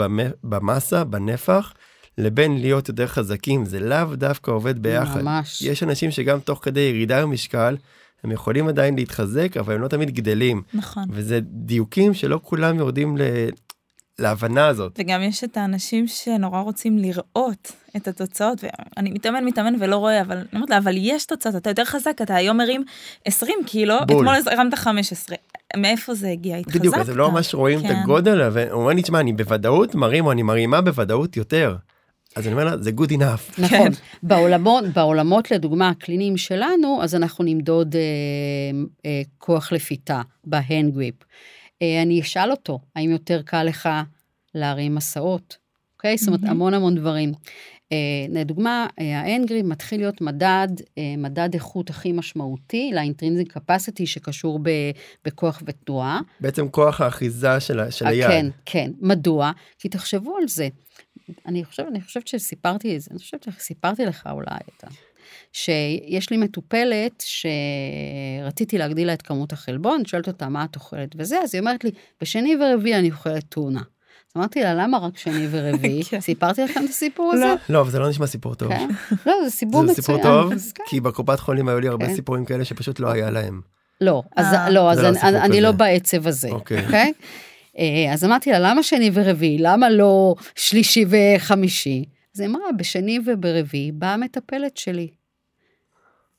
במסה, 0.43 1.03
בנפח, 1.03 1.73
לבין 2.19 2.61
להיות 2.61 2.87
יותר 2.89 3.07
חזקים, 3.07 3.65
זה 3.65 3.79
לאו 3.79 4.15
דווקא 4.15 4.51
עובד 4.51 4.79
ביחד. 4.79 5.21
ממש. 5.21 5.61
יש 5.61 5.83
אנשים 5.83 6.11
שגם 6.11 6.39
תוך 6.39 6.59
כדי 6.63 6.79
ירידה 6.79 7.21
במשקל, 7.21 7.77
הם 8.23 8.31
יכולים 8.31 8.67
עדיין 8.67 8.95
להתחזק, 8.95 9.57
אבל 9.57 9.73
הם 9.73 9.81
לא 9.81 9.87
תמיד 9.87 10.11
גדלים. 10.11 10.61
נכון. 10.73 11.03
וזה 11.11 11.39
דיוקים 11.43 12.13
שלא 12.13 12.39
כולם 12.43 12.77
יורדים 12.77 13.17
ל... 13.17 13.21
להבנה 14.19 14.67
הזאת. 14.67 14.99
וגם 14.99 15.21
יש 15.21 15.43
את 15.43 15.57
האנשים 15.57 16.07
שנורא 16.07 16.61
רוצים 16.61 16.97
לראות 16.97 17.71
את 17.95 18.07
התוצאות, 18.07 18.63
ואני 18.63 19.11
מתאמן, 19.11 19.45
מתאמן 19.45 19.73
ולא 19.79 19.95
רואה, 19.95 20.21
אבל 20.21 20.37
אני 20.37 20.45
אומרת 20.53 20.69
לה, 20.69 20.77
אבל 20.77 20.93
יש 20.97 21.25
תוצאות, 21.25 21.55
אתה 21.55 21.69
יותר 21.69 21.85
חזק, 21.85 22.17
אתה 22.21 22.35
היום 22.35 22.57
מרים 22.57 22.83
20 23.25 23.59
קילו, 23.65 23.95
בול. 24.07 24.17
אתמול 24.17 24.53
הרמת 24.53 24.73
15. 24.73 25.37
מאיפה 25.77 26.13
זה 26.13 26.29
הגיע? 26.29 26.57
התחזקת? 26.57 26.79
בדיוק, 26.79 26.95
אז 26.95 27.09
הם 27.09 27.17
לא 27.17 27.31
ממש 27.31 27.53
רואים 27.53 27.81
כן. 27.81 27.85
את 27.85 27.95
הגודל, 28.03 28.49
ואומרים 28.53 28.97
לי, 28.97 29.03
תשמע, 29.03 29.19
אני 29.19 29.33
בוודאות 29.33 29.95
מרים, 29.95 30.25
או 30.25 30.31
אני 30.31 30.43
מרימה 30.43 30.81
בוודאות 30.81 31.37
יותר. 31.37 31.75
אז 32.39 32.47
אני 32.47 32.53
אומר 32.53 32.65
לה, 32.65 32.77
זה 32.77 32.91
good 32.97 33.11
enough. 33.11 33.61
נכון. 33.61 33.69
כן. 33.69 33.91
בעולמות, 34.23 34.83
בעולמות, 34.95 35.51
לדוגמה, 35.51 35.89
הקליניים 35.89 36.37
שלנו, 36.37 36.99
אז 37.03 37.15
אנחנו 37.15 37.43
נמדוד 37.43 37.95
אה, 37.95 38.01
אה, 39.05 39.21
כוח 39.37 39.71
לפיתה 39.71 40.21
בהנד 40.43 40.93
גריפ. 40.93 41.15
אה, 41.81 42.01
אני 42.01 42.21
אשאל 42.21 42.51
אותו, 42.51 42.79
האם 42.95 43.09
יותר 43.09 43.41
קל 43.41 43.63
לך 43.63 43.89
להרים 44.55 44.95
מסעות? 44.95 45.57
אוקיי? 45.97 46.17
זאת 46.17 46.27
אומרת, 46.27 46.43
המון 46.43 46.73
המון 46.73 46.95
דברים. 46.95 47.33
אה, 47.91 47.97
לדוגמה, 48.29 48.87
אה, 48.99 49.19
האנגרי 49.19 49.61
מתחיל 49.61 49.99
להיות 49.99 50.21
מדד, 50.21 50.67
אה, 50.97 51.03
מדד 51.17 51.49
איכות 51.53 51.89
הכי 51.89 52.11
משמעותי 52.11 52.91
לאינטרינזיק 52.93 53.53
קפסיטי 53.57 54.07
שקשור 54.07 54.59
ב, 54.63 54.69
בכוח 55.25 55.63
ותנועה. 55.65 56.19
בעצם 56.39 56.69
כוח 56.69 57.01
האחיזה 57.01 57.59
של, 57.59 57.79
של 57.89 58.07
היד. 58.07 58.27
כן, 58.27 58.45
כן. 58.65 58.91
מדוע? 59.01 59.51
כי 59.79 59.89
תחשבו 59.89 60.37
על 60.41 60.47
זה. 60.47 60.67
אני 61.45 61.65
חושבת, 61.65 61.87
אני 61.87 62.01
חושבת 62.01 62.27
שסיפרתי 62.27 62.95
את 62.95 63.01
זה, 63.01 63.07
אני 63.11 63.19
חושבת 63.19 63.45
שסיפרתי 63.57 64.05
לך 64.05 64.29
אולי 64.31 64.57
את 64.77 64.83
ה... 64.83 64.87
שיש 65.53 66.29
לי 66.29 66.37
מטופלת 66.37 67.23
שרציתי 68.45 68.77
להגדיל 68.77 69.07
לה 69.07 69.13
את 69.13 69.21
כמות 69.21 69.53
החלבון, 69.53 70.05
שואלת 70.05 70.27
אותה 70.27 70.49
מה 70.49 70.65
את 70.65 70.75
אוכלת 70.75 71.15
וזה, 71.17 71.39
אז 71.43 71.55
היא 71.55 71.59
אומרת 71.59 71.83
לי, 71.83 71.91
בשני 72.21 72.55
ורביעי 72.61 72.99
אני 72.99 73.11
אוכלת 73.11 73.43
טונה. 73.49 73.79
אז 73.79 74.37
אמרתי 74.37 74.63
לה, 74.63 74.73
למה 74.73 74.97
רק 74.97 75.17
שני 75.17 75.47
ורביעי? 75.51 76.03
כן. 76.09 76.19
סיפרתי 76.19 76.61
לכם 76.61 76.85
את 76.85 76.89
הסיפור 76.89 77.31
הזה? 77.33 77.53
לא, 77.69 77.81
אבל 77.81 77.89
זה 77.89 77.99
לא 77.99 78.09
נשמע 78.09 78.27
סיפור 78.27 78.55
טוב. 78.55 78.69
כן? 78.69 78.89
לא, 79.25 79.33
זה 79.43 79.49
סיפור 79.49 79.81
מצוין. 79.81 79.95
זה 79.95 80.01
סיפור 80.01 80.21
טוב, 80.21 80.53
כן. 80.75 80.83
כי 80.87 80.99
בקופת 80.99 81.39
חולים 81.39 81.67
היו 81.67 81.79
לי 81.79 81.87
הרבה 81.87 82.09
סיפורים 82.15 82.45
כאלה 82.45 82.65
שפשוט 82.65 82.99
לא 82.99 83.11
היה 83.11 83.29
להם. 83.29 83.61
לא, 84.01 84.23
אז, 84.35 84.53
אה. 84.53 84.69
לא, 84.69 84.91
לא 84.93 85.09
אני. 85.23 85.61
לא 85.61 85.71
בעצב 85.71 86.27
הזה, 86.27 86.49
אוקיי. 86.49 87.13
אה, 87.79 88.13
אז 88.13 88.25
אמרתי 88.25 88.51
לה, 88.51 88.59
למה 88.59 88.83
שני 88.83 89.09
ורביעי? 89.13 89.57
למה 89.57 89.89
לא 89.89 90.35
שלישי 90.55 91.05
וחמישי? 91.09 92.05
אז 92.35 92.39
היא 92.39 92.49
אמרה, 92.49 92.71
בשני 92.77 93.19
וברביעי 93.25 93.91
באה 93.91 94.13
המטפלת 94.13 94.77
שלי. 94.77 95.07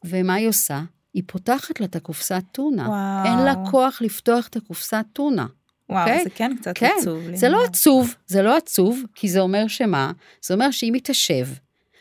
ומה 0.04 0.34
היא 0.34 0.48
עושה? 0.48 0.80
היא 1.14 1.22
פותחת 1.26 1.80
לה 1.80 1.86
את 1.86 1.96
הקופסת 1.96 2.42
טונה. 2.52 2.88
וואו. 2.88 3.24
אין 3.24 3.44
לה 3.44 3.54
כוח 3.70 4.02
לפתוח 4.02 4.46
את 4.48 4.56
הקופסת 4.56 5.04
טונה. 5.12 5.46
וואו, 5.88 6.02
אוקיי? 6.02 6.24
זה 6.24 6.30
כן 6.30 6.56
קצת 6.60 6.78
כן, 6.78 6.90
עצוב. 6.98 7.22
זה 7.34 7.48
לא 7.48 7.64
עצוב, 7.64 8.14
זה 8.26 8.42
לא 8.42 8.56
עצוב, 8.56 9.02
כי 9.14 9.28
זה 9.28 9.40
אומר 9.40 9.68
שמה? 9.68 10.12
זה 10.42 10.54
אומר 10.54 10.70
שאם 10.70 10.94
היא 10.94 11.02
תשב, 11.04 11.46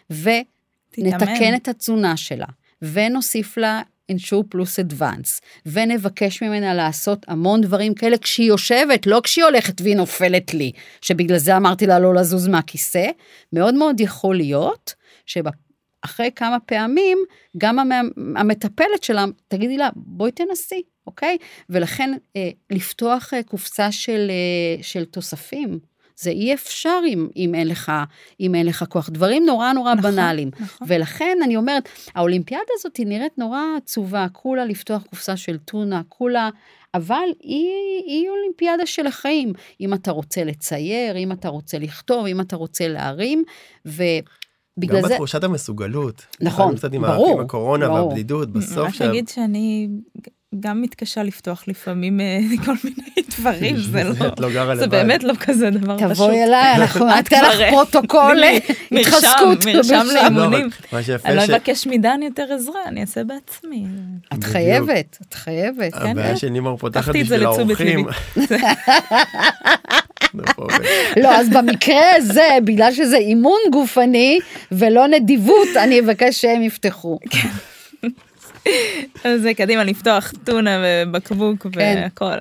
ונתקן. 0.10 1.56
את 1.56 1.68
התזונה 1.68 2.18
שלה, 2.18 2.46
ונוסיף 2.82 3.58
לה 3.58 3.82
אינשור 4.10 4.43
פלוס 4.49 4.80
אדוונס, 4.80 5.41
ונבקש 5.66 6.43
ממנה 6.43 6.74
לעשות 6.74 7.26
המון 7.28 7.62
דברים 7.62 7.93
כאלה 7.93 8.18
כשהיא 8.18 8.47
יושבת, 8.47 9.07
לא 9.07 9.22
כשהיא 9.24 9.45
הולכת 9.45 9.82
והיא 9.82 9.95
נופלת 9.95 10.53
לי, 10.53 10.72
שבגלל 11.01 11.38
זה 11.38 11.57
אמרתי 11.57 11.88
לה 11.88 11.99
לא 11.99 12.14
לזוז 12.16 12.47
מהכיסא, 12.47 13.05
מאוד 13.53 13.74
מאוד 13.76 13.99
יכול 13.99 14.36
להיות 14.36 14.93
שאחרי 15.26 16.30
כמה 16.36 16.60
פעמים, 16.60 17.18
גם 17.57 17.80
המ- 17.80 18.36
המטפלת 18.38 19.03
שלה, 19.03 19.26
תגידי 19.47 19.78
לה, 19.78 19.89
בואי 19.95 20.32
תנסי, 20.32 20.82
אוקיי? 21.07 21.38
ולכן 21.70 22.12
אה, 22.36 22.49
לפתוח 22.70 23.34
אה, 23.34 23.43
קופסה 23.43 23.91
של, 23.91 24.32
אה, 24.32 24.84
של 24.84 25.05
תוספים, 25.05 25.80
זה 26.22 26.30
אי 26.30 26.54
אפשר 26.54 27.00
אם, 27.08 27.28
אם, 27.36 27.56
אין 27.56 27.68
לך, 27.68 27.92
אם 28.40 28.56
אין 28.56 28.66
לך 28.66 28.84
כוח. 28.90 29.10
דברים 29.10 29.46
נורא 29.46 29.74
נורא 29.74 29.94
נכון, 29.94 30.12
בנאליים. 30.12 30.52
נכון. 30.60 30.88
ולכן 30.92 31.38
אני 31.44 31.56
אומרת, 31.56 31.90
האולימפיאדה 32.16 32.64
הזאת 32.80 32.98
היא 32.98 33.08
נראית 33.08 33.38
נורא 33.38 33.62
עצובה, 33.78 34.28
כולה 34.34 34.66
לפתוח 34.66 35.04
קופסה 35.10 35.38
של 35.38 35.58
טונה, 35.58 36.02
כולה, 36.10 36.50
אבל 36.94 37.28
היא, 37.44 37.70
היא 38.06 38.30
אולימפיאדה 38.30 38.86
של 38.86 39.08
החיים. 39.08 39.54
אם 39.82 39.94
אתה 39.94 40.12
רוצה 40.12 40.44
לצייר, 40.44 41.18
אם 41.18 41.32
אתה 41.32 41.48
רוצה 41.50 41.80
לכתוב, 41.80 42.26
אם 42.26 42.42
אתה 42.42 42.56
רוצה 42.56 42.88
להרים, 42.88 43.44
ובגלל 43.86 45.02
גם 45.02 45.08
זה... 45.08 45.14
בתחושת 45.14 45.44
המסוגלות. 45.44 46.26
נכון, 46.42 46.74
לפעמים 46.74 46.78
קצת 46.78 46.94
עם 46.94 47.02
ברור, 47.02 47.40
עם 47.40 47.46
הקורונה 47.46 47.88
ברור. 47.88 48.08
והבדידות, 48.08 48.54
בסוף 48.54 48.78
רק 48.78 48.94
שה- 48.94 49.08
נגיד 49.08 49.28
שאני 49.28 49.88
גם 50.60 50.82
מתקשה 50.82 51.24
לפתוח 51.24 51.64
לפעמים 51.68 52.20
אה, 52.22 52.39
כל 52.66 52.74
מיני 52.84 53.28
דברים, 53.38 53.78
זה 53.91 54.04
לא... 54.04 54.28
את 54.28 54.39
לא 54.39 54.50
גרה 54.52 54.76
זה. 54.76 54.88
באמת 54.88 55.24
לא 55.24 55.34
כזה 55.39 55.70
דבר 55.70 55.97
פשוט. 55.97 56.12
תבואי 56.14 56.43
אליי, 56.43 56.76
אנחנו 56.82 57.10
את 57.10 57.16
ניתן 57.16 57.43
לך 57.43 57.70
פרוטוקול 57.70 58.43
התחזקות. 58.91 59.66
מרשם, 59.66 60.02
לא, 60.06 60.14
לאימונים. 60.14 60.70
שיפה 61.02 61.30
אני 61.30 61.36
לא 61.36 61.43
אבקש 61.43 61.88
מדן 61.88 62.20
יותר 62.24 62.54
עזרה, 62.54 62.80
אני 62.86 63.02
אעשה 63.02 63.24
בעצמי. 63.24 63.86
את. 64.34 64.43
חייבת, 64.43 65.18
את 65.28 65.34
חייבת. 65.34 65.93
כן, 65.93 66.10
הבעיה 66.10 66.30
כן. 66.30 66.38
שנימור 66.38 66.78
פותחת 66.78 67.16
בשביל 67.16 67.45
האורחים. 67.45 68.08
ליבי. 68.36 68.58
לא. 70.34 70.68
לא, 71.18 71.36
אז 71.36 71.50
במקרה 71.50 72.16
הזה, 72.16 72.47
בגלל 72.64 72.91
שזה 72.91 73.18
אימון 73.18 73.60
גופני 73.72 74.39
ולא 74.72 75.08
נדיבות, 75.08 75.68
אני 75.84 76.00
אבקש 76.00 76.41
שהם 76.41 76.64
יפתחו. 76.64 77.20
אז 79.24 79.41
זה 79.41 79.53
קדימה 79.53 79.84
לפתוח 79.84 80.34
טונה 80.43 80.84
ובקבוק 80.84 81.68
כן. 81.68 82.01
והכל. 82.03 82.38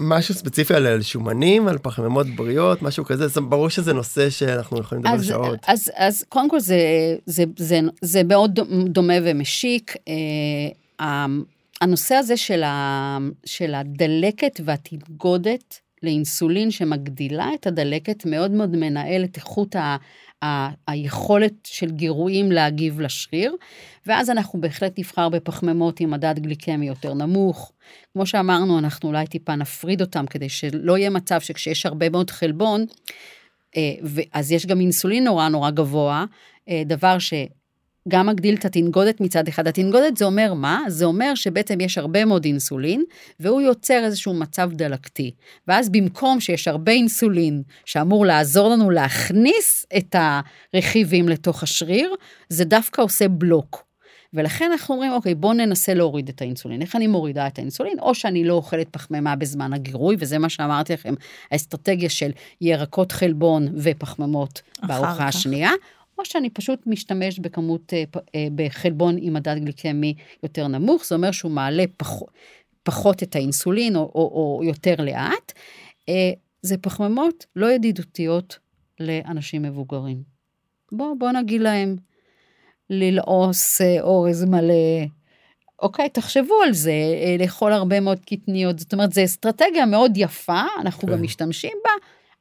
משהו 0.00 0.34
ספציפי 0.34 0.74
על 0.74 0.86
על 0.86 1.02
שומנים, 1.02 1.68
על 1.68 1.78
פחמימות 1.78 2.26
בריאות, 2.26 2.82
משהו 2.82 3.04
כזה, 3.04 3.28
זה 3.28 3.40
ברור 3.40 3.68
שזה 3.68 3.92
נושא 3.92 4.30
שאנחנו 4.30 4.80
יכולים 4.80 5.04
לדבר 5.04 5.22
שעות. 5.22 5.58
אז, 5.66 5.90
אז 5.96 6.24
קודם 6.28 6.50
כל 6.50 6.60
זה, 6.60 6.78
זה, 7.26 7.44
זה, 7.56 7.80
זה 8.00 8.22
מאוד 8.24 8.60
דומה 8.88 9.14
ומשיק. 9.22 9.94
אה, 11.00 11.26
הנושא 11.80 12.14
הזה 12.14 12.36
של, 12.36 12.62
ה, 12.62 13.18
של 13.44 13.74
הדלקת 13.74 14.60
והתנגודת 14.64 15.80
לאינסולין 16.02 16.70
שמגדילה 16.70 17.48
את 17.54 17.66
הדלקת 17.66 18.26
מאוד 18.26 18.50
מאוד 18.50 18.76
מנהל 18.76 19.24
את 19.24 19.36
איכות 19.36 19.76
ה, 19.76 19.96
ה, 20.44 20.68
היכולת 20.86 21.54
של 21.64 21.90
גירויים 21.90 22.52
להגיב 22.52 23.00
לשריר, 23.00 23.54
ואז 24.06 24.30
אנחנו 24.30 24.60
בהחלט 24.60 24.98
נבחר 24.98 25.28
בפחמימות 25.28 26.00
עם 26.00 26.10
מדד 26.10 26.38
גליקמי 26.38 26.86
יותר 26.86 27.14
נמוך. 27.14 27.72
כמו 28.12 28.26
שאמרנו, 28.26 28.78
אנחנו 28.78 29.08
אולי 29.08 29.26
טיפה 29.26 29.56
נפריד 29.56 30.00
אותם 30.00 30.26
כדי 30.26 30.48
שלא 30.48 30.98
יהיה 30.98 31.10
מצב 31.10 31.40
שכשיש 31.40 31.86
הרבה 31.86 32.10
מאוד 32.10 32.30
חלבון, 32.30 32.84
אה, 33.76 33.94
אז 34.32 34.52
יש 34.52 34.66
גם 34.66 34.80
אינסולין 34.80 35.24
נורא 35.24 35.48
נורא 35.48 35.70
גבוה, 35.70 36.24
אה, 36.68 36.82
דבר 36.86 37.16
שגם 38.08 38.26
מגדיל 38.26 38.54
את 38.54 38.64
התנגודת 38.64 39.20
מצד 39.20 39.48
אחד. 39.48 39.68
התנגודת 39.68 40.16
זה 40.16 40.24
אומר 40.24 40.54
מה? 40.54 40.80
זה 40.88 41.04
אומר 41.04 41.34
שבעצם 41.34 41.80
יש 41.80 41.98
הרבה 41.98 42.24
מאוד 42.24 42.44
אינסולין, 42.44 43.04
והוא 43.40 43.60
יוצר 43.60 44.04
איזשהו 44.04 44.34
מצב 44.34 44.70
דלקתי. 44.72 45.30
ואז 45.68 45.90
במקום 45.90 46.40
שיש 46.40 46.68
הרבה 46.68 46.92
אינסולין 46.92 47.62
שאמור 47.84 48.26
לעזור 48.26 48.68
לנו 48.68 48.90
להכניס 48.90 49.86
את 49.96 50.16
הרכיבים 50.74 51.28
לתוך 51.28 51.62
השריר, 51.62 52.14
זה 52.48 52.64
דווקא 52.64 53.02
עושה 53.02 53.28
בלוק. 53.28 53.88
ולכן 54.34 54.72
אנחנו 54.72 54.94
אומרים, 54.94 55.12
אוקיי, 55.12 55.34
בואו 55.34 55.52
ננסה 55.52 55.94
להוריד 55.94 56.28
את 56.28 56.40
האינסולין. 56.40 56.82
איך 56.82 56.96
אני 56.96 57.06
מורידה 57.06 57.46
את 57.46 57.58
האינסולין? 57.58 57.98
או 57.98 58.14
שאני 58.14 58.44
לא 58.44 58.54
אוכלת 58.54 58.88
פחמימה 58.90 59.36
בזמן 59.36 59.72
הגירוי, 59.72 60.16
וזה 60.18 60.38
מה 60.38 60.48
שאמרתי 60.48 60.92
לכם, 60.92 61.14
האסטרטגיה 61.50 62.08
של 62.08 62.30
ירקות 62.60 63.12
חלבון 63.12 63.68
ופחמימות 63.76 64.62
בארוחה. 64.86 65.28
השנייה, 65.28 65.70
או 66.18 66.24
שאני 66.24 66.50
פשוט 66.50 66.86
משתמש 66.86 67.38
בכמות, 67.38 67.92
אה, 67.92 68.04
אה, 68.34 68.48
בחלבון 68.54 69.16
עם 69.20 69.34
מדד 69.34 69.56
גליקמי 69.58 70.14
יותר 70.42 70.66
נמוך, 70.66 71.06
זה 71.06 71.14
אומר 71.14 71.30
שהוא 71.30 71.52
מעלה 71.52 71.84
פח, 71.96 72.12
פחות 72.82 73.22
את 73.22 73.36
האינסולין, 73.36 73.96
או, 73.96 74.00
או, 74.00 74.56
או 74.58 74.64
יותר 74.64 74.94
לאט. 74.98 75.52
אה, 76.08 76.30
זה 76.62 76.78
פחמימות 76.78 77.46
לא 77.56 77.72
ידידותיות 77.72 78.58
לאנשים 79.00 79.62
מבוגרים. 79.62 80.22
בואו 80.92 81.18
בוא 81.18 81.30
נגיד 81.30 81.60
להם, 81.60 81.96
ללעוס 82.90 83.80
אורז 84.00 84.44
מלא. 84.44 85.04
אוקיי, 85.82 86.08
תחשבו 86.08 86.54
על 86.64 86.72
זה, 86.72 86.92
לאכול 87.38 87.72
הרבה 87.72 88.00
מאוד 88.00 88.18
קטניות, 88.20 88.78
זאת 88.78 88.92
אומרת, 88.92 89.12
זו 89.12 89.24
אסטרטגיה 89.24 89.86
מאוד 89.86 90.12
יפה, 90.16 90.62
אנחנו 90.80 91.08
כן. 91.08 91.12
גם 91.12 91.22
משתמשים 91.22 91.72
בה, 91.84 91.90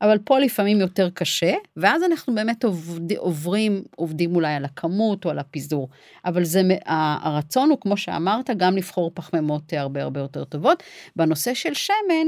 אבל 0.01 0.17
פה 0.17 0.39
לפעמים 0.39 0.79
יותר 0.79 1.09
קשה, 1.09 1.53
ואז 1.77 2.03
אנחנו 2.03 2.35
באמת 2.35 2.63
עובד, 2.63 3.13
עוברים, 3.17 3.83
עובדים 3.95 4.35
אולי 4.35 4.53
על 4.53 4.65
הכמות 4.65 5.25
או 5.25 5.29
על 5.29 5.39
הפיזור. 5.39 5.89
אבל 6.25 6.43
זה, 6.43 6.61
הרצון 6.85 7.69
הוא, 7.69 7.77
כמו 7.81 7.97
שאמרת, 7.97 8.49
גם 8.57 8.77
לבחור 8.77 9.11
פחמימות 9.13 9.73
הרבה 9.73 10.03
הרבה 10.03 10.19
יותר 10.19 10.43
טובות. 10.43 10.83
בנושא 11.15 11.53
של 11.53 11.73
שמן 11.73 12.27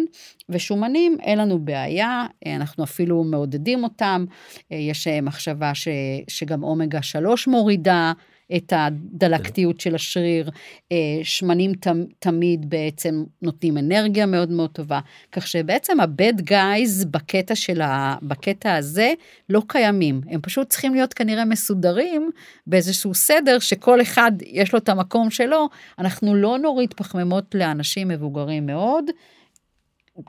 ושומנים, 0.49 1.17
אין 1.22 1.39
לנו 1.39 1.59
בעיה, 1.59 2.26
אנחנו 2.45 2.84
אפילו 2.84 3.24
מעודדים 3.24 3.84
אותם. 3.84 4.26
אה, 4.72 4.78
יש 4.78 5.07
אה, 5.07 5.22
מחשבה 5.22 5.76
ש, 5.76 5.88
שגם 6.28 6.63
אומגה 6.63 7.01
3 7.01 7.47
מורידה. 7.47 8.13
את 8.55 8.73
הדלקתיות 8.75 9.79
של 9.79 9.95
השריר, 9.95 10.49
אה, 10.91 10.97
שמנים 11.23 11.73
תמ, 11.73 12.03
תמיד 12.19 12.69
בעצם 12.69 13.23
נותנים 13.41 13.77
אנרגיה 13.77 14.25
מאוד 14.25 14.51
מאוד 14.51 14.69
טובה, 14.69 14.99
כך 15.31 15.47
שבעצם 15.47 15.99
ה-bad 15.99 16.41
guys 16.49 17.05
בקטע, 17.11 17.55
של 17.55 17.81
ה, 17.81 18.15
בקטע 18.21 18.75
הזה 18.75 19.13
לא 19.49 19.61
קיימים, 19.67 20.21
הם 20.29 20.41
פשוט 20.41 20.69
צריכים 20.69 20.93
להיות 20.93 21.13
כנראה 21.13 21.45
מסודרים 21.45 22.29
באיזשהו 22.67 23.13
סדר 23.13 23.59
שכל 23.59 24.01
אחד 24.01 24.31
יש 24.45 24.73
לו 24.73 24.79
את 24.79 24.89
המקום 24.89 25.29
שלו, 25.29 25.69
אנחנו 25.99 26.35
לא 26.35 26.57
נוריד 26.57 26.93
פחמימות 26.93 27.55
לאנשים 27.55 28.07
מבוגרים 28.07 28.65
מאוד, 28.65 29.05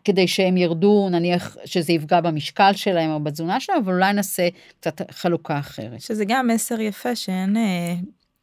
כדי 0.05 0.29
שהם 0.29 0.57
ירדו, 0.57 1.09
נניח 1.11 1.57
שזה 1.65 1.93
יפגע 1.93 2.21
במשקל 2.21 2.73
שלהם 2.73 3.11
או 3.11 3.21
בתזונה 3.21 3.61
שלהם, 3.61 3.79
אבל 3.79 3.93
אולי 3.93 4.13
נעשה 4.13 4.49
קצת 4.81 5.01
חלוקה 5.11 5.59
אחרת. 5.59 6.01
שזה 6.01 6.25
גם 6.29 6.47
מסר 6.47 6.81
יפה 6.81 7.17
שאין 7.17 7.57
אה, 7.57 7.95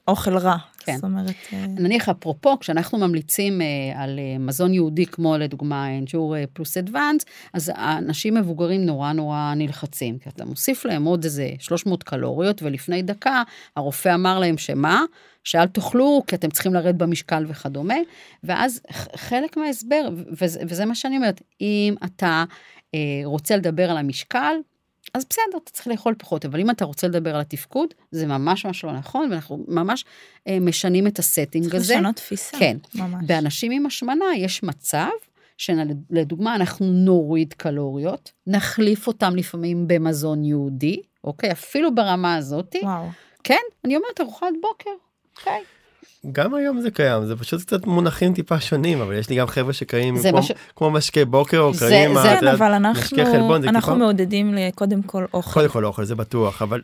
אוכל 0.07 0.37
רע. 0.37 0.57
כן. 0.79 0.95
זאת 0.95 1.03
אומרת, 1.03 1.35
אה, 1.53 1.65
נניח 1.67 2.09
אפרופו, 2.09 2.59
כשאנחנו 2.59 2.97
ממליצים 2.97 3.61
אה, 3.61 3.67
על 4.03 4.19
אה, 4.19 4.37
מזון 4.39 4.73
יהודי, 4.73 5.05
כמו 5.05 5.37
לדוגמה 5.37 5.97
אנג'ור 5.97 6.35
אה, 6.35 6.43
פלוס 6.53 6.77
אדוונס, 6.77 7.25
אז 7.53 7.71
האנשים 7.75 8.33
מבוגרים 8.33 8.85
נורא 8.85 9.11
נורא 9.11 9.53
נלחצים, 9.55 10.19
כי 10.19 10.29
אתה 10.29 10.45
מוסיף 10.45 10.85
להם 10.85 11.05
עוד 11.05 11.23
איזה 11.23 11.49
300 11.59 12.03
קלוריות, 12.03 12.63
ולפני 12.63 13.01
דקה 13.01 13.43
הרופא 13.75 14.13
אמר 14.13 14.39
להם 14.39 14.57
שמה? 14.57 15.03
שאל 15.43 15.67
תאכלו, 15.67 16.23
כי 16.27 16.35
אתם 16.35 16.49
צריכים 16.49 16.73
לרדת 16.73 16.95
במשקל 16.95 17.45
וכדומה, 17.47 17.95
ואז 18.43 18.81
חלק 19.15 19.57
מההסבר, 19.57 20.09
וזה, 20.41 20.59
וזה 20.67 20.85
מה 20.85 20.95
שאני 20.95 21.17
אומרת, 21.17 21.41
אם 21.61 21.95
אתה 22.05 22.43
אה, 22.95 22.99
רוצה 23.23 23.57
לדבר 23.57 23.91
על 23.91 23.97
המשקל, 23.97 24.55
אז 25.17 25.25
בסדר, 25.29 25.57
אתה 25.63 25.71
צריך 25.71 25.87
לאכול 25.87 26.15
פחות, 26.17 26.45
אבל 26.45 26.59
אם 26.59 26.69
אתה 26.69 26.85
רוצה 26.85 27.07
לדבר 27.07 27.35
על 27.35 27.41
התפקוד, 27.41 27.93
זה 28.11 28.27
ממש 28.27 28.65
ממש 28.65 28.83
לא 28.83 28.91
נכון, 28.91 29.31
ואנחנו 29.31 29.65
ממש 29.67 30.05
אה, 30.47 30.59
משנים 30.61 31.07
את 31.07 31.19
ה 31.19 31.25
setting 31.25 31.63
צריך 31.63 31.75
הזה. 31.75 31.93
לשנות 31.95 32.15
תפיסה. 32.15 32.57
כן. 32.57 32.77
ממש. 32.95 33.23
באנשים 33.27 33.71
עם 33.71 33.85
השמנה 33.85 34.25
יש 34.35 34.63
מצב 34.63 35.09
שלדוגמה 35.57 36.55
אנחנו 36.55 36.85
נוריד 36.85 37.53
קלוריות, 37.53 38.31
נחליף 38.47 39.07
אותם 39.07 39.35
לפעמים 39.35 39.87
במזון 39.87 40.43
ייעודי, 40.43 41.01
אוקיי? 41.23 41.51
אפילו 41.51 41.95
ברמה 41.95 42.35
הזאתי. 42.35 42.79
וואו. 42.83 43.05
כן, 43.43 43.61
אני 43.85 43.95
אומרת 43.95 44.21
ארוחת 44.21 44.47
בוקר, 44.61 44.89
אוקיי? 45.37 45.63
גם 46.31 46.53
היום 46.53 46.81
זה 46.81 46.91
קיים, 46.91 47.25
זה 47.25 47.35
פשוט 47.35 47.61
קצת 47.61 47.85
מונחים 47.85 48.33
טיפה 48.33 48.59
שונים, 48.59 49.01
אבל 49.01 49.13
יש 49.13 49.29
לי 49.29 49.35
גם 49.35 49.47
חבר'ה 49.47 49.73
שקרים 49.73 50.17
זה 50.17 50.29
כמו, 50.29 50.37
מה 50.37 50.43
ש- 50.43 50.51
כמו 50.75 50.89
משקה 50.91 51.25
בוקר 51.25 51.59
או 51.59 51.73
זה- 51.73 51.79
קרים, 51.79 52.13
זה- 52.13 52.21
ה- 52.31 52.39
כן, 52.39 52.47
אבל 52.47 52.73
אנחנו, 52.73 53.17
חלבון 53.31 53.61
זה 53.61 53.69
אנחנו 53.69 53.81
טיפה, 53.93 54.03
מעודדים 54.03 54.53
ל- 54.53 54.71
קודם 54.75 55.01
כל 55.01 55.25
אוכל. 55.33 55.53
קודם 55.53 55.69
כל 55.69 55.85
אוכל, 55.85 56.03
זה 56.05 56.15
בטוח, 56.15 56.61
אבל 56.61 56.81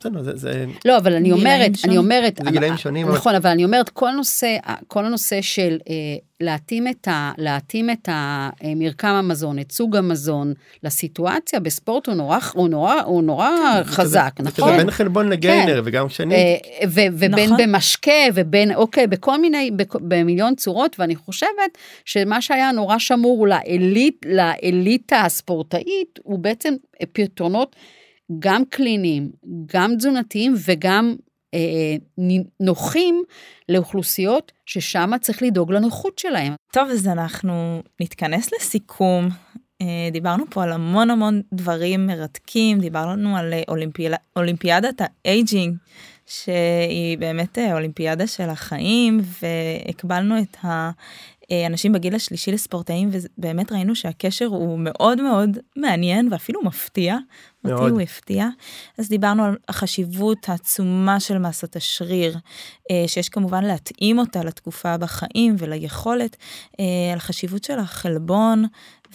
בסדר, 0.00 0.22
זה, 0.22 0.36
זה, 0.36 0.64
לא, 0.84 0.96
אבל 0.98 1.14
אני 1.14 1.32
אומרת, 1.32 1.68
אני 1.68 1.74
שונים. 1.76 1.98
אומרת, 1.98 2.40
זה 2.44 2.50
גילאים 2.50 2.72
אני- 2.72 2.80
שונים, 2.80 3.06
אבל- 3.08 3.16
נכון, 3.16 3.34
אבל 3.34 3.50
אני 3.50 3.64
אומרת, 3.64 3.88
כל 3.88 4.10
נושא, 4.10 4.56
כל 4.88 5.04
הנושא 5.06 5.40
של 5.42 5.78
אה, 5.90 5.94
להתאים 6.40 6.88
את 6.88 7.08
ה- 7.08 7.32
להתאים 7.38 7.90
את 7.90 8.08
המרקם 8.12 9.08
המזון, 9.08 9.58
את 9.58 9.72
סוג 9.72 9.96
המזון, 9.96 10.52
לסיטואציה 10.82 11.60
בספורט 11.60 12.06
הוא 12.06 12.14
נורא, 12.14 12.38
הוא 12.54 12.68
נורא, 12.68 12.94
הוא 13.00 13.22
נורא 13.22 13.50
חזק, 13.84 14.32
זה 14.38 14.44
נכון? 14.44 14.68
כזה 14.68 14.76
בין 14.78 14.90
חלבון 14.90 15.28
לגיינר, 15.28 15.82
וגם 15.84 16.08
כשאני, 16.08 16.34
אה, 16.34 16.56
ו- 16.88 17.00
ובין 17.12 17.34
נכון. 17.34 17.56
במשקה, 17.62 18.10
ובין, 18.34 18.74
אוקיי, 18.74 19.06
בכל 19.06 19.40
מיני, 19.40 19.70
בכ- 19.70 19.96
במיליון 20.00 20.54
צורות, 20.54 20.96
ואני 21.00 21.16
חושבת 21.16 21.78
שמה 22.04 22.40
שהיה 22.42 22.72
נורא 22.72 22.98
שמור 22.98 23.46
לאליט, 23.48 24.26
לאליטה 24.28 25.20
הספורטאית, 25.20 26.18
הוא 26.22 26.38
בעצם 26.38 26.74
פתרונות 27.12 27.76
גם 28.38 28.62
קליניים, 28.64 29.30
גם 29.74 29.96
תזונתיים 29.96 30.54
וגם 30.66 31.16
אה, 31.54 31.96
נ- 32.18 32.44
נוחים 32.60 33.22
לאוכלוסיות 33.68 34.52
ששם 34.66 35.10
צריך 35.20 35.42
לדאוג 35.42 35.72
לנוחות 35.72 36.18
שלהם. 36.18 36.54
טוב, 36.72 36.88
אז 36.90 37.08
אנחנו 37.08 37.82
נתכנס 38.00 38.50
לסיכום. 38.52 39.28
אה, 39.82 40.08
דיברנו 40.12 40.44
פה 40.50 40.62
על 40.62 40.72
המון 40.72 41.10
המון 41.10 41.42
דברים 41.52 42.06
מרתקים, 42.06 42.80
דיברנו 42.80 43.36
על 43.36 43.52
אה, 43.52 43.62
אולימפיאד, 43.68 44.12
אולימפיאדת 44.36 45.00
ה 45.00 45.11
aging, 45.11 45.76
שהיא 46.26 47.18
באמת 47.18 47.58
אה, 47.58 47.74
אולימפיאדה 47.74 48.26
של 48.26 48.48
החיים, 48.50 49.20
והקבלנו 49.42 50.38
את 50.42 50.56
האנשים 51.50 51.92
בגיל 51.92 52.14
השלישי 52.14 52.52
לספורטאים, 52.52 53.10
ובאמת 53.12 53.72
ראינו 53.72 53.94
שהקשר 53.94 54.46
הוא 54.46 54.78
מאוד 54.78 55.22
מאוד 55.22 55.58
מעניין 55.76 56.28
ואפילו 56.32 56.62
מפתיע. 56.64 57.16
אותי 57.72 57.82
מאוד. 57.82 57.90
הוא 57.90 58.00
הפתיע. 58.00 58.48
אז 58.98 59.08
דיברנו 59.08 59.44
על 59.44 59.56
החשיבות 59.68 60.48
העצומה 60.48 61.20
של 61.20 61.38
מסת 61.38 61.76
השריר, 61.76 62.38
אה, 62.90 63.04
שיש 63.06 63.28
כמובן 63.28 63.64
להתאים 63.64 64.18
אותה 64.18 64.44
לתקופה 64.44 64.96
בחיים 64.96 65.56
וליכולת, 65.58 66.36
אה, 66.80 67.12
על 67.12 67.18
חשיבות 67.18 67.64
של 67.64 67.78
החלבון 67.78 68.64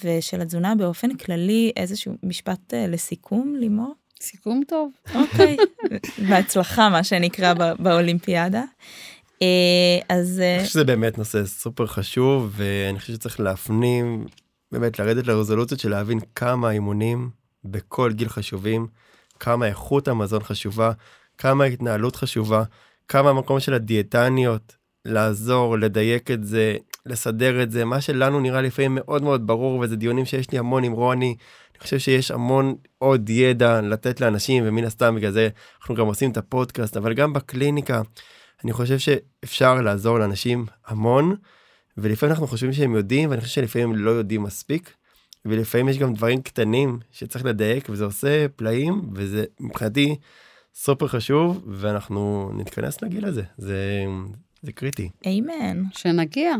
ושל 0.03 0.41
התזונה 0.41 0.75
באופן 0.75 1.15
כללי, 1.15 1.71
איזשהו 1.77 2.13
משפט 2.23 2.73
אה, 2.73 2.87
לסיכום, 2.87 3.55
לימור? 3.59 3.93
סיכום 4.21 4.61
טוב. 4.67 4.91
אוקיי, 5.15 5.57
בהצלחה 6.29 6.89
מה 6.89 7.03
שנקרא 7.03 7.53
ב- 7.53 7.73
באולימפיאדה. 7.79 8.63
אה, 9.41 10.15
אז 10.17 10.39
אה, 10.39 10.55
אני 10.55 10.59
חושב 10.63 10.71
שזה 10.71 10.83
באמת 10.83 11.17
נושא 11.17 11.45
סופר 11.45 11.87
חשוב, 11.87 12.53
ואני 12.55 12.99
חושב 12.99 13.13
שצריך 13.13 13.39
להפנים, 13.39 14.25
באמת 14.71 14.99
לרדת 14.99 15.27
לרזולוציות 15.27 15.79
של 15.79 15.89
להבין 15.89 16.19
כמה 16.35 16.69
האימונים 16.69 17.29
בכל 17.63 18.11
גיל 18.13 18.29
חשובים, 18.29 18.87
כמה 19.39 19.67
איכות 19.67 20.07
המזון 20.07 20.43
חשובה, 20.43 20.91
כמה 21.37 21.63
ההתנהלות 21.63 22.15
חשובה, 22.15 22.63
כמה 23.07 23.29
המקום 23.29 23.59
של 23.59 23.73
הדיאטניות, 23.73 24.75
לעזור, 25.05 25.77
לדייק 25.77 26.31
את 26.31 26.45
זה, 26.45 26.75
לסדר 27.05 27.63
את 27.63 27.71
זה, 27.71 27.85
מה 27.85 28.01
שלנו 28.01 28.39
נראה 28.39 28.61
לפעמים 28.61 28.95
מאוד 28.95 29.23
מאוד 29.23 29.47
ברור, 29.47 29.79
וזה 29.79 29.95
דיונים 29.95 30.25
שיש 30.25 30.51
לי 30.51 30.57
המון 30.57 30.83
עם 30.83 30.91
רוני, 30.91 31.35
אני 31.71 31.79
חושב 31.79 31.99
שיש 31.99 32.31
המון 32.31 32.75
עוד 32.97 33.29
ידע 33.29 33.81
לתת 33.81 34.21
לאנשים, 34.21 34.63
ומן 34.67 34.83
הסתם 34.83 35.15
בגלל 35.15 35.31
זה 35.31 35.49
אנחנו 35.79 35.95
גם 35.95 36.05
עושים 36.05 36.31
את 36.31 36.37
הפודקאסט, 36.37 36.97
אבל 36.97 37.13
גם 37.13 37.33
בקליניקה, 37.33 38.01
אני 38.63 38.73
חושב 38.73 38.97
שאפשר 38.97 39.81
לעזור 39.81 40.19
לאנשים 40.19 40.65
המון, 40.87 41.35
ולפעמים 41.97 42.31
אנחנו 42.31 42.47
חושבים 42.47 42.73
שהם 42.73 42.95
יודעים, 42.95 43.29
ואני 43.29 43.41
חושב 43.41 43.53
שלפעמים 43.53 43.95
לא 43.95 44.11
יודעים 44.11 44.43
מספיק, 44.43 44.93
ולפעמים 45.45 45.89
יש 45.89 45.97
גם 45.97 46.13
דברים 46.13 46.41
קטנים 46.41 46.99
שצריך 47.11 47.45
לדייק, 47.45 47.89
וזה 47.89 48.05
עושה 48.05 48.47
פלאים, 48.55 49.01
וזה 49.13 49.43
מבחינתי 49.59 50.15
סופר 50.75 51.07
חשוב, 51.07 51.63
ואנחנו 51.67 52.51
נתכנס 52.57 53.01
לגיל 53.01 53.25
הזה, 53.25 53.43
זה, 53.57 54.05
זה 54.61 54.71
קריטי. 54.71 55.09
איימן. 55.25 55.83
שנגיע, 55.91 56.55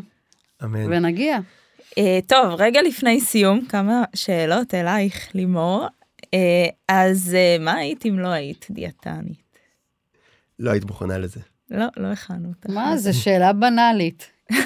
אמן. 0.64 0.94
ונגיע. 0.94 1.40
אה, 1.98 2.20
טוב, 2.28 2.54
רגע 2.58 2.82
לפני 2.82 3.22
סיום, 3.22 3.66
כמה 3.66 4.04
שאלות 4.16 4.74
אלייך, 4.74 5.36
לימור. 5.36 5.88
אה, 6.34 6.68
אז 6.88 7.36
אה, 7.36 7.58
מה 7.60 7.74
היית 7.74 8.06
אם 8.06 8.20
לא 8.20 8.28
היית 8.28 8.68
דיאטנית? 8.70 9.58
לא 10.60 10.72
היית 10.72 10.86
מוכנה 10.86 11.18
לזה. 11.18 11.40
לא, 11.72 11.86
לא 11.98 12.08
הכנו 12.08 12.50
אותך. 12.50 12.70
מה, 12.70 12.98
זו 12.98 13.22
שאלה 13.22 13.54
בנאלית. 13.54 14.32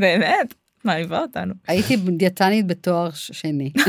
באמת? 0.00 0.54
מעליבה 0.84 1.20
אותנו. 1.20 1.54
הייתי 1.68 1.96
דיאטנית 1.96 2.66
בתואר 2.66 3.10
שני. 3.12 3.72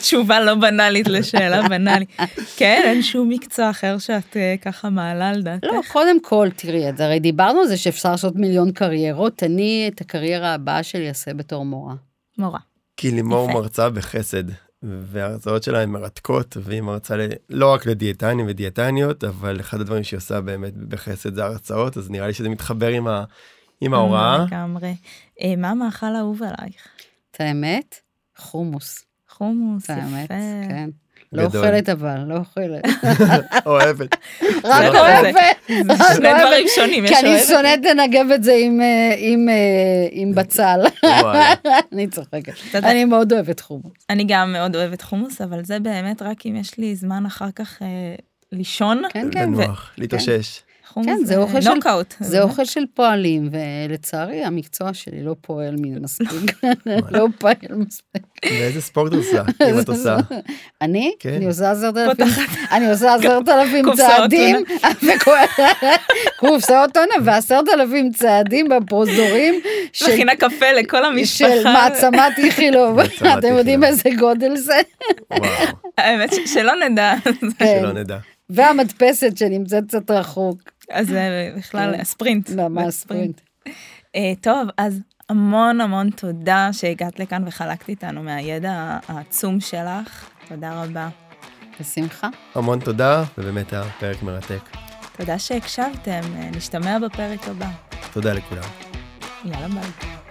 תשובה 0.00 0.40
לא 0.40 0.54
בנאלית 0.54 1.08
לשאלה 1.08 1.68
בנאלית. 1.68 2.08
כן, 2.56 2.80
אין 2.84 3.02
שום 3.02 3.28
מקצוע 3.28 3.70
אחר 3.70 3.98
שאת 3.98 4.36
אה, 4.36 4.54
ככה 4.62 4.90
מעלה 4.90 5.28
על 5.28 5.42
דעתך. 5.42 5.64
לא, 5.64 5.80
קודם 5.92 6.20
כל, 6.20 6.48
תראי, 6.56 6.88
אז 6.88 7.00
הרי 7.00 7.20
דיברנו 7.20 7.60
על 7.60 7.66
זה 7.66 7.76
שאפשר 7.76 8.10
לעשות 8.10 8.36
מיליון 8.36 8.72
קריירות, 8.72 9.42
אני 9.42 9.90
את 9.94 10.00
הקריירה 10.00 10.54
הבאה 10.54 10.82
שלי 10.82 11.08
אעשה 11.08 11.34
בתור 11.34 11.64
מורה. 11.64 11.94
מורה. 12.38 12.58
כי 12.96 13.10
לימור. 13.10 13.52
מרצה 13.52 13.90
בחסד, 13.90 14.44
וההרצאות 14.82 15.62
שלה 15.62 15.82
הן 15.82 15.90
מרתקות, 15.90 16.56
והיא 16.60 16.80
מרצה 16.80 17.16
ל... 17.16 17.20
לא 17.50 17.72
רק 17.72 17.86
לדיאטנים 17.86 18.46
ודיאטניות, 18.48 19.24
אבל 19.24 19.60
אחד 19.60 19.80
הדברים 19.80 20.02
שהיא 20.04 20.18
עושה 20.18 20.40
באמת 20.40 20.76
בחסד 20.76 21.34
זה 21.34 21.44
הרצאות, 21.44 21.96
אז 21.96 22.10
נראה 22.10 22.26
לי 22.26 22.32
שזה 22.32 22.48
מתחבר 22.48 22.88
עם, 22.88 23.08
ה... 23.08 23.24
עם 23.80 23.94
ההוראה. 23.94 24.44
לגמרי. 24.44 24.94
אה, 25.40 25.54
מה 25.56 25.70
המאכל 25.70 26.14
האהוב 26.14 26.42
עלייך? 26.42 26.88
את 27.30 27.40
האמת? 27.40 27.94
חומוס. 28.36 29.04
חומוס, 29.28 29.84
את 29.84 29.90
האמת, 29.90 30.24
יפה. 30.24 30.34
כן. 30.68 30.90
לא. 31.32 31.42
אוכלת 31.42 31.88
אבל, 31.88 32.18
לא 32.26 32.34
אוכלת. 32.34 32.84
אוהבת. 33.66 34.16
רק 34.64 34.94
לא 34.94 35.00
אוהבת. 35.00 35.34
זה 35.68 36.04
שני. 36.14 36.28
דברים 36.40 36.66
שונים. 36.76 37.06
כי 37.06 37.16
אני 37.16 37.38
שונאת 37.38 37.80
לנגב 37.84 38.30
את 38.34 38.44
זה 38.44 38.54
עם, 38.58 38.80
אה, 38.80 39.54
אה, 40.26 40.34
בצל. 40.34 40.80
אני 41.92 42.06
צוחקת. 42.06 42.74
אני 42.74 43.04
מאוד 43.04 43.32
אוהבת 43.32 43.60
חומוס. 43.60 43.92
אני 44.10 44.24
גם 44.28 44.52
מאוד 44.52 44.76
אוהבת 44.76 45.02
חומוס, 45.02 45.40
אבל 45.40 45.64
זה 45.64 45.80
באמת 45.80 46.22
רק 46.22 46.46
אם 46.46 46.56
יש 46.56 46.78
לי 46.78 46.96
זמן 46.96 47.26
אחר 47.26 47.50
כך 47.56 47.82
אה, 47.82 47.86
לישון. 48.52 49.02
כן, 49.10 49.28
כן. 49.32 49.52
לנוח, 49.52 49.90
להתאושש. 49.98 50.62
חומוס 50.92 51.08
כן, 51.18 51.24
זה 51.24 51.36
אוכל 51.36 51.60
של- 51.60 51.74
נוקאוט. 51.74 52.14
זה 52.20 52.42
אוכל 52.42 52.64
של 52.64 52.84
פועלים, 52.94 53.48
ולצערי 53.52 54.44
המקצוע 54.44 54.94
שלי 54.94 55.22
לא 55.22 55.36
פועל 55.40 55.76
מספיק. 56.00 56.28
לא 57.10 57.26
פועל 57.38 57.54
מספיק. 57.70 58.22
ואיזה 58.44 58.80
ספורט 58.82 59.12
עושה, 59.12 59.42
אם 59.70 59.78
את 59.80 59.88
עושה. 59.88 60.16
אני? 60.82 61.12
כן. 61.18 61.34
אני 61.34 61.46
עושה 61.46 61.70
עשרת 61.70 61.96
אלפים. 61.96 62.26
אני 62.72 62.90
עושה 62.90 63.14
עשרת 63.14 63.48
אלפים 63.48 63.84
צעדים, 63.96 64.56
קופסאות 66.38 66.90
טונה 66.94 67.14
ועשרת 67.24 67.64
אלפים 67.74 68.10
צעדים 68.12 68.68
בפרוזדורים 68.68 69.54
של- 69.92 70.12
מכינה 70.12 70.36
קפה 70.36 70.72
לכל 70.72 71.04
המשפחה. 71.04 71.50
של 71.50 71.64
מעצמת 71.64 72.38
איכילוב. 72.38 72.98
אתם 73.38 73.48
יודעים. 73.56 73.84
איזה 73.84 74.10
גודל 74.18 74.56
זה? 74.56 74.76
וואו, 75.30 75.50
האמת 75.98 76.30
שלא 76.46 76.72
נדע. 76.88 77.14
שלא 77.58 77.92
נדע. 77.92 78.16
והמדפסת 78.50 79.36
שנמצאת 79.36 79.84
קצת 79.88 80.10
רחוק. 80.10 80.71
אז 80.92 81.06
זה 81.06 81.52
בכלל 81.56 81.94
כן. 81.94 82.00
הספרינט. 82.00 82.50
ממש 82.50 82.94
ספרינט. 82.94 83.40
אה, 84.16 84.32
טוב, 84.40 84.68
אז 84.76 85.00
המון 85.28 85.80
המון 85.80 86.10
תודה 86.10 86.68
שהגעת 86.72 87.20
לכאן 87.20 87.42
וחלקת 87.46 87.88
איתנו 87.88 88.22
מהידע 88.22 88.98
העצום 89.08 89.60
שלך. 89.60 90.30
תודה 90.48 90.82
רבה. 90.82 91.08
בשמחה. 91.80 92.28
המון 92.54 92.80
תודה, 92.80 93.24
ובאמת 93.38 93.72
היה 93.72 93.84
פרק 94.00 94.22
מרתק. 94.22 94.60
תודה 95.16 95.38
שהקשבתם, 95.38 96.20
אה, 96.36 96.50
נשתמע 96.56 96.98
בפרק 96.98 97.48
הבא. 97.48 97.70
תודה 98.12 98.32
לכולם. 98.32 98.62
יאללה 99.44 99.68
ביי. 99.68 100.21